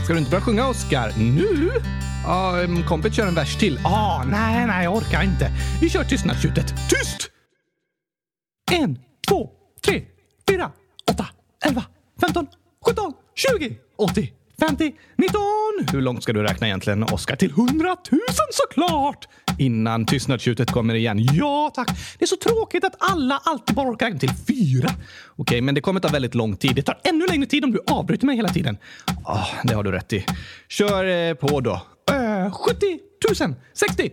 Ska 0.05 0.13
du 0.13 0.19
inte 0.19 0.31
börja 0.31 0.45
sjunga, 0.45 0.69
Oscar? 0.69 1.13
Nu? 1.19 1.71
Ja, 2.25 2.55
kompet 2.89 3.15
kör 3.15 3.27
en 3.27 3.35
vers 3.35 3.57
till. 3.57 3.81
Ah, 3.85 4.25
nej, 4.25 4.67
nej, 4.67 4.85
jag 4.85 4.97
orkar 4.97 5.23
inte. 5.23 5.51
Vi 5.81 5.91
kör 5.91 6.05
tystnadstjutet. 6.05 6.75
Tyst! 6.89 7.31
En, 8.71 8.99
två, 9.29 9.51
tre, 9.85 10.03
fyra, 10.51 10.71
åtta, 11.11 11.27
elva, 11.67 11.85
femton, 12.21 12.47
sjutton, 12.87 13.13
tjugo, 13.35 13.77
åttio, 13.97 14.27
femtio, 14.61 14.93
nitton. 15.17 15.87
Hur 15.93 16.01
långt 16.01 16.23
ska 16.23 16.33
du 16.33 16.43
räkna 16.43 16.67
egentligen, 16.67 17.03
Oscar? 17.03 17.37
Till 17.37 17.53
hundratusen 17.53 18.47
såklart! 18.51 19.29
Innan 19.59 20.07
tystnadstjutet 20.07 20.71
kommer 20.71 20.95
igen. 20.95 21.19
Ja, 21.33 21.71
tack. 21.75 21.89
Det 22.19 22.25
är 22.25 22.27
så 22.27 22.37
tråkigt 22.37 22.85
att 22.85 22.97
alla 22.99 23.41
alltid 23.45 23.77
bara 23.77 23.91
orkar 23.91 24.07
räkna 24.07 24.19
till 24.19 24.31
fyra. 24.49 24.91
Okej, 25.37 25.61
men 25.61 25.75
det 25.75 25.81
kommer 25.81 26.01
ta 26.01 26.09
väldigt 26.09 26.35
lång 26.35 26.57
tid. 26.57 26.77
Det 26.77 26.83
tar 26.83 27.01
ännu 27.05 27.27
längre 27.27 27.47
tid 27.47 27.65
om 27.65 27.73
du 27.73 27.81
avbryter 27.87 28.27
mig 28.27 28.37
hela 28.37 28.49
tiden. 28.49 28.79
Ah, 29.25 29.47
det 29.65 29.75
har 29.75 29.83
du 29.83 29.93
rätt 29.93 30.13
i. 30.13 30.25
Kör 30.69 31.05
eh, 31.05 31.35
på 31.35 31.61
då. 31.61 31.83
Uh, 32.11 32.53
70 32.53 32.99
000, 33.41 33.55
60, 33.75 34.13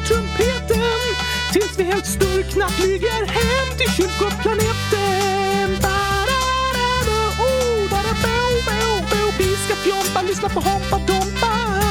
tills 1.71 1.79
vi 1.79 1.93
helt 1.93 2.05
sturkna 2.05 2.69
flyger 2.69 3.25
hem 3.25 3.77
till 3.77 3.91
kylskåpsplaneten. 3.91 5.81
Ba-da-da-da, 5.81 7.43
oh, 7.43 7.89
ba-da-bo, 7.89 8.61
bo, 8.65 9.01
bo. 9.11 9.31
Vi 9.37 9.55
ska 9.55 9.75
fjompa, 9.75 10.21
lyssna 10.21 10.49
på 10.49 10.59
Hoppa 10.59 10.97
Dompa. 10.97 11.90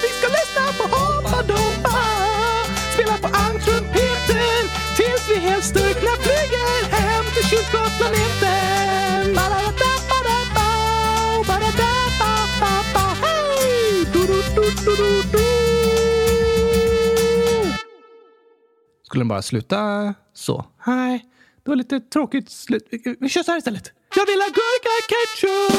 styrkna 5.61 6.11
flyger 6.23 6.89
hem 6.95 7.25
till 7.33 7.43
kylskåpsplaneten. 7.49 8.81
Skulle 19.03 19.21
den 19.21 19.27
bara 19.27 19.41
sluta 19.41 20.13
så? 20.33 20.65
Nej, 20.87 21.25
det 21.63 21.71
var 21.71 21.75
lite 21.75 21.99
tråkigt 21.99 22.49
slut. 22.51 22.87
Vi- 23.19 23.29
kör 23.29 23.43
så 23.43 23.51
här 23.51 23.57
istället. 23.57 23.91
Jag 24.15 24.25
vill 24.25 24.39
ha 24.41 24.47
gurka-ketchup! 24.47 25.71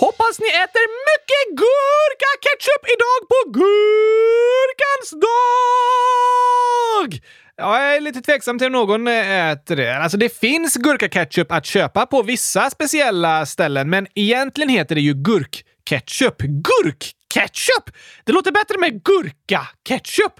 Hoppas 0.00 0.40
ni 0.40 0.46
äter 0.46 0.86
mycket 1.10 1.44
gurka 1.62 2.30
ketchup 2.44 2.84
idag 2.94 3.20
på 3.30 3.38
gurkans 3.58 5.10
dag! 5.10 7.20
Ja, 7.56 7.82
jag 7.82 7.96
är 7.96 8.00
lite 8.00 8.20
tveksam 8.20 8.58
till 8.58 8.66
om 8.66 8.72
någon 8.72 9.08
äter 9.08 9.76
det. 9.76 9.96
Alltså, 9.96 10.18
det 10.18 10.38
finns 10.38 10.74
gurkaketchup 10.74 11.52
att 11.52 11.66
köpa 11.66 12.06
på 12.06 12.22
vissa 12.22 12.70
speciella 12.70 13.46
ställen, 13.46 13.90
men 13.90 14.06
egentligen 14.14 14.68
heter 14.68 14.94
det 14.94 15.00
ju 15.00 15.14
gurkketchup. 15.14 16.36
Gurkketchup! 16.38 17.90
Det 18.24 18.32
låter 18.32 18.52
bättre 18.52 18.78
med 18.78 19.02
gurka 19.04 19.68
ketchup. 19.88 20.34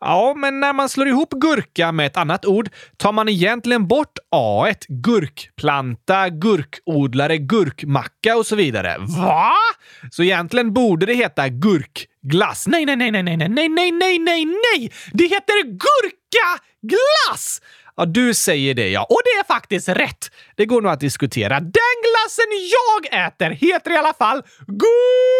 Ja, 0.00 0.34
men 0.36 0.60
när 0.60 0.72
man 0.72 0.88
slår 0.88 1.08
ihop 1.08 1.30
gurka 1.30 1.92
med 1.92 2.06
ett 2.06 2.16
annat 2.16 2.46
ord 2.46 2.68
tar 2.96 3.12
man 3.12 3.28
egentligen 3.28 3.88
bort 3.88 4.18
a 4.30 4.66
Gurkplanta, 4.88 6.28
gurkodlare, 6.28 7.38
gurkmacka 7.38 8.36
och 8.36 8.46
så 8.46 8.56
vidare. 8.56 8.96
Va? 8.98 9.52
Så 10.10 10.22
egentligen 10.22 10.72
borde 10.72 11.06
det 11.06 11.14
heta 11.14 11.48
gurkglass. 11.48 12.66
Nej, 12.66 12.86
nej, 12.86 12.96
nej, 12.96 13.10
nej, 13.10 13.22
nej, 13.22 13.36
nej, 13.36 13.48
nej, 13.48 13.68
nej, 13.68 13.92
nej, 13.92 14.18
nej, 14.18 14.44
nej! 14.44 14.92
Det 15.12 15.24
heter 15.24 15.62
gurkaglass! 15.62 17.60
Ja, 17.96 18.04
du 18.04 18.34
säger 18.34 18.74
det 18.74 18.88
ja. 18.88 19.06
Och 19.10 19.20
det 19.24 19.30
är 19.30 19.44
faktiskt 19.54 19.88
rätt. 19.88 20.30
Det 20.56 20.66
går 20.66 20.82
nog 20.82 20.92
att 20.92 21.00
diskutera. 21.00 21.60
Den 21.60 21.96
glassen 22.02 22.46
jag 22.72 23.26
äter 23.26 23.50
heter 23.50 23.90
i 23.90 23.96
alla 23.96 24.14
fall 24.14 24.42
gurkaglass! 24.66 25.38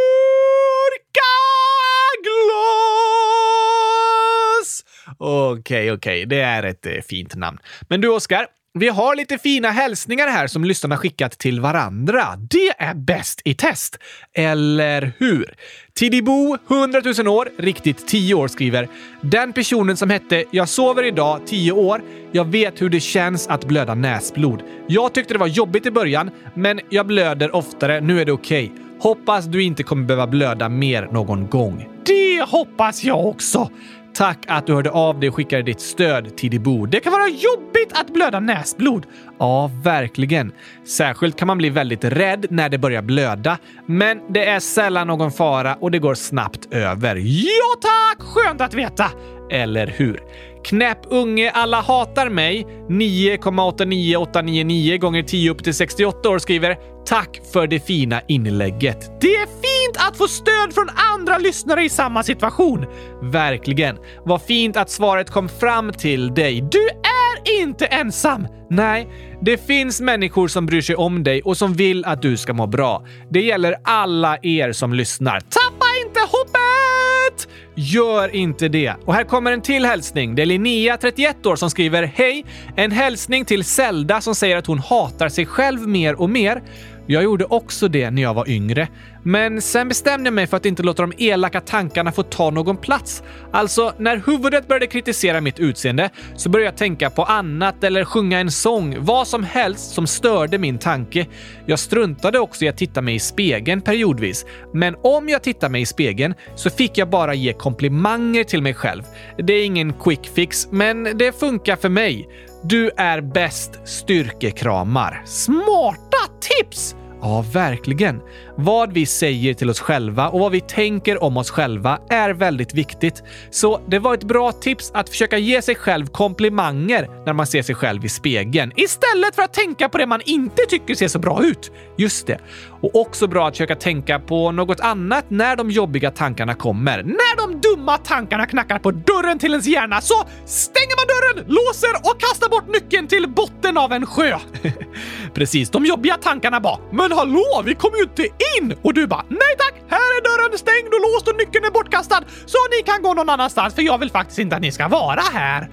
Okej, 5.18 5.52
okay, 5.58 5.90
okej. 5.90 5.92
Okay. 5.92 6.24
Det 6.24 6.40
är 6.40 6.62
ett 6.62 6.86
eh, 6.86 6.92
fint 7.08 7.34
namn. 7.34 7.58
Men 7.88 8.00
du, 8.00 8.08
Oskar. 8.08 8.46
Vi 8.74 8.88
har 8.88 9.16
lite 9.16 9.38
fina 9.38 9.70
hälsningar 9.70 10.28
här 10.28 10.46
som 10.46 10.64
lyssnarna 10.64 10.96
skickat 10.96 11.38
till 11.38 11.60
varandra. 11.60 12.36
Det 12.50 12.70
är 12.78 12.94
bäst 12.94 13.40
i 13.44 13.54
test! 13.54 13.98
Eller 14.32 15.12
hur? 15.18 15.54
Tidibo, 15.94 16.58
100 16.70 17.02
000 17.18 17.28
år, 17.28 17.48
riktigt 17.58 18.08
10 18.08 18.34
år, 18.34 18.48
skriver 18.48 18.88
“Den 19.20 19.52
personen 19.52 19.96
som 19.96 20.10
hette 20.10 20.44
“Jag 20.50 20.68
sover 20.68 21.02
idag, 21.02 21.40
10 21.46 21.72
år. 21.72 22.02
Jag 22.32 22.44
vet 22.44 22.82
hur 22.82 22.88
det 22.88 23.00
känns 23.00 23.48
att 23.48 23.64
blöda 23.64 23.94
näsblod. 23.94 24.62
Jag 24.86 25.12
tyckte 25.14 25.34
det 25.34 25.38
var 25.38 25.46
jobbigt 25.46 25.86
i 25.86 25.90
början, 25.90 26.30
men 26.54 26.80
jag 26.90 27.06
blöder 27.06 27.54
oftare. 27.54 28.00
Nu 28.00 28.20
är 28.20 28.24
det 28.24 28.32
okej. 28.32 28.64
Okay. 28.64 28.84
Hoppas 29.00 29.44
du 29.44 29.62
inte 29.62 29.82
kommer 29.82 30.06
behöva 30.06 30.26
blöda 30.26 30.68
mer 30.68 31.08
någon 31.12 31.48
gång.” 31.48 31.88
Det 32.06 32.42
hoppas 32.42 33.04
jag 33.04 33.26
också! 33.26 33.70
Tack 34.18 34.38
att 34.46 34.66
du 34.66 34.74
hörde 34.74 34.90
av 34.90 35.20
dig 35.20 35.28
och 35.28 35.34
skickade 35.34 35.62
ditt 35.62 35.80
stöd 35.80 36.36
till 36.36 36.50
Dibo. 36.50 36.86
Det 36.86 37.00
kan 37.00 37.12
vara 37.12 37.28
jobbigt 37.28 37.92
att 37.92 38.14
blöda 38.14 38.40
näsblod. 38.40 39.06
Ja, 39.38 39.70
verkligen. 39.84 40.52
Särskilt 40.86 41.38
kan 41.38 41.46
man 41.46 41.58
bli 41.58 41.70
väldigt 41.70 42.04
rädd 42.04 42.46
när 42.50 42.68
det 42.68 42.78
börjar 42.78 43.02
blöda, 43.02 43.58
men 43.86 44.20
det 44.28 44.44
är 44.44 44.60
sällan 44.60 45.06
någon 45.06 45.32
fara 45.32 45.74
och 45.74 45.90
det 45.90 45.98
går 45.98 46.14
snabbt 46.14 46.68
över. 46.70 47.16
Ja 47.16 47.74
tack! 47.80 48.22
Skönt 48.22 48.60
att 48.60 48.74
veta! 48.74 49.10
Eller 49.50 49.86
hur? 49.86 50.20
Knäpp 50.64 51.00
unge, 51.10 51.50
alla 51.50 51.80
hatar 51.80 52.28
mig. 52.28 52.66
9,89899 52.88 54.98
gånger 54.98 55.22
10 55.22 55.50
upp 55.50 55.64
till 55.64 55.74
68 55.74 56.28
år 56.28 56.38
skriver 56.38 56.76
Tack 57.06 57.40
för 57.52 57.66
det 57.66 57.86
fina 57.86 58.20
inlägget. 58.28 59.20
Det 59.20 59.34
är 59.34 59.46
fint 59.46 59.77
att 59.96 60.16
få 60.16 60.28
stöd 60.28 60.74
från 60.74 60.88
andra 61.14 61.38
lyssnare 61.38 61.84
i 61.84 61.88
samma 61.88 62.22
situation. 62.22 62.86
Verkligen. 63.22 63.96
Vad 64.24 64.42
fint 64.42 64.76
att 64.76 64.90
svaret 64.90 65.30
kom 65.30 65.48
fram 65.48 65.92
till 65.92 66.34
dig. 66.34 66.60
Du 66.72 66.88
är 66.88 67.62
inte 67.62 67.86
ensam. 67.86 68.46
Nej, 68.70 69.08
det 69.42 69.66
finns 69.66 70.00
människor 70.00 70.48
som 70.48 70.66
bryr 70.66 70.80
sig 70.80 70.96
om 70.96 71.24
dig 71.24 71.42
och 71.42 71.56
som 71.56 71.74
vill 71.74 72.04
att 72.04 72.22
du 72.22 72.36
ska 72.36 72.52
må 72.52 72.66
bra. 72.66 73.04
Det 73.30 73.40
gäller 73.40 73.76
alla 73.84 74.38
er 74.42 74.72
som 74.72 74.94
lyssnar. 74.94 75.40
Tappa 75.40 75.86
inte 76.06 76.20
hoppet! 76.20 77.48
Gör 77.74 78.34
inte 78.34 78.68
det. 78.68 78.94
Och 79.04 79.14
här 79.14 79.24
kommer 79.24 79.52
en 79.52 79.62
till 79.62 79.84
hälsning. 79.84 80.34
Det 80.34 80.42
är 80.42 80.46
Linnea, 80.46 80.96
31 80.96 81.46
år, 81.46 81.56
som 81.56 81.70
skriver 81.70 82.02
“Hej! 82.02 82.44
En 82.76 82.90
hälsning 82.90 83.44
till 83.44 83.64
Zelda 83.64 84.20
som 84.20 84.34
säger 84.34 84.56
att 84.56 84.66
hon 84.66 84.78
hatar 84.78 85.28
sig 85.28 85.46
själv 85.46 85.88
mer 85.88 86.20
och 86.20 86.30
mer. 86.30 86.62
Jag 87.10 87.22
gjorde 87.22 87.44
också 87.44 87.88
det 87.88 88.10
när 88.10 88.22
jag 88.22 88.34
var 88.34 88.48
yngre. 88.48 88.88
Men 89.22 89.62
sen 89.62 89.88
bestämde 89.88 90.26
jag 90.26 90.34
mig 90.34 90.46
för 90.46 90.56
att 90.56 90.66
inte 90.66 90.82
låta 90.82 91.02
de 91.02 91.12
elaka 91.18 91.60
tankarna 91.60 92.12
få 92.12 92.22
ta 92.22 92.50
någon 92.50 92.76
plats. 92.76 93.22
Alltså, 93.52 93.92
när 93.98 94.22
huvudet 94.26 94.68
började 94.68 94.86
kritisera 94.86 95.40
mitt 95.40 95.58
utseende 95.58 96.10
så 96.36 96.48
började 96.48 96.70
jag 96.70 96.76
tänka 96.76 97.10
på 97.10 97.24
annat 97.24 97.84
eller 97.84 98.04
sjunga 98.04 98.38
en 98.40 98.50
sång, 98.50 98.96
vad 99.00 99.28
som 99.28 99.44
helst 99.44 99.90
som 99.90 100.06
störde 100.06 100.58
min 100.58 100.78
tanke. 100.78 101.26
Jag 101.66 101.78
struntade 101.78 102.38
också 102.38 102.64
i 102.64 102.68
att 102.68 102.76
titta 102.76 103.02
mig 103.02 103.14
i 103.14 103.18
spegeln 103.18 103.80
periodvis. 103.80 104.46
Men 104.74 104.96
om 105.02 105.28
jag 105.28 105.42
tittade 105.42 105.72
mig 105.72 105.82
i 105.82 105.86
spegeln 105.86 106.34
så 106.54 106.70
fick 106.70 106.98
jag 106.98 107.10
bara 107.10 107.34
ge 107.34 107.52
komplimanger 107.52 108.44
till 108.44 108.62
mig 108.62 108.74
själv. 108.74 109.02
Det 109.38 109.52
är 109.52 109.64
ingen 109.64 109.92
quick 109.92 110.30
fix, 110.34 110.68
men 110.70 111.18
det 111.18 111.40
funkar 111.40 111.76
för 111.76 111.88
mig. 111.88 112.28
Du 112.70 112.90
är 112.96 113.20
bäst 113.20 113.70
styrkekramar. 113.84 115.22
Smarta 115.24 116.18
tips! 116.40 116.96
Ja, 117.20 117.44
verkligen. 117.52 118.20
Vad 118.56 118.92
vi 118.92 119.06
säger 119.06 119.54
till 119.54 119.70
oss 119.70 119.80
själva 119.80 120.28
och 120.28 120.40
vad 120.40 120.52
vi 120.52 120.60
tänker 120.60 121.22
om 121.22 121.36
oss 121.36 121.50
själva 121.50 121.98
är 122.08 122.30
väldigt 122.30 122.74
viktigt. 122.74 123.22
Så 123.50 123.80
det 123.88 123.98
var 123.98 124.14
ett 124.14 124.24
bra 124.24 124.52
tips 124.52 124.90
att 124.94 125.08
försöka 125.08 125.38
ge 125.38 125.62
sig 125.62 125.74
själv 125.74 126.06
komplimanger 126.06 127.08
när 127.26 127.32
man 127.32 127.46
ser 127.46 127.62
sig 127.62 127.74
själv 127.74 128.04
i 128.04 128.08
spegeln 128.08 128.72
istället 128.76 129.34
för 129.34 129.42
att 129.42 129.52
tänka 129.54 129.88
på 129.88 129.98
det 129.98 130.06
man 130.06 130.20
inte 130.24 130.62
tycker 130.68 130.94
ser 130.94 131.08
så 131.08 131.18
bra 131.18 131.44
ut. 131.44 131.72
Just 131.96 132.26
det. 132.26 132.38
Och 132.80 132.96
också 132.96 133.26
bra 133.26 133.48
att 133.48 133.54
försöka 133.54 133.74
tänka 133.74 134.18
på 134.18 134.52
något 134.52 134.80
annat 134.80 135.24
när 135.28 135.56
de 135.56 135.70
jobbiga 135.70 136.10
tankarna 136.10 136.54
kommer. 136.54 137.02
När 137.02 137.36
de 137.36 137.60
dumma 137.60 137.96
tankarna 137.98 138.46
knackar 138.46 138.78
på 138.78 138.90
dörren 138.90 139.38
till 139.38 139.50
ens 139.50 139.66
hjärna 139.66 140.00
så 140.00 140.24
stänger 140.44 140.96
man 140.96 141.06
dörren, 141.06 141.48
låser 141.48 142.10
och 142.10 142.20
kastar 142.20 142.48
bort 142.48 142.68
nyckeln 142.68 143.06
till 143.06 143.28
botten 143.28 143.78
av 143.78 143.92
en 143.92 144.06
sjö. 144.06 144.38
Precis, 145.34 145.70
de 145.70 145.84
jobbiga 145.84 146.16
tankarna 146.16 146.60
bara 146.60 146.78
“Men 147.08 147.18
hallå, 147.18 147.62
vi 147.64 147.74
kommer 147.74 147.96
ju 147.96 148.02
inte 148.02 148.22
in!” 148.58 148.74
och 148.82 148.94
du 148.94 149.06
bara 149.06 149.24
“Nej 149.28 149.54
tack, 149.58 149.74
här 149.88 149.98
är 149.98 150.22
dörren 150.22 150.58
stängd 150.58 150.94
och 150.94 151.00
låst 151.00 151.28
och 151.28 151.36
nyckeln 151.36 151.64
är 151.64 151.70
bortkastad 151.70 152.20
så 152.46 152.58
ni 152.70 152.82
kan 152.82 153.02
gå 153.02 153.14
någon 153.14 153.28
annanstans 153.28 153.74
för 153.74 153.82
jag 153.82 153.98
vill 153.98 154.10
faktiskt 154.10 154.38
inte 154.38 154.56
att 154.56 154.62
ni 154.62 154.72
ska 154.72 154.88
vara 154.88 155.20
här.” 155.32 155.68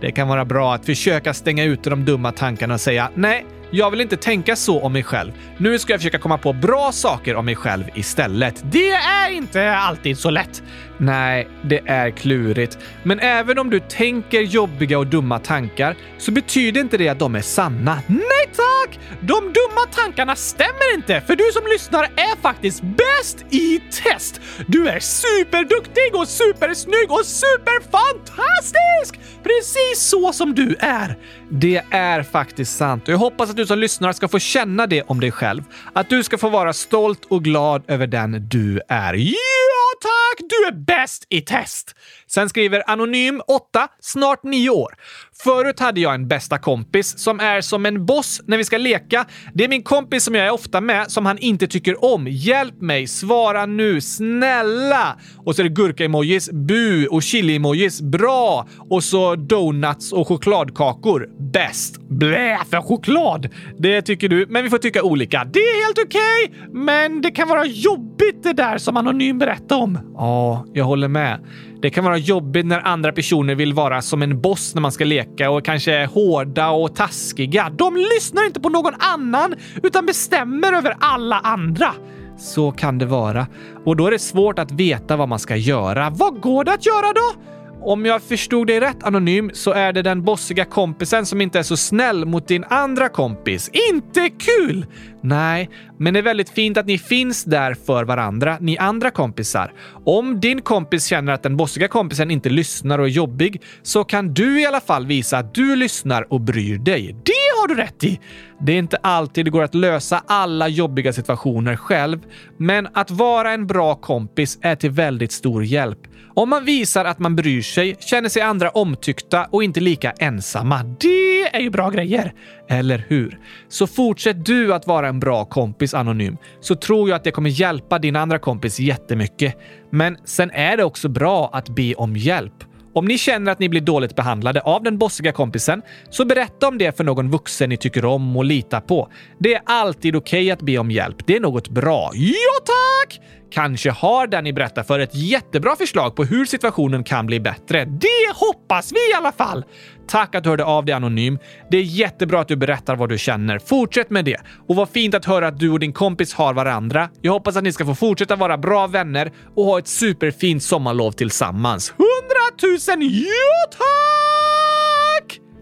Det 0.00 0.12
kan 0.12 0.28
vara 0.28 0.44
bra 0.44 0.74
att 0.74 0.86
försöka 0.86 1.34
stänga 1.34 1.64
ute 1.64 1.90
de 1.90 2.04
dumma 2.04 2.32
tankarna 2.32 2.74
och 2.74 2.80
säga 2.80 3.10
“Nej, 3.14 3.46
jag 3.70 3.90
vill 3.90 4.00
inte 4.00 4.16
tänka 4.16 4.56
så 4.56 4.80
om 4.80 4.92
mig 4.92 5.02
själv. 5.02 5.32
Nu 5.58 5.78
ska 5.78 5.92
jag 5.92 6.00
försöka 6.00 6.18
komma 6.18 6.38
på 6.38 6.52
bra 6.52 6.92
saker 6.92 7.36
om 7.36 7.44
mig 7.44 7.56
själv 7.56 7.84
istället. 7.94 8.62
Det 8.70 8.90
är 8.90 9.30
inte 9.30 9.70
alltid 9.76 10.18
så 10.18 10.30
lätt. 10.30 10.62
Nej, 10.98 11.48
det 11.62 11.80
är 11.86 12.10
klurigt. 12.10 12.78
Men 13.02 13.20
även 13.20 13.58
om 13.58 13.70
du 13.70 13.80
tänker 13.80 14.40
jobbiga 14.40 14.98
och 14.98 15.06
dumma 15.06 15.38
tankar 15.38 15.96
så 16.18 16.32
betyder 16.32 16.80
inte 16.80 16.96
det 16.96 17.08
att 17.08 17.18
de 17.18 17.34
är 17.34 17.40
sanna. 17.40 18.02
Nej 18.06 18.46
tack! 18.56 18.98
De 19.20 19.40
dumma 19.40 19.86
tankarna 19.90 20.36
stämmer 20.36 20.94
inte, 20.94 21.20
för 21.20 21.36
du 21.36 21.44
som 21.52 21.62
lyssnar 21.72 22.02
är 22.02 22.40
faktiskt 22.42 22.82
bäst 22.82 23.44
i 23.50 23.80
test. 24.02 24.40
Du 24.66 24.88
är 24.88 25.00
superduktig 25.00 26.14
och 26.14 26.28
supersnygg 26.28 27.10
och 27.10 27.26
superfantastisk! 27.26 29.20
Precis 29.42 30.08
så 30.08 30.32
som 30.32 30.54
du 30.54 30.76
är. 30.78 31.16
Det 31.50 31.82
är 31.90 32.22
faktiskt 32.22 32.76
sant 32.76 33.02
och 33.08 33.14
jag 33.14 33.18
hoppas 33.18 33.50
att 33.50 33.57
du 33.58 33.66
som 33.66 33.78
lyssnar 33.78 34.12
ska 34.12 34.28
få 34.28 34.38
känna 34.38 34.86
det 34.86 35.02
om 35.02 35.20
dig 35.20 35.30
själv. 35.30 35.62
Att 35.92 36.08
du 36.08 36.22
ska 36.22 36.38
få 36.38 36.48
vara 36.48 36.72
stolt 36.72 37.24
och 37.24 37.44
glad 37.44 37.82
över 37.86 38.06
den 38.06 38.48
du 38.48 38.80
är. 38.88 39.14
Ja, 39.14 39.88
tack! 40.00 40.46
Du 40.48 40.66
är 40.66 40.72
bäst 40.72 41.26
i 41.28 41.40
test! 41.40 41.94
Sen 42.28 42.48
skriver 42.48 42.82
Anonym 42.90 43.40
8, 43.46 43.88
snart 44.00 44.42
9 44.42 44.70
år. 44.70 44.94
Förut 45.42 45.80
hade 45.80 46.00
jag 46.00 46.14
en 46.14 46.28
bästa 46.28 46.58
kompis 46.58 47.18
som 47.18 47.40
är 47.40 47.60
som 47.60 47.86
en 47.86 48.06
boss 48.06 48.40
när 48.46 48.56
vi 48.56 48.64
ska 48.64 48.78
leka. 48.78 49.26
Det 49.54 49.64
är 49.64 49.68
min 49.68 49.82
kompis 49.82 50.24
som 50.24 50.34
jag 50.34 50.46
är 50.46 50.50
ofta 50.50 50.80
med 50.80 51.10
som 51.10 51.26
han 51.26 51.38
inte 51.38 51.66
tycker 51.66 52.04
om. 52.04 52.26
Hjälp 52.28 52.80
mig, 52.80 53.06
svara 53.06 53.66
nu, 53.66 54.00
snälla! 54.00 55.18
Och 55.36 55.56
så 55.56 55.62
är 55.62 55.64
det 55.64 55.70
gurka-emojis, 55.70 56.50
bu 56.52 57.06
och 57.06 57.22
chili-emojis, 57.22 58.02
bra! 58.02 58.68
Och 58.90 59.04
så 59.04 59.36
donuts 59.36 60.12
och 60.12 60.28
chokladkakor, 60.28 61.28
bäst. 61.52 62.00
Blä 62.00 62.58
för 62.70 62.80
choklad! 62.80 63.48
Det 63.78 64.02
tycker 64.02 64.28
du, 64.28 64.46
men 64.48 64.64
vi 64.64 64.70
får 64.70 64.78
tycka 64.78 65.02
olika. 65.02 65.44
Det 65.44 65.58
är 65.58 65.86
helt 65.86 65.98
okej, 66.06 66.20
okay, 66.48 66.82
men 66.84 67.22
det 67.22 67.30
kan 67.30 67.48
vara 67.48 67.66
jobbigt 67.66 68.42
det 68.42 68.52
där 68.52 68.78
som 68.78 68.96
Anonym 68.96 69.38
berättar 69.38 69.76
om. 69.76 69.98
Ja, 70.14 70.64
jag 70.72 70.84
håller 70.84 71.08
med. 71.08 71.40
Det 71.82 71.90
kan 71.90 72.04
vara 72.04 72.16
jobbigt 72.16 72.66
när 72.66 72.86
andra 72.86 73.12
personer 73.12 73.54
vill 73.54 73.72
vara 73.72 74.02
som 74.02 74.22
en 74.22 74.40
boss 74.40 74.74
när 74.74 74.82
man 74.82 74.92
ska 74.92 75.04
leka 75.04 75.50
och 75.50 75.64
kanske 75.64 75.92
är 75.94 76.06
hårda 76.06 76.70
och 76.70 76.96
taskiga. 76.96 77.70
De 77.78 77.96
lyssnar 77.96 78.46
inte 78.46 78.60
på 78.60 78.68
någon 78.68 78.94
annan 78.98 79.54
utan 79.82 80.06
bestämmer 80.06 80.72
över 80.72 80.96
alla 81.00 81.38
andra. 81.38 81.94
Så 82.38 82.72
kan 82.72 82.98
det 82.98 83.06
vara. 83.06 83.46
Och 83.84 83.96
då 83.96 84.06
är 84.06 84.10
det 84.10 84.18
svårt 84.18 84.58
att 84.58 84.70
veta 84.70 85.16
vad 85.16 85.28
man 85.28 85.38
ska 85.38 85.56
göra. 85.56 86.10
Vad 86.10 86.40
går 86.40 86.64
det 86.64 86.72
att 86.72 86.86
göra 86.86 87.12
då? 87.12 87.57
Om 87.80 88.06
jag 88.06 88.22
förstod 88.22 88.66
dig 88.66 88.80
rätt 88.80 89.02
Anonym 89.02 89.50
så 89.54 89.72
är 89.72 89.92
det 89.92 90.02
den 90.02 90.22
bossiga 90.22 90.64
kompisen 90.64 91.26
som 91.26 91.40
inte 91.40 91.58
är 91.58 91.62
så 91.62 91.76
snäll 91.76 92.24
mot 92.24 92.48
din 92.48 92.64
andra 92.64 93.08
kompis. 93.08 93.70
Inte 93.90 94.30
kul! 94.30 94.86
Nej, 95.22 95.70
men 95.98 96.14
det 96.14 96.20
är 96.20 96.22
väldigt 96.22 96.50
fint 96.50 96.76
att 96.76 96.86
ni 96.86 96.98
finns 96.98 97.44
där 97.44 97.74
för 97.74 98.04
varandra, 98.04 98.58
ni 98.60 98.78
andra 98.78 99.10
kompisar. 99.10 99.72
Om 100.04 100.40
din 100.40 100.62
kompis 100.62 101.06
känner 101.06 101.32
att 101.32 101.42
den 101.42 101.56
bossiga 101.56 101.88
kompisen 101.88 102.30
inte 102.30 102.48
lyssnar 102.48 102.98
och 102.98 103.06
är 103.06 103.10
jobbig 103.10 103.62
så 103.82 104.04
kan 104.04 104.34
du 104.34 104.60
i 104.60 104.66
alla 104.66 104.80
fall 104.80 105.06
visa 105.06 105.38
att 105.38 105.54
du 105.54 105.76
lyssnar 105.76 106.32
och 106.32 106.40
bryr 106.40 106.78
dig. 106.78 107.16
Det 107.24 107.60
har 107.60 107.68
du 107.68 107.74
rätt 107.74 108.04
i! 108.04 108.20
Det 108.60 108.72
är 108.72 108.78
inte 108.78 108.96
alltid 108.96 109.44
det 109.44 109.50
går 109.50 109.62
att 109.62 109.74
lösa 109.74 110.22
alla 110.26 110.68
jobbiga 110.68 111.12
situationer 111.12 111.76
själv, 111.76 112.18
men 112.56 112.88
att 112.94 113.10
vara 113.10 113.52
en 113.52 113.66
bra 113.66 113.94
kompis 113.94 114.58
är 114.62 114.74
till 114.74 114.90
väldigt 114.90 115.32
stor 115.32 115.64
hjälp. 115.64 115.98
Om 116.38 116.48
man 116.48 116.64
visar 116.64 117.04
att 117.04 117.18
man 117.18 117.36
bryr 117.36 117.62
sig, 117.62 117.96
känner 118.00 118.28
sig 118.28 118.42
andra 118.42 118.70
omtyckta 118.70 119.46
och 119.50 119.64
inte 119.64 119.80
lika 119.80 120.10
ensamma. 120.10 120.82
Det 121.00 121.56
är 121.56 121.60
ju 121.60 121.70
bra 121.70 121.90
grejer! 121.90 122.32
Eller 122.68 123.04
hur? 123.08 123.38
Så 123.68 123.86
fortsätt 123.86 124.46
du 124.46 124.74
att 124.74 124.86
vara 124.86 125.08
en 125.08 125.20
bra 125.20 125.44
kompis 125.44 125.94
anonym, 125.94 126.36
så 126.60 126.74
tror 126.74 127.08
jag 127.08 127.16
att 127.16 127.24
det 127.24 127.30
kommer 127.30 127.50
hjälpa 127.50 127.98
din 127.98 128.16
andra 128.16 128.38
kompis 128.38 128.80
jättemycket. 128.80 129.54
Men 129.90 130.16
sen 130.24 130.50
är 130.50 130.76
det 130.76 130.84
också 130.84 131.08
bra 131.08 131.50
att 131.52 131.68
be 131.68 131.94
om 131.94 132.16
hjälp. 132.16 132.64
Om 132.94 133.04
ni 133.04 133.18
känner 133.18 133.52
att 133.52 133.58
ni 133.58 133.68
blir 133.68 133.80
dåligt 133.80 134.16
behandlade 134.16 134.60
av 134.60 134.82
den 134.82 134.98
bossiga 134.98 135.32
kompisen, 135.32 135.82
så 136.10 136.24
berätta 136.24 136.68
om 136.68 136.78
det 136.78 136.96
för 136.96 137.04
någon 137.04 137.30
vuxen 137.30 137.68
ni 137.68 137.76
tycker 137.76 138.04
om 138.04 138.36
och 138.36 138.44
litar 138.44 138.80
på. 138.80 139.08
Det 139.38 139.54
är 139.54 139.62
alltid 139.66 140.16
okej 140.16 140.40
okay 140.40 140.50
att 140.50 140.62
be 140.62 140.78
om 140.78 140.90
hjälp. 140.90 141.16
Det 141.26 141.36
är 141.36 141.40
något 141.40 141.68
bra. 141.68 142.10
Ja, 142.14 142.64
tack! 142.64 143.20
Kanske 143.50 143.90
har 143.90 144.26
den 144.26 144.44
ni 144.44 144.52
berättar 144.52 144.82
för 144.82 144.98
ett 144.98 145.14
jättebra 145.14 145.76
förslag 145.76 146.16
på 146.16 146.24
hur 146.24 146.44
situationen 146.44 147.04
kan 147.04 147.26
bli 147.26 147.40
bättre. 147.40 147.84
Det 147.84 148.34
hoppas 148.34 148.92
vi 148.92 149.10
i 149.10 149.14
alla 149.16 149.32
fall! 149.32 149.64
Tack 150.08 150.34
att 150.34 150.44
du 150.44 150.50
hörde 150.50 150.64
av 150.64 150.84
dig 150.84 150.94
anonym. 150.94 151.38
Det 151.70 151.76
är 151.76 151.82
jättebra 151.82 152.40
att 152.40 152.48
du 152.48 152.56
berättar 152.56 152.96
vad 152.96 153.08
du 153.08 153.18
känner. 153.18 153.58
Fortsätt 153.58 154.10
med 154.10 154.24
det. 154.24 154.40
Och 154.68 154.76
vad 154.76 154.88
fint 154.88 155.14
att 155.14 155.24
höra 155.24 155.48
att 155.48 155.58
du 155.58 155.70
och 155.70 155.80
din 155.80 155.92
kompis 155.92 156.34
har 156.34 156.54
varandra. 156.54 157.08
Jag 157.20 157.32
hoppas 157.32 157.56
att 157.56 157.64
ni 157.64 157.72
ska 157.72 157.84
få 157.86 157.94
fortsätta 157.94 158.36
vara 158.36 158.58
bra 158.58 158.86
vänner 158.86 159.32
och 159.54 159.64
ha 159.64 159.78
ett 159.78 159.88
superfint 159.88 160.62
sommarlov 160.62 161.12
tillsammans. 161.12 161.94
Hundratusen 161.96 163.02
ja 163.02 163.70
tack! 163.70 164.27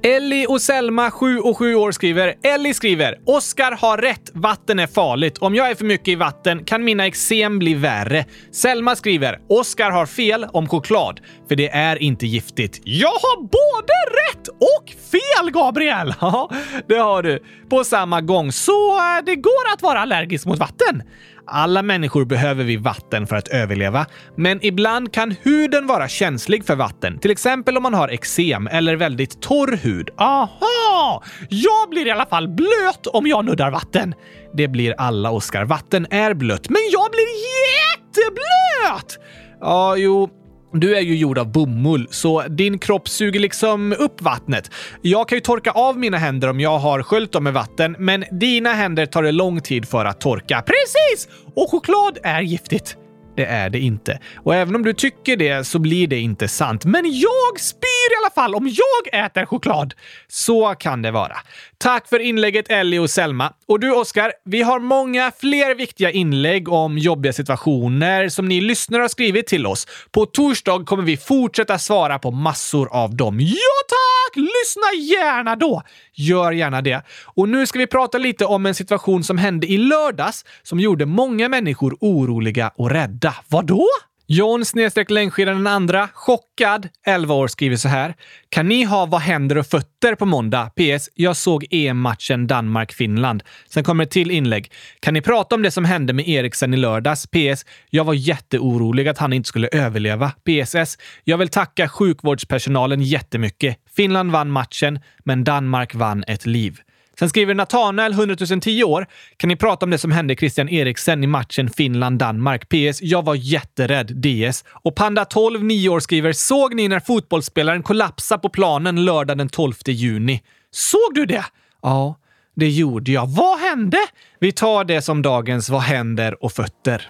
Ellie 0.07 0.47
och 0.47 0.63
Selma, 0.63 1.11
7 1.11 1.39
och 1.39 1.59
7 1.59 1.75
år, 1.75 1.93
skriver 1.93 2.35
Ellie 2.43 2.75
skriver 2.75 3.19
“Oskar 3.27 3.73
har 3.73 3.99
rätt. 3.99 4.31
Vatten 4.35 4.79
är 4.79 4.87
farligt. 4.87 5.39
Om 5.39 5.55
jag 5.55 5.71
är 5.71 5.75
för 5.75 5.85
mycket 5.85 6.09
i 6.09 6.15
vatten 6.15 6.65
kan 6.65 6.85
mina 6.85 7.07
eksem 7.07 7.59
bli 7.59 7.75
värre.” 7.75 8.25
Selma 8.53 8.97
skriver 8.97 9.39
“Oskar 9.49 9.91
har 9.91 10.07
fel 10.07 10.47
om 10.53 10.69
choklad, 10.69 11.21
för 11.49 11.57
det 11.57 11.69
är 11.69 12.03
inte 12.03 12.27
giftigt.” 12.27 12.81
Jag 12.85 13.09
har 13.09 13.43
både 13.43 13.93
rätt 14.31 14.49
och 14.49 14.91
fel, 15.11 15.51
Gabriel! 15.51 16.15
Ja, 16.21 16.51
det 16.89 16.99
har 16.99 17.23
du. 17.23 17.43
På 17.71 17.85
samma 17.85 18.21
gång, 18.21 18.53
så 18.53 18.97
eh, 18.97 19.25
det 19.27 19.37
går 19.37 19.73
att 19.75 19.83
vara 19.83 20.01
allergisk 20.01 20.47
mot 20.47 20.59
vatten. 20.59 21.03
Alla 21.47 21.83
människor 21.83 22.25
behöver 22.25 22.65
vi 22.65 22.77
vatten 22.77 23.27
för 23.27 23.37
att 23.37 23.49
överleva, 23.49 24.07
men 24.37 24.59
ibland 24.65 25.13
kan 25.13 25.31
huden 25.43 25.87
vara 25.87 26.09
känslig 26.09 26.65
för 26.65 26.77
vatten. 26.77 27.19
Till 27.19 27.31
exempel 27.31 27.77
om 27.77 27.83
man 27.83 27.95
har 27.95 28.09
eksem 28.09 28.67
eller 28.67 28.97
väldigt 28.97 29.43
torr 29.43 29.77
hud. 29.77 30.11
Aha! 30.19 31.23
Jag 31.49 31.91
blir 31.91 32.07
i 32.07 32.11
alla 32.11 32.27
fall 32.27 32.49
blöt 32.49 33.07
om 33.07 33.27
jag 33.27 33.45
nuddar 33.45 33.71
vatten. 33.71 34.15
Det 34.55 34.69
blir 34.69 34.95
alla, 34.99 35.31
Oskar. 35.31 35.65
Vatten 35.65 36.07
är 36.11 36.35
blött, 36.35 36.69
men 36.69 36.83
jag 36.93 37.11
blir 37.11 37.29
jätteblöt! 37.77 39.19
Ja, 39.61 39.97
jo, 39.97 40.31
du 40.73 40.97
är 40.97 41.01
ju 41.01 41.17
gjord 41.17 41.39
av 41.39 41.53
bomull, 41.53 42.09
så 42.11 42.43
din 42.49 42.79
kropp 42.79 43.09
suger 43.09 43.41
liksom 43.41 43.93
upp 43.99 44.23
vattnet. 44.23 44.71
Jag 45.03 45.29
kan 45.29 45.37
ju 45.37 45.41
torka 45.41 45.71
av 45.71 45.99
mina 45.99 46.17
händer 46.17 46.49
om 46.49 46.61
jag 46.61 46.79
har 46.79 47.03
sköljt 47.03 47.33
dem 47.33 47.45
med 47.45 47.53
vatten, 47.53 47.97
men 47.99 48.25
dina 48.31 48.73
händer 48.73 49.07
tar 49.07 49.23
det 49.23 49.33
lång 49.33 49.61
tid 49.61 49.89
för 49.89 50.05
att 50.05 50.21
torka. 50.21 50.63
Precis! 50.67 51.29
Och 51.55 51.71
choklad 51.71 52.19
är 52.23 52.41
giftigt. 52.41 52.97
Det 53.37 53.45
är 53.45 53.71
det 53.71 53.79
inte. 53.79 54.21
Och 54.37 54.55
även 54.55 54.75
om 54.75 54.83
du 54.83 54.93
tycker 54.93 55.37
det 55.37 55.67
så 55.67 55.79
blir 55.79 56.07
det 56.07 56.19
inte 56.19 56.49
sant. 56.49 56.85
Men 56.85 57.03
jag 57.05 57.61
spyr 57.61 58.13
i 58.13 58.17
alla 58.23 58.31
fall 58.35 58.55
om 58.55 58.69
jag 58.69 59.25
äter 59.25 59.47
choklad. 59.47 59.95
Så 60.29 60.75
kan 60.75 61.03
det 61.03 61.11
vara. 61.11 61.37
Tack 61.79 62.09
för 62.09 62.19
inlägget 62.19 62.71
Ellie 62.71 62.99
och 62.99 63.11
Selma. 63.11 63.53
Och 63.69 63.81
du 63.81 63.93
Oskar, 63.93 64.33
vi 64.45 64.63
har 64.63 64.81
många 64.81 65.33
fler 65.39 65.75
viktiga 65.75 66.11
inlägg 66.11 66.69
om 66.69 66.99
jobbiga 66.99 67.33
situationer 67.33 68.29
som 68.29 68.49
ni 68.49 68.61
lyssnare 68.61 69.01
har 69.03 69.09
skrivit 69.09 69.47
till 69.47 69.67
oss. 69.67 69.87
På 70.11 70.27
torsdag 70.27 70.85
kommer 70.85 71.03
vi 71.03 71.17
fortsätta 71.17 71.79
svara 71.79 72.19
på 72.19 72.31
massor 72.31 72.89
av 72.93 73.17
dem. 73.17 73.41
Ja 73.41 73.77
tack! 73.89 74.37
Lyssna 74.37 74.93
gärna 75.01 75.57
då! 75.57 75.83
Gör 76.15 76.53
gärna 76.53 76.83
det. 76.83 77.03
Och 77.25 77.49
nu 77.49 77.67
ska 77.67 77.79
vi 77.79 77.87
prata 77.87 78.19
lite 78.19 78.45
om 78.45 78.67
en 78.67 78.75
situation 78.75 79.25
som 79.25 79.39
hände 79.39 79.67
i 79.67 79.77
lördags 79.79 80.45
som 80.63 80.81
gjorde 80.81 81.07
många 81.07 81.49
människor 81.49 81.97
oroliga 82.01 82.73
och 82.77 82.91
rädda. 82.91 83.35
Vadå? 83.49 83.87
John 84.29 84.65
snedstreck 84.65 85.11
längdskidan 85.11 85.57
den 85.57 85.67
andra, 85.67 86.09
chockad, 86.15 86.89
11 87.07 87.35
år, 87.35 87.49
skriver 87.49 87.77
så 87.77 87.89
här. 87.89 88.15
Kan 88.49 88.69
ni 88.69 88.85
ha 88.85 89.07
Vad 89.07 89.21
händer 89.21 89.59
och 89.59 89.67
fötter 89.67 90.15
på 90.15 90.27
måndag? 90.27 90.71
PS. 90.77 91.09
Jag 91.15 91.37
såg 91.37 91.67
EM-matchen 91.71 92.47
Danmark-Finland. 92.47 93.43
Sen 93.69 93.85
kommer 93.85 94.05
ett 94.05 94.11
till 94.11 94.31
inlägg. 94.31 94.73
Kan 95.01 95.15
ni 95.15 95.21
prata 95.21 95.55
om 95.55 95.63
det 95.63 95.71
som 95.71 95.85
hände 95.85 96.13
med 96.13 96.29
Eriksen 96.29 96.75
i 96.75 96.77
lördags? 96.77 97.27
PS. 97.27 97.65
Jag 97.91 98.05
var 98.05 98.15
jätteorolig 98.15 99.09
att 99.09 99.19
han 99.19 99.33
inte 99.33 99.49
skulle 99.49 99.69
överleva. 99.73 100.31
PSS. 100.31 100.99
Jag 101.25 101.39
vill 101.39 101.49
tacka 101.49 101.89
sjukvårdspersonalen 101.89 103.03
jättemycket. 103.03 103.77
Finland 103.97 104.31
vann 104.31 104.51
matchen, 104.51 105.01
men 105.25 105.45
Danmark 105.45 105.95
vann 105.95 106.25
ett 106.27 106.47
liv. 106.47 106.81
Sen 107.19 107.29
skriver 107.29 107.55
Nathanael, 107.55 108.13
100 108.13 108.37
010 108.61 108.85
år. 108.85 109.07
Kan 109.37 109.49
ni 109.49 109.57
prata 109.57 109.87
om 109.87 109.91
det 109.91 109.99
som 109.99 110.13
hände 110.13 110.37
Christian 110.37 110.69
Eriksen 110.69 111.25
i 111.25 111.27
matchen 111.27 111.71
Finland-Danmark? 111.71 112.69
PS. 112.69 113.03
Jag 113.03 113.25
var 113.25 113.35
jätterädd. 113.35 114.17
DS. 114.17 114.65
Och 114.69 114.95
Panda 114.95 115.25
12, 115.25 115.65
9 115.65 115.89
år 115.89 116.01
skriver 116.01 116.33
“Såg 116.33 116.75
ni 116.75 116.89
när 116.89 117.01
fotbollsspelaren 117.01 117.83
kollapsade 117.83 118.41
på 118.41 118.49
planen 118.49 119.05
lördag 119.05 119.39
den 119.39 119.49
12 119.49 119.73
juni?” 119.87 120.43
Såg 120.71 121.15
du 121.15 121.27
det? 121.27 121.45
Ja, 121.83 122.19
det 122.57 122.69
gjorde 122.69 123.13
jag. 123.13 123.27
Vad 123.27 123.59
hände? 123.59 123.99
Vi 124.41 124.53
tar 124.53 124.85
det 124.85 125.03
som 125.03 125.23
dagens 125.23 125.69
Vad 125.69 125.83
händer 125.83 126.45
och 126.45 126.53
fötter. 126.53 127.09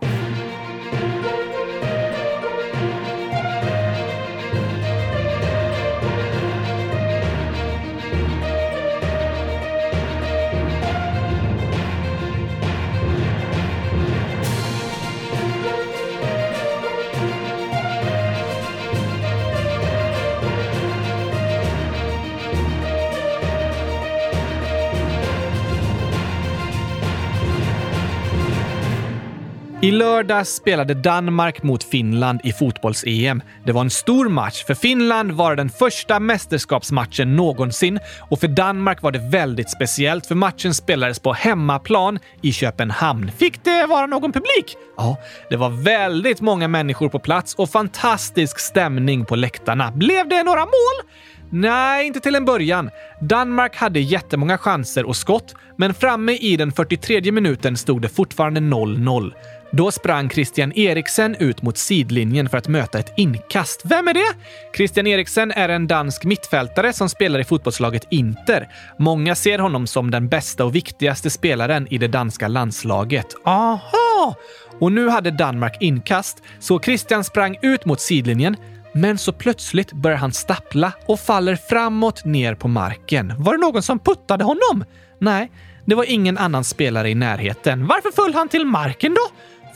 I 29.82 29.90
lördags 29.90 30.54
spelade 30.54 30.94
Danmark 30.94 31.62
mot 31.62 31.84
Finland 31.84 32.40
i 32.44 32.52
fotbolls-EM. 32.52 33.42
Det 33.64 33.72
var 33.72 33.80
en 33.80 33.90
stor 33.90 34.28
match. 34.28 34.64
För 34.64 34.74
Finland 34.74 35.32
var 35.32 35.50
det 35.50 35.56
den 35.56 35.70
första 35.70 36.20
mästerskapsmatchen 36.20 37.36
någonsin 37.36 37.98
och 38.30 38.40
för 38.40 38.48
Danmark 38.48 39.02
var 39.02 39.12
det 39.12 39.18
väldigt 39.18 39.70
speciellt 39.70 40.26
för 40.26 40.34
matchen 40.34 40.74
spelades 40.74 41.18
på 41.18 41.32
hemmaplan 41.32 42.18
i 42.42 42.52
Köpenhamn. 42.52 43.30
Fick 43.38 43.64
det 43.64 43.86
vara 43.86 44.06
någon 44.06 44.32
publik? 44.32 44.76
Ja, 44.96 45.16
det 45.50 45.56
var 45.56 45.70
väldigt 45.70 46.40
många 46.40 46.68
människor 46.68 47.08
på 47.08 47.18
plats 47.18 47.54
och 47.54 47.70
fantastisk 47.70 48.58
stämning 48.58 49.24
på 49.24 49.36
läktarna. 49.36 49.92
Blev 49.92 50.28
det 50.28 50.42
några 50.42 50.60
mål? 50.60 51.10
Nej, 51.50 52.06
inte 52.06 52.20
till 52.20 52.34
en 52.34 52.44
början. 52.44 52.90
Danmark 53.20 53.76
hade 53.76 54.00
jättemånga 54.00 54.58
chanser 54.58 55.06
och 55.06 55.16
skott, 55.16 55.54
men 55.76 55.94
framme 55.94 56.32
i 56.32 56.56
den 56.56 56.72
43 56.72 57.32
minuten 57.32 57.76
stod 57.76 58.02
det 58.02 58.08
fortfarande 58.08 58.60
0-0. 58.60 59.32
Då 59.76 59.90
sprang 59.90 60.30
Christian 60.30 60.72
Eriksen 60.72 61.34
ut 61.34 61.62
mot 61.62 61.78
sidlinjen 61.78 62.48
för 62.48 62.58
att 62.58 62.68
möta 62.68 62.98
ett 62.98 63.12
inkast. 63.16 63.80
Vem 63.84 64.08
är 64.08 64.14
det? 64.14 64.32
Christian 64.76 65.06
Eriksen 65.06 65.50
är 65.50 65.68
en 65.68 65.86
dansk 65.86 66.24
mittfältare 66.24 66.92
som 66.92 67.08
spelar 67.08 67.38
i 67.38 67.44
fotbollslaget 67.44 68.06
Inter. 68.10 68.68
Många 68.98 69.34
ser 69.34 69.58
honom 69.58 69.86
som 69.86 70.10
den 70.10 70.28
bästa 70.28 70.64
och 70.64 70.74
viktigaste 70.74 71.30
spelaren 71.30 71.86
i 71.90 71.98
det 71.98 72.08
danska 72.08 72.48
landslaget. 72.48 73.26
Aha! 73.44 74.36
Och 74.80 74.92
nu 74.92 75.08
hade 75.08 75.30
Danmark 75.30 75.76
inkast, 75.80 76.42
så 76.60 76.80
Christian 76.80 77.24
sprang 77.24 77.56
ut 77.62 77.84
mot 77.84 78.00
sidlinjen 78.00 78.56
men 78.92 79.18
så 79.18 79.32
plötsligt 79.32 79.92
börjar 79.92 80.18
han 80.18 80.32
stappla 80.32 80.92
och 81.06 81.20
faller 81.20 81.56
framåt 81.56 82.24
ner 82.24 82.54
på 82.54 82.68
marken. 82.68 83.34
Var 83.38 83.52
det 83.52 83.60
någon 83.60 83.82
som 83.82 83.98
puttade 83.98 84.44
honom? 84.44 84.84
Nej, 85.18 85.50
det 85.84 85.94
var 85.94 86.04
ingen 86.04 86.38
annan 86.38 86.64
spelare 86.64 87.10
i 87.10 87.14
närheten. 87.14 87.86
Varför 87.86 88.10
föll 88.10 88.34
han 88.34 88.48
till 88.48 88.66
marken 88.66 89.14
då? 89.14 89.20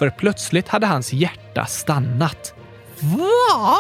För 0.01 0.11
plötsligt 0.11 0.68
hade 0.68 0.86
hans 0.86 1.12
hjärta 1.12 1.66
stannat. 1.66 2.55
Va? 3.01 3.76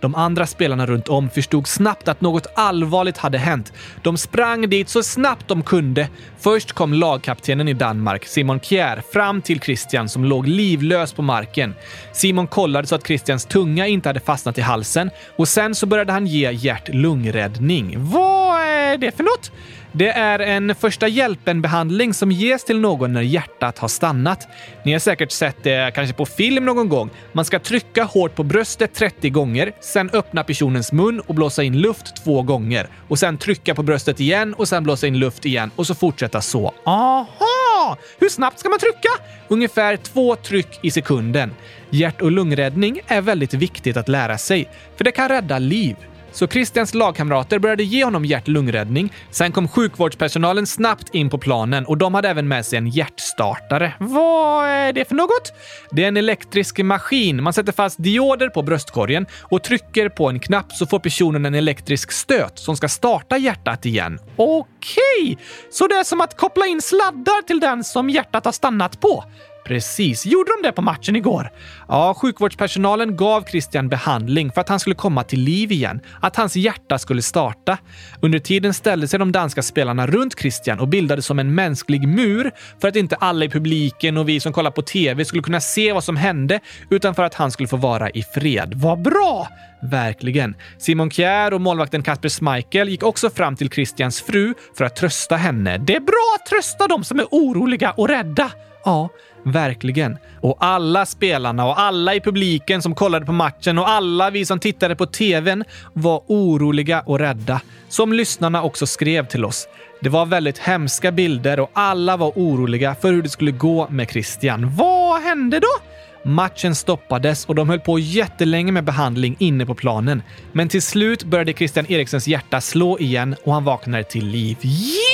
De 0.00 0.14
andra 0.14 0.46
spelarna 0.46 0.86
runt 0.86 1.08
om 1.08 1.30
förstod 1.30 1.66
snabbt 1.66 2.08
att 2.08 2.20
något 2.20 2.46
allvarligt 2.54 3.18
hade 3.18 3.38
hänt. 3.38 3.72
De 4.02 4.16
sprang 4.16 4.68
dit 4.68 4.88
så 4.88 5.02
snabbt 5.02 5.48
de 5.48 5.62
kunde. 5.62 6.08
Först 6.38 6.72
kom 6.72 6.92
lagkaptenen 6.92 7.68
i 7.68 7.72
Danmark, 7.72 8.26
Simon 8.26 8.60
Kjær, 8.60 9.02
fram 9.12 9.42
till 9.42 9.60
Christian 9.60 10.08
som 10.08 10.24
låg 10.24 10.48
livlös 10.48 11.12
på 11.12 11.22
marken. 11.22 11.74
Simon 12.12 12.46
kollade 12.46 12.86
så 12.86 12.94
att 12.94 13.06
Christians 13.06 13.44
tunga 13.44 13.86
inte 13.86 14.08
hade 14.08 14.20
fastnat 14.20 14.58
i 14.58 14.60
halsen 14.60 15.10
och 15.36 15.48
sen 15.48 15.74
så 15.74 15.86
började 15.86 16.12
han 16.12 16.26
ge 16.26 16.52
hjärt-lungräddning. 16.52 17.94
Vad 17.98 18.60
är 18.60 18.98
det 18.98 19.16
för 19.16 19.24
något? 19.24 19.52
Det 19.98 20.08
är 20.08 20.38
en 20.38 20.74
första 20.74 21.08
hjälpen-behandling 21.08 22.14
som 22.14 22.32
ges 22.32 22.64
till 22.64 22.80
någon 22.80 23.12
när 23.12 23.22
hjärtat 23.22 23.78
har 23.78 23.88
stannat. 23.88 24.48
Ni 24.84 24.92
har 24.92 24.98
säkert 24.98 25.32
sett 25.32 25.56
det 25.62 25.94
kanske 25.94 26.14
på 26.14 26.26
film 26.26 26.64
någon 26.64 26.88
gång. 26.88 27.10
Man 27.32 27.44
ska 27.44 27.58
trycka 27.58 28.04
hårt 28.04 28.34
på 28.34 28.42
bröstet 28.42 28.94
30 28.94 29.30
gånger, 29.30 29.72
sen 29.80 30.10
öppna 30.12 30.44
personens 30.44 30.92
mun 30.92 31.20
och 31.20 31.34
blåsa 31.34 31.62
in 31.62 31.80
luft 31.80 32.24
två 32.24 32.42
gånger 32.42 32.88
och 33.08 33.18
sen 33.18 33.38
trycka 33.38 33.74
på 33.74 33.82
bröstet 33.82 34.20
igen 34.20 34.54
och 34.54 34.68
sen 34.68 34.84
blåsa 34.84 35.06
in 35.06 35.18
luft 35.18 35.46
igen 35.46 35.70
och 35.76 35.86
så 35.86 35.94
fortsätta 35.94 36.40
så. 36.40 36.74
Aha! 36.84 37.98
Hur 38.18 38.28
snabbt 38.28 38.58
ska 38.58 38.68
man 38.68 38.78
trycka? 38.78 39.08
Ungefär 39.48 39.96
två 39.96 40.36
tryck 40.36 40.78
i 40.82 40.90
sekunden. 40.90 41.50
Hjärt 41.90 42.22
och 42.22 42.32
lungräddning 42.32 43.00
är 43.06 43.20
väldigt 43.20 43.54
viktigt 43.54 43.96
att 43.96 44.08
lära 44.08 44.38
sig, 44.38 44.68
för 44.96 45.04
det 45.04 45.12
kan 45.12 45.28
rädda 45.28 45.58
liv. 45.58 45.96
Så 46.36 46.46
Christians 46.46 46.94
lagkamrater 46.94 47.58
började 47.58 47.82
ge 47.82 48.04
honom 48.04 48.24
hjärt-lungräddning. 48.24 49.12
Sen 49.30 49.52
kom 49.52 49.68
sjukvårdspersonalen 49.68 50.66
snabbt 50.66 51.14
in 51.14 51.30
på 51.30 51.38
planen 51.38 51.86
och 51.86 51.98
de 51.98 52.14
hade 52.14 52.28
även 52.28 52.48
med 52.48 52.66
sig 52.66 52.76
en 52.76 52.88
hjärtstartare. 52.88 53.92
Vad 53.98 54.68
är 54.68 54.92
det 54.92 55.04
för 55.04 55.14
något? 55.14 55.52
Det 55.90 56.04
är 56.04 56.08
en 56.08 56.16
elektrisk 56.16 56.78
maskin. 56.78 57.42
Man 57.42 57.52
sätter 57.52 57.72
fast 57.72 58.02
dioder 58.02 58.48
på 58.48 58.62
bröstkorgen 58.62 59.26
och 59.42 59.64
trycker 59.64 60.08
på 60.08 60.28
en 60.28 60.40
knapp 60.40 60.72
så 60.72 60.86
får 60.86 60.98
personen 60.98 61.46
en 61.46 61.54
elektrisk 61.54 62.12
stöt 62.12 62.58
som 62.58 62.76
ska 62.76 62.88
starta 62.88 63.36
hjärtat 63.36 63.86
igen. 63.86 64.18
Okej, 64.36 65.38
så 65.70 65.86
det 65.86 65.94
är 65.94 66.04
som 66.04 66.20
att 66.20 66.36
koppla 66.36 66.66
in 66.66 66.82
sladdar 66.82 67.42
till 67.42 67.60
den 67.60 67.84
som 67.84 68.10
hjärtat 68.10 68.44
har 68.44 68.52
stannat 68.52 69.00
på. 69.00 69.24
Precis. 69.66 70.26
Gjorde 70.26 70.50
de 70.56 70.68
det 70.68 70.72
på 70.72 70.82
matchen 70.82 71.16
igår? 71.16 71.50
Ja, 71.88 72.14
sjukvårdspersonalen 72.14 73.16
gav 73.16 73.44
Christian 73.44 73.88
behandling 73.88 74.52
för 74.52 74.60
att 74.60 74.68
han 74.68 74.80
skulle 74.80 74.94
komma 74.96 75.22
till 75.22 75.40
liv 75.40 75.72
igen, 75.72 76.00
att 76.20 76.36
hans 76.36 76.56
hjärta 76.56 76.98
skulle 76.98 77.22
starta. 77.22 77.78
Under 78.20 78.38
tiden 78.38 78.74
ställde 78.74 79.08
sig 79.08 79.18
de 79.18 79.32
danska 79.32 79.62
spelarna 79.62 80.06
runt 80.06 80.38
Christian 80.38 80.80
och 80.80 80.88
bildade 80.88 81.22
som 81.22 81.38
en 81.38 81.54
mänsklig 81.54 82.08
mur 82.08 82.50
för 82.80 82.88
att 82.88 82.96
inte 82.96 83.16
alla 83.16 83.44
i 83.44 83.48
publiken 83.48 84.16
och 84.16 84.28
vi 84.28 84.40
som 84.40 84.52
kollar 84.52 84.70
på 84.70 84.82
TV 84.82 85.24
skulle 85.24 85.42
kunna 85.42 85.60
se 85.60 85.92
vad 85.92 86.04
som 86.04 86.16
hände, 86.16 86.60
utan 86.90 87.14
för 87.14 87.22
att 87.22 87.34
han 87.34 87.50
skulle 87.50 87.68
få 87.68 87.76
vara 87.76 88.10
i 88.10 88.22
fred. 88.22 88.72
Vad 88.74 89.02
bra! 89.02 89.48
Verkligen. 89.82 90.54
Simon 90.78 91.10
Kjær 91.10 91.54
och 91.54 91.60
målvakten 91.60 92.02
Kasper 92.02 92.28
Schmeichel 92.28 92.88
gick 92.88 93.02
också 93.02 93.30
fram 93.30 93.56
till 93.56 93.70
Christians 93.70 94.20
fru 94.20 94.54
för 94.76 94.84
att 94.84 94.96
trösta 94.96 95.36
henne. 95.36 95.78
Det 95.78 95.96
är 95.96 96.00
bra 96.00 96.36
att 96.40 96.46
trösta 96.46 96.86
de 96.88 97.04
som 97.04 97.18
är 97.18 97.26
oroliga 97.30 97.90
och 97.90 98.08
rädda. 98.08 98.50
Ja, 98.84 99.08
verkligen. 99.46 100.18
Och 100.40 100.56
alla 100.60 101.06
spelarna 101.06 101.66
och 101.66 101.80
alla 101.80 102.14
i 102.14 102.20
publiken 102.20 102.82
som 102.82 102.94
kollade 102.94 103.26
på 103.26 103.32
matchen 103.32 103.78
och 103.78 103.88
alla 103.88 104.30
vi 104.30 104.44
som 104.44 104.58
tittade 104.58 104.96
på 104.96 105.06
TVn 105.06 105.64
var 105.92 106.22
oroliga 106.26 107.00
och 107.00 107.18
rädda. 107.18 107.60
Som 107.88 108.12
lyssnarna 108.12 108.62
också 108.62 108.86
skrev 108.86 109.26
till 109.26 109.44
oss. 109.44 109.68
Det 110.00 110.08
var 110.08 110.26
väldigt 110.26 110.58
hemska 110.58 111.12
bilder 111.12 111.60
och 111.60 111.70
alla 111.72 112.16
var 112.16 112.32
oroliga 112.34 112.94
för 112.94 113.12
hur 113.12 113.22
det 113.22 113.28
skulle 113.28 113.50
gå 113.50 113.88
med 113.90 114.10
Christian. 114.10 114.74
Vad 114.76 115.22
hände 115.22 115.60
då? 115.60 115.86
Matchen 116.30 116.74
stoppades 116.74 117.44
och 117.44 117.54
de 117.54 117.68
höll 117.68 117.80
på 117.80 117.98
jättelänge 117.98 118.72
med 118.72 118.84
behandling 118.84 119.36
inne 119.38 119.66
på 119.66 119.74
planen. 119.74 120.22
Men 120.52 120.68
till 120.68 120.82
slut 120.82 121.24
började 121.24 121.52
Christian 121.52 121.86
Eriksens 121.88 122.28
hjärta 122.28 122.60
slå 122.60 122.98
igen 122.98 123.36
och 123.44 123.52
han 123.52 123.64
vaknade 123.64 124.04
till 124.04 124.26
liv. 124.26 124.56
Yeah! 124.62 125.05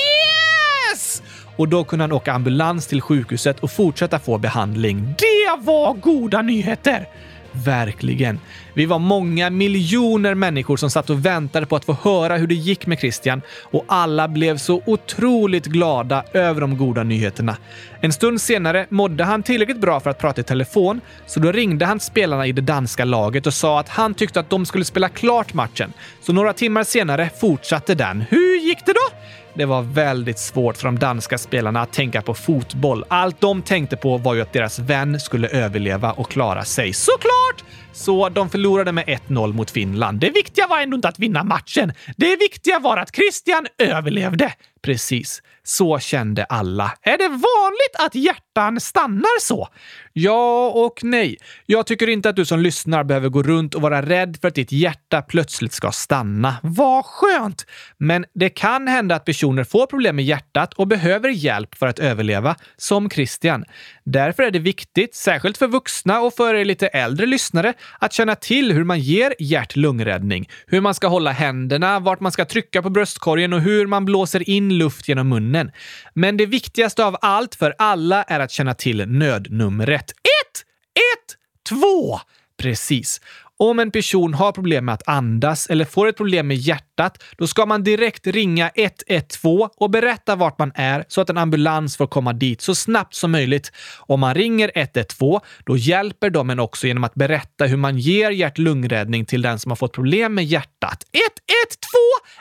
Och 1.57 1.69
då 1.69 1.85
kunde 1.85 2.03
han 2.03 2.13
åka 2.13 2.33
ambulans 2.33 2.87
till 2.87 3.01
sjukhuset 3.01 3.61
och 3.61 3.71
fortsätta 3.71 4.19
få 4.19 4.39
behandling. 4.39 5.15
Det 5.19 5.67
var 5.67 5.95
goda 5.95 6.43
nyheter! 6.43 7.09
Verkligen. 7.53 8.41
Vi 8.75 8.87
var 8.87 8.99
många 8.99 9.51
miljoner 9.51 10.35
människor 10.35 10.77
som 10.77 10.91
satt 10.91 11.11
och 11.11 11.27
väntade 11.27 11.67
på 11.67 11.77
att 11.77 11.85
få 11.85 11.97
höra 12.03 12.37
hur 12.37 12.47
det 12.47 12.55
gick 12.55 12.87
med 12.87 12.99
Christian 12.99 13.43
och 13.63 13.85
alla 13.89 14.29
blev 14.29 14.57
så 14.59 14.83
otroligt 14.87 15.67
glada 15.67 16.25
över 16.33 16.61
de 16.61 16.77
goda 16.77 17.03
nyheterna. 17.03 17.57
En 18.01 18.13
stund 18.13 18.41
senare 18.41 18.87
mådde 18.89 19.25
han 19.25 19.43
tillräckligt 19.43 19.81
bra 19.81 20.01
för 20.01 20.11
att 20.11 20.19
prata 20.19 20.41
i 20.41 20.45
telefon, 20.45 21.01
så 21.27 21.41
då 21.41 21.53
ringde 21.53 21.87
han 21.87 22.01
spelarna 22.01 22.47
i 22.47 22.53
det 22.53 22.61
danska 22.61 23.05
laget 23.05 23.47
och 23.47 23.55
sa 23.55 23.81
att 23.81 23.89
han 23.89 24.15
tyckte 24.15 24.41
att 24.41 24.51
de 24.51 24.67
skulle 24.67 24.85
spela 24.85 25.09
klart 25.09 25.55
matchen. 25.55 25.93
Så 26.21 26.33
några 26.33 26.53
timmar 26.53 26.85
senare 26.85 27.31
fortsatte 27.41 27.95
den. 27.95 28.21
Hur 28.21 28.61
gick 28.61 28.87
det 28.87 28.93
då? 28.93 29.22
Det 29.55 29.65
var 29.65 29.83
väldigt 29.83 30.39
svårt 30.39 30.77
för 30.77 30.85
de 30.85 30.99
danska 30.99 31.39
spelarna 31.39 31.83
att 31.83 31.93
tänka 31.93 32.23
på 32.23 32.35
fotboll. 32.35 33.05
Allt 33.09 33.41
de 33.41 33.63
tänkte 33.63 33.97
på 33.97 34.17
var 34.17 34.35
ju 34.35 34.41
att 34.41 34.53
deras 34.53 34.79
vän 34.79 35.21
skulle 35.21 35.49
överleva 35.49 36.13
och 36.13 36.31
klara 36.31 36.65
sig. 36.65 36.93
Såklart! 36.93 37.65
Så 37.93 38.29
de 38.29 38.51
förlorade 38.51 38.93
med 38.93 39.05
1-0 39.05 39.53
mot 39.53 39.71
Finland. 39.71 40.21
Det 40.21 40.31
viktiga 40.31 40.67
var 40.67 40.81
ändå 40.81 40.95
inte 40.95 41.09
att 41.09 41.19
vinna 41.19 41.45
matchen. 41.45 41.93
Det 42.17 42.37
viktiga 42.37 42.79
var 42.79 42.97
att 42.97 43.15
Christian 43.17 43.67
överlevde. 43.79 44.53
Precis. 44.83 45.43
Så 45.63 45.99
kände 45.99 46.45
alla. 46.45 46.93
Är 47.03 47.19
det 47.19 47.29
vanligt 47.29 47.97
att 48.07 48.15
hjärtan 48.15 48.81
stannar 48.81 49.41
så? 49.41 49.69
Ja 50.13 50.69
och 50.75 51.01
nej. 51.03 51.37
Jag 51.67 51.87
tycker 51.87 52.09
inte 52.09 52.29
att 52.29 52.37
du 52.37 52.45
som 52.45 52.61
lyssnar 52.61 53.05
behöver 53.05 53.29
gå 53.29 53.43
runt 53.43 53.75
och 53.75 53.83
vara 53.83 54.03
rädd 54.03 54.39
för 54.41 54.49
att 54.49 54.55
ditt 54.55 54.73
hjärta 54.73 55.23
plötsligt 55.23 55.73
ska 55.73 55.91
stanna. 55.91 56.57
Vad 56.63 57.05
skönt! 57.05 57.67
Men 57.99 58.25
det 58.35 58.49
kan 58.49 58.89
hända 58.89 59.15
att 59.15 59.25
personer 59.25 59.65
får 59.65 59.87
problem 59.87 60.17
med 60.17 60.25
hjärtat 60.25 60.75
och 60.75 60.87
behöver 60.87 61.29
hjälp 61.29 61.75
för 61.75 61.87
att 61.87 61.99
överleva, 61.99 62.57
som 62.77 63.11
Christian. 63.11 63.65
Därför 64.05 64.43
är 64.43 64.51
det 64.51 64.59
viktigt, 64.59 65.15
särskilt 65.15 65.59
för 65.59 65.69
vuxna 65.69 66.21
och 66.21 66.35
för 66.35 66.55
er 66.55 66.65
lite 66.65 66.87
äldre 66.87 67.27
lyssnare, 67.27 67.75
att 67.99 68.13
känna 68.13 68.35
till 68.35 68.73
hur 68.73 68.85
man 68.85 69.01
ger 69.01 69.35
hjärt-lungräddning, 69.39 70.49
hur 70.67 70.81
man 70.81 70.95
ska 70.95 71.09
hålla 71.09 71.31
händerna, 71.31 72.01
vart 72.01 72.21
man 72.21 72.33
ska 72.33 72.45
trycka 72.45 72.83
på 72.83 72.91
bröstkorgen 72.91 73.53
och 73.53 73.61
hur 73.61 73.87
man 73.87 74.05
blåser 74.05 74.49
in 74.51 74.79
luft 74.79 75.09
genom 75.09 75.29
munnen. 75.29 75.71
Men 76.15 76.37
det 76.37 76.47
viktigaste 76.47 77.05
av 77.05 77.17
allt 77.21 77.55
för 77.55 77.75
alla 77.79 78.23
är 78.23 78.41
att 78.41 78.51
känna 78.51 78.75
till 78.75 79.09
nödnumret. 79.09 80.02
1, 80.25 80.65
1, 80.95 81.37
2! 81.65 82.21
Precis. 82.57 83.21
Om 83.63 83.79
en 83.79 83.91
person 83.91 84.35
har 84.35 84.53
problem 84.53 84.85
med 84.85 84.95
att 84.95 85.09
andas 85.09 85.67
eller 85.67 85.85
får 85.85 86.07
ett 86.07 86.17
problem 86.17 86.49
med 86.49 86.57
hjärtat, 86.57 87.23
då 87.37 87.47
ska 87.47 87.67
man 87.67 87.83
direkt 87.83 88.27
ringa 88.27 88.71
112 88.75 89.69
och 89.77 89.91
berätta 89.91 90.37
vart 90.37 90.59
man 90.59 90.73
är 90.75 91.05
så 91.09 91.21
att 91.21 91.31
en 91.31 91.39
ambulans 91.39 91.97
får 91.97 92.07
komma 92.07 92.33
dit 92.33 92.61
så 92.61 92.75
snabbt 92.75 93.15
som 93.15 93.31
möjligt. 93.33 93.73
Om 93.99 94.21
man 94.21 94.35
ringer 94.35 94.71
112, 94.75 95.41
då 95.65 95.77
hjälper 95.77 96.31
de 96.31 96.51
en 96.51 96.61
också 96.61 96.87
genom 96.87 97.05
att 97.05 97.15
berätta 97.15 97.65
hur 97.65 97.77
man 97.77 97.99
ger 97.99 98.31
hjärt-lungräddning 98.31 99.25
till 99.25 99.43
den 99.43 99.59
som 99.59 99.71
har 99.71 99.77
fått 99.77 99.93
problem 99.93 100.35
med 100.35 100.45
hjärtat. 100.45 101.05
112 101.13 101.23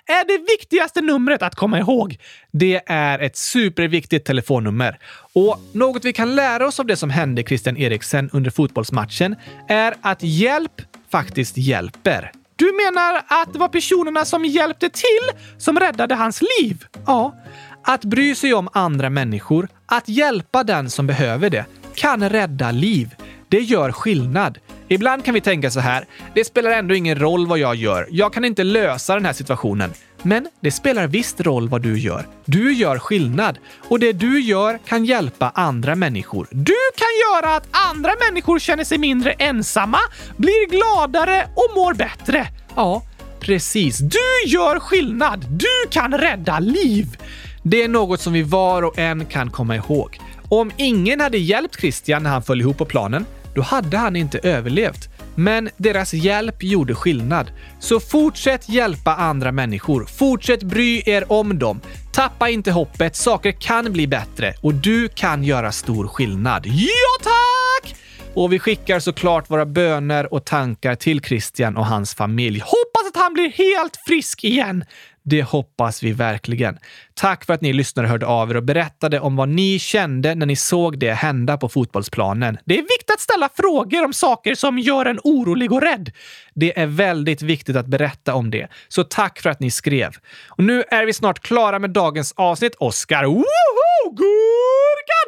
är 0.06 0.28
det 0.28 0.52
viktigaste 0.52 1.02
numret 1.02 1.42
att 1.42 1.56
komma 1.56 1.80
ihåg. 1.80 2.18
Det 2.52 2.82
är 2.86 3.20
ett 3.20 3.38
superviktigt 3.38 4.26
telefonnummer. 4.26 5.00
Och 5.34 5.60
något 5.74 6.06
vi 6.06 6.14
kan 6.14 6.36
lära 6.36 6.68
oss 6.68 6.80
av 6.80 6.86
det 6.86 6.96
som 6.96 7.10
hände 7.10 7.44
Christian 7.44 7.78
Eriksen 7.78 8.30
under 8.34 8.52
fotbollsmatchen 8.52 9.36
är 9.68 9.96
att 10.02 10.24
hjälp 10.24 10.82
faktiskt 11.12 11.58
hjälper. 11.58 12.32
Du 12.56 12.66
menar 12.66 13.22
att 13.28 13.54
det 13.54 13.60
var 13.60 13.68
personerna 13.68 14.26
som 14.26 14.46
hjälpte 14.46 14.90
till 14.90 15.42
som 15.58 15.80
räddade 15.80 16.16
hans 16.16 16.42
liv? 16.60 16.86
Ja. 17.06 17.36
Att 17.84 18.06
bry 18.06 18.36
sig 18.36 18.54
om 18.54 18.70
andra 18.74 19.10
människor, 19.10 19.68
att 19.86 20.10
hjälpa 20.10 20.64
den 20.64 20.90
som 20.90 21.08
behöver 21.08 21.50
det, 21.50 21.66
kan 21.96 22.30
rädda 22.30 22.72
liv. 22.72 23.16
Det 23.50 23.60
gör 23.60 23.92
skillnad. 23.92 24.58
Ibland 24.88 25.26
kan 25.26 25.34
vi 25.34 25.42
tänka 25.42 25.72
så 25.72 25.80
här, 25.80 26.06
det 26.36 26.46
spelar 26.46 26.72
ändå 26.72 26.96
ingen 26.96 27.20
roll 27.20 27.48
vad 27.48 27.60
jag 27.60 27.76
gör. 27.76 28.08
Jag 28.12 28.34
kan 28.34 28.46
inte 28.46 28.64
lösa 28.64 29.14
den 29.14 29.26
här 29.26 29.34
situationen. 29.34 29.94
Men 30.24 30.48
det 30.60 30.72
spelar 30.72 31.08
visst 31.08 31.42
roll 31.42 31.70
vad 31.70 31.82
du 31.82 32.00
gör. 32.00 32.28
Du 32.46 32.74
gör 32.74 33.00
skillnad 33.00 33.58
och 33.90 34.00
det 34.00 34.14
du 34.14 34.40
gör 34.42 34.80
kan 34.86 35.06
hjälpa 35.06 35.50
andra 35.50 35.96
människor. 35.96 36.48
Du 36.52 36.76
kan 36.96 37.42
göra 37.46 37.56
att 37.56 37.68
andra 37.90 38.12
människor 38.30 38.60
känner 38.60 38.84
sig 38.84 38.98
mindre 38.98 39.32
ensamma, 39.32 40.00
blir 40.38 40.70
gladare 40.70 41.48
och 41.56 41.76
mår 41.76 41.94
bättre. 41.94 42.48
Ja, 42.76 43.02
precis. 43.40 43.98
Du 43.98 44.50
gör 44.50 44.80
skillnad. 44.80 45.46
Du 45.50 45.90
kan 45.90 46.18
rädda 46.18 46.60
liv. 46.60 47.18
Det 47.64 47.84
är 47.84 47.88
något 47.88 48.22
som 48.22 48.34
vi 48.34 48.42
var 48.42 48.84
och 48.84 49.00
en 49.00 49.26
kan 49.26 49.52
komma 49.52 49.76
ihåg. 49.76 50.20
Om 50.50 50.72
ingen 50.78 51.22
hade 51.22 51.38
hjälpt 51.38 51.80
Christian 51.80 52.24
när 52.24 52.30
han 52.30 52.44
föll 52.44 52.62
ihop 52.62 52.78
på 52.78 52.86
planen, 52.86 53.26
då 53.56 53.62
hade 53.62 53.98
han 53.98 54.16
inte 54.16 54.40
överlevt. 54.40 55.10
Men 55.36 55.70
deras 55.78 56.14
hjälp 56.14 56.64
gjorde 56.64 56.96
skillnad. 56.96 57.52
Så 57.80 58.00
fortsätt 58.00 58.70
hjälpa 58.70 59.16
andra 59.16 59.52
människor. 59.52 60.06
Fortsätt 60.06 60.64
bry 60.64 61.04
er 61.06 61.32
om 61.32 61.60
dem. 61.60 61.82
Tappa 62.14 62.50
inte 62.50 62.72
hoppet. 62.72 63.16
Saker 63.16 63.52
kan 63.52 63.94
bli 63.94 64.08
bättre 64.08 64.54
och 64.62 64.74
du 64.74 65.08
kan 65.08 65.44
göra 65.44 65.72
stor 65.72 66.08
skillnad. 66.08 66.66
Ja, 66.66 67.24
tack! 67.24 67.96
Och 68.34 68.54
vi 68.54 68.60
skickar 68.60 69.00
såklart 69.00 69.50
våra 69.50 69.66
böner 69.66 70.34
och 70.34 70.46
tankar 70.46 70.96
till 70.96 71.22
Christian 71.22 71.78
och 71.78 71.86
hans 71.86 72.16
familj. 72.16 72.60
Hoppas 72.60 73.10
att 73.10 73.22
han 73.22 73.34
blir 73.34 73.52
helt 73.52 73.98
frisk 74.08 74.44
igen! 74.44 74.84
Det 75.24 75.44
hoppas 75.44 76.04
vi 76.04 76.12
verkligen. 76.12 76.78
Tack 77.14 77.46
för 77.46 77.54
att 77.54 77.62
ni 77.62 77.74
lyssnare 77.74 78.08
hörde 78.08 78.26
av 78.26 78.52
er 78.52 78.58
och 78.58 78.64
berättade 78.64 79.20
om 79.20 79.36
vad 79.36 79.50
ni 79.50 79.80
kände 79.80 80.36
när 80.36 80.46
ni 80.46 80.56
såg 80.56 81.00
det 81.00 81.12
hända 81.12 81.58
på 81.58 81.70
fotbollsplanen. 81.70 82.58
Det 82.66 82.74
är 82.74 82.82
viktigt 82.82 83.12
att 83.14 83.20
ställa 83.20 83.50
frågor 83.56 84.06
om 84.06 84.14
saker 84.14 84.56
som 84.56 84.80
gör 84.80 85.06
en 85.06 85.20
orolig 85.24 85.72
och 85.72 85.82
rädd. 85.82 86.12
Det 86.54 86.80
är 86.80 86.86
väldigt 86.86 87.42
viktigt 87.42 87.76
att 87.76 87.88
berätta 87.88 88.36
om 88.36 88.52
det. 88.52 88.68
Så 88.88 89.04
tack 89.04 89.40
för 89.40 89.50
att 89.50 89.60
ni 89.60 89.72
skrev. 89.72 90.12
Och 90.48 90.64
nu 90.64 90.84
är 90.88 91.06
vi 91.06 91.14
snart 91.14 91.40
klara 91.40 91.80
med 91.80 91.90
dagens 91.90 92.34
avsnitt. 92.38 92.76
Oskar, 92.76 93.26
woho! 93.26 94.41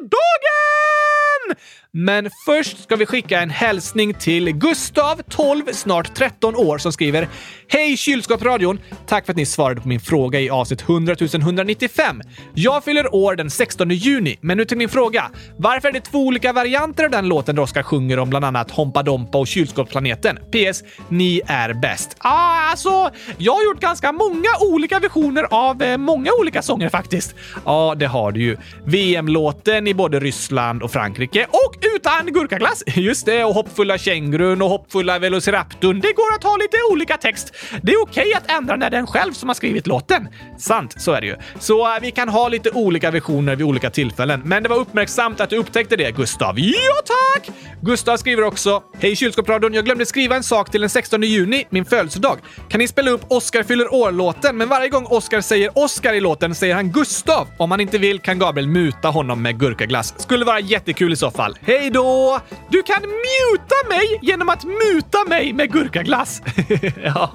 Dagen! 0.09 1.55
Men 1.95 2.29
först 2.45 2.83
ska 2.83 2.95
vi 2.95 3.05
skicka 3.05 3.41
en 3.41 3.49
hälsning 3.49 4.13
till 4.13 4.51
Gustav, 4.51 5.21
12, 5.29 5.65
snart 5.71 6.15
13 6.15 6.55
år, 6.55 6.77
som 6.77 6.91
skriver 6.91 7.27
Hej 7.67 7.97
kylskåpsradion! 7.97 8.79
Tack 9.07 9.25
för 9.25 9.33
att 9.33 9.37
ni 9.37 9.45
svarade 9.45 9.81
på 9.81 9.87
min 9.87 9.99
fråga 9.99 10.39
i 10.39 10.49
avsnitt 10.49 10.81
100 10.81 11.15
195. 11.33 12.21
Jag 12.53 12.83
fyller 12.83 13.15
år 13.15 13.35
den 13.35 13.49
16 13.49 13.89
juni, 13.89 14.37
men 14.41 14.57
nu 14.57 14.65
till 14.65 14.77
min 14.77 14.89
fråga. 14.89 15.31
Varför 15.57 15.87
är 15.87 15.91
det 15.91 15.99
två 16.01 16.17
olika 16.17 16.53
varianter 16.53 17.03
av 17.03 17.11
den 17.11 17.27
låten 17.27 17.55
där 17.55 17.63
Oskar 17.63 17.83
sjunger 17.83 18.19
om 18.19 18.29
bland 18.29 18.45
annat 18.45 18.71
Hompa 18.71 19.03
Dompa 19.03 19.37
och 19.37 19.47
Kylskåpsplaneten? 19.47 20.35
PS. 20.35 20.83
Ni 21.09 21.41
är 21.47 21.73
bäst. 21.73 22.15
Ah, 22.17 22.69
alltså, 22.71 23.09
jag 23.37 23.53
har 23.53 23.63
gjort 23.63 23.79
ganska 23.79 24.11
många 24.11 24.49
olika 24.61 24.99
versioner 24.99 25.45
av 25.51 25.81
eh, 25.81 25.97
många 25.97 26.31
olika 26.39 26.61
sånger 26.61 26.89
faktiskt. 26.89 27.35
Ja, 27.65 27.95
det 27.97 28.07
har 28.07 28.31
du 28.31 28.41
ju. 28.41 28.57
VM-låten 28.85 29.87
i 29.93 29.95
både 29.95 30.19
Ryssland 30.19 30.83
och 30.83 30.91
Frankrike 30.91 31.45
och 31.49 31.75
utan 31.95 32.33
gurkaglass. 32.33 32.83
Just 32.95 33.25
det, 33.25 33.43
och 33.43 33.53
hoppfulla 33.53 33.97
kängurun 33.97 34.61
och 34.61 34.69
hoppfulla 34.69 35.19
velociraptorn. 35.19 35.99
Det 35.99 36.13
går 36.13 36.33
att 36.35 36.43
ha 36.43 36.57
lite 36.57 36.77
olika 36.91 37.17
text. 37.17 37.53
Det 37.81 37.91
är 37.91 38.01
okej 38.01 38.27
okay 38.27 38.33
att 38.33 38.51
ändra 38.51 38.75
när 38.75 38.89
det 38.89 38.97
är 38.97 39.01
den 39.01 39.07
själv 39.07 39.33
som 39.33 39.49
har 39.49 39.53
skrivit 39.53 39.87
låten. 39.87 40.27
Sant, 40.57 41.01
så 41.01 41.11
är 41.11 41.21
det 41.21 41.27
ju. 41.27 41.35
Så 41.59 41.95
uh, 41.95 42.01
vi 42.01 42.11
kan 42.11 42.29
ha 42.29 42.47
lite 42.47 42.69
olika 42.69 43.11
versioner 43.11 43.55
vid 43.55 43.65
olika 43.65 43.89
tillfällen. 43.89 44.41
Men 44.45 44.63
det 44.63 44.69
var 44.69 44.77
uppmärksamt 44.77 45.41
att 45.41 45.49
du 45.49 45.57
upptäckte 45.57 45.95
det, 45.95 46.11
Gustav. 46.15 46.59
Ja, 46.59 47.01
tack! 47.05 47.49
Gustav 47.81 48.17
skriver 48.17 48.43
också 48.43 48.83
Hej 48.99 49.15
kylskåpsradion, 49.15 49.73
jag 49.73 49.85
glömde 49.85 50.05
skriva 50.05 50.35
en 50.35 50.43
sak 50.43 50.71
till 50.71 50.81
den 50.81 50.89
16 50.89 51.23
juni, 51.23 51.65
min 51.69 51.85
födelsedag. 51.85 52.39
Kan 52.69 52.79
ni 52.79 52.87
spela 52.87 53.11
upp 53.11 53.21
Oscar 53.27 53.63
fyller 53.63 53.93
år-låten? 53.93 54.57
Men 54.57 54.69
varje 54.69 54.89
gång 54.89 55.05
Oscar 55.09 55.41
säger 55.41 55.71
Oscar 55.75 56.13
i 56.13 56.19
låten 56.19 56.55
säger 56.55 56.75
han 56.75 56.91
Gustav. 56.91 57.47
Om 57.57 57.71
han 57.71 57.79
inte 57.79 57.97
vill 57.97 58.19
kan 58.19 58.39
Gabriel 58.39 58.67
muta 58.67 59.09
honom 59.09 59.41
med 59.41 59.59
gurkaglass. 59.83 60.13
Skulle 60.17 60.45
vara 60.45 60.59
jättekul 60.59 61.13
i 61.13 61.15
så 61.15 61.31
fall. 61.31 61.57
Hej 61.61 61.89
då! 61.89 62.39
Du 62.69 62.83
kan 62.83 63.01
muta 63.01 63.75
mig 63.89 64.19
genom 64.21 64.49
att 64.49 64.63
muta 64.63 65.23
mig 65.27 65.53
med 65.53 65.71
gurkaglass. 65.71 66.41
ja. 67.03 67.31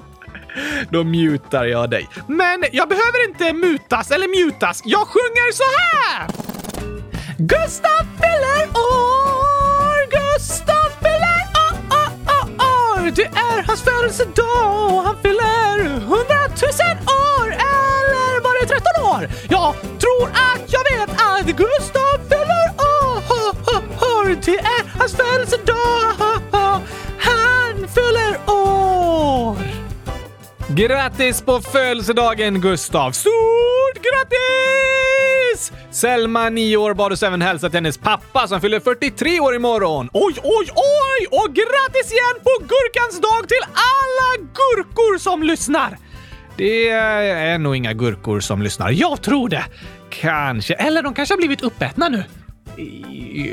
Då 0.89 1.03
mutar 1.03 1.65
jag 1.65 1.89
dig. 1.89 2.07
Men 2.27 2.63
jag 2.71 2.89
behöver 2.89 3.29
inte 3.29 3.53
mutas 3.53 4.11
eller 4.11 4.45
mutas. 4.45 4.81
Jag 4.85 5.07
sjunger 5.07 5.51
så 5.51 5.63
här! 5.63 6.27
Gustav 7.37 8.03
fyller 8.21 8.63
år, 8.69 9.97
Gustav 10.11 10.89
fyller 11.01 11.41
år, 11.65 11.75
år, 12.01 12.49
år. 12.59 13.11
Det 13.15 13.25
är 13.25 13.63
hans 13.67 13.81
födelsedag 13.81 14.93
och 14.93 15.03
han 15.03 15.15
fyller 15.21 15.99
hundratusen 15.99 16.97
år. 16.97 17.47
Eller 17.47 18.41
var 18.43 18.61
det 18.61 18.67
13 18.67 19.05
år? 19.15 19.29
Jag 19.49 19.75
tror 19.99 20.29
att 20.29 20.68
födelsedag. 25.29 26.81
Han 27.19 27.87
fyller 27.87 28.39
år. 28.47 29.57
Grattis 30.75 31.41
på 31.41 31.61
födelsedagen 31.61 32.61
Gustav! 32.61 33.11
Stort 33.11 33.95
grattis! 33.95 35.71
Selma, 35.91 36.49
9 36.49 36.77
år, 36.77 36.93
bad 36.93 37.11
oss 37.11 37.23
även 37.23 37.41
hälsa 37.41 37.69
till 37.69 37.77
hennes 37.77 37.97
pappa 37.97 38.47
som 38.47 38.61
fyller 38.61 38.79
43 38.79 39.39
år 39.39 39.55
imorgon. 39.55 40.09
Oj, 40.13 40.33
oj, 40.43 40.67
oj! 40.75 41.27
Och 41.31 41.55
grattis 41.55 42.11
igen 42.11 42.35
på 42.43 42.63
gurkans 42.63 43.21
dag 43.21 43.47
till 43.47 43.63
alla 43.63 44.49
gurkor 44.53 45.17
som 45.17 45.43
lyssnar! 45.43 45.97
Det 46.57 46.89
är 46.89 47.57
nog 47.57 47.75
inga 47.75 47.93
gurkor 47.93 48.39
som 48.39 48.61
lyssnar. 48.61 48.91
Jag 48.91 49.21
tror 49.21 49.49
det. 49.49 49.65
Kanske. 50.09 50.73
Eller 50.73 51.03
de 51.03 51.13
kanske 51.13 51.33
har 51.33 51.37
blivit 51.37 51.61
uppätna 51.61 52.09
nu. 52.09 52.23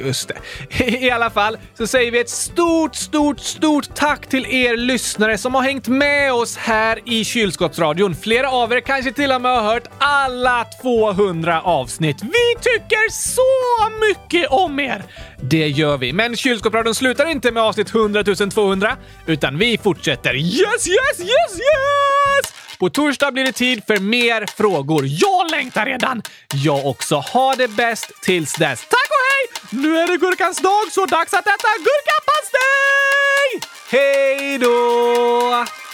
Just 0.04 0.28
det. 0.28 0.36
I 0.84 1.10
alla 1.10 1.30
fall 1.30 1.58
så 1.74 1.86
säger 1.86 2.10
vi 2.10 2.20
ett 2.20 2.30
stort, 2.30 2.94
stort, 2.94 3.40
stort 3.40 3.94
tack 3.94 4.26
till 4.26 4.46
er 4.46 4.76
lyssnare 4.76 5.38
som 5.38 5.54
har 5.54 5.62
hängt 5.62 5.88
med 5.88 6.32
oss 6.32 6.56
här 6.56 6.98
i 7.04 7.24
Kylskåpsradion. 7.24 8.14
Flera 8.14 8.50
av 8.50 8.72
er 8.72 8.80
kanske 8.80 9.12
till 9.12 9.32
och 9.32 9.40
med 9.40 9.52
har 9.52 9.72
hört 9.72 9.88
alla 9.98 10.66
200 10.82 11.60
avsnitt. 11.62 12.22
Vi 12.22 12.60
tycker 12.60 13.10
så 13.10 13.90
mycket 14.00 14.50
om 14.50 14.80
er! 14.80 15.04
Det 15.40 15.68
gör 15.68 15.96
vi. 15.96 16.12
Men 16.12 16.36
Kylskåpsradion 16.36 16.94
slutar 16.94 17.26
inte 17.26 17.52
med 17.52 17.62
avsnitt 17.62 17.94
100 17.94 18.24
200, 18.50 18.96
utan 19.26 19.58
vi 19.58 19.78
fortsätter. 19.78 20.34
Yes, 20.34 20.88
yes, 20.88 21.20
yes, 21.20 21.52
yes! 21.52 22.52
På 22.78 22.90
torsdag 22.90 23.32
blir 23.32 23.44
det 23.44 23.52
tid 23.52 23.82
för 23.86 23.98
mer 23.98 24.46
frågor. 24.46 25.04
Jag 25.06 25.50
längtar 25.50 25.86
redan! 25.86 26.22
Jag 26.54 26.86
också. 26.86 27.16
Ha 27.16 27.54
det 27.54 27.68
bäst 27.68 28.12
tills 28.22 28.54
dess. 28.54 28.80
Tack 28.80 29.08
och 29.10 29.24
hej! 29.30 29.82
Nu 29.82 29.98
är 29.98 30.06
det 30.06 30.16
gurkans 30.16 30.58
dag, 30.58 30.92
så 30.92 31.06
dags 31.06 31.34
att 31.34 31.46
äta 31.46 31.68
gurkapastej! 31.78 33.60
Hej 33.90 34.58
då! 34.58 35.85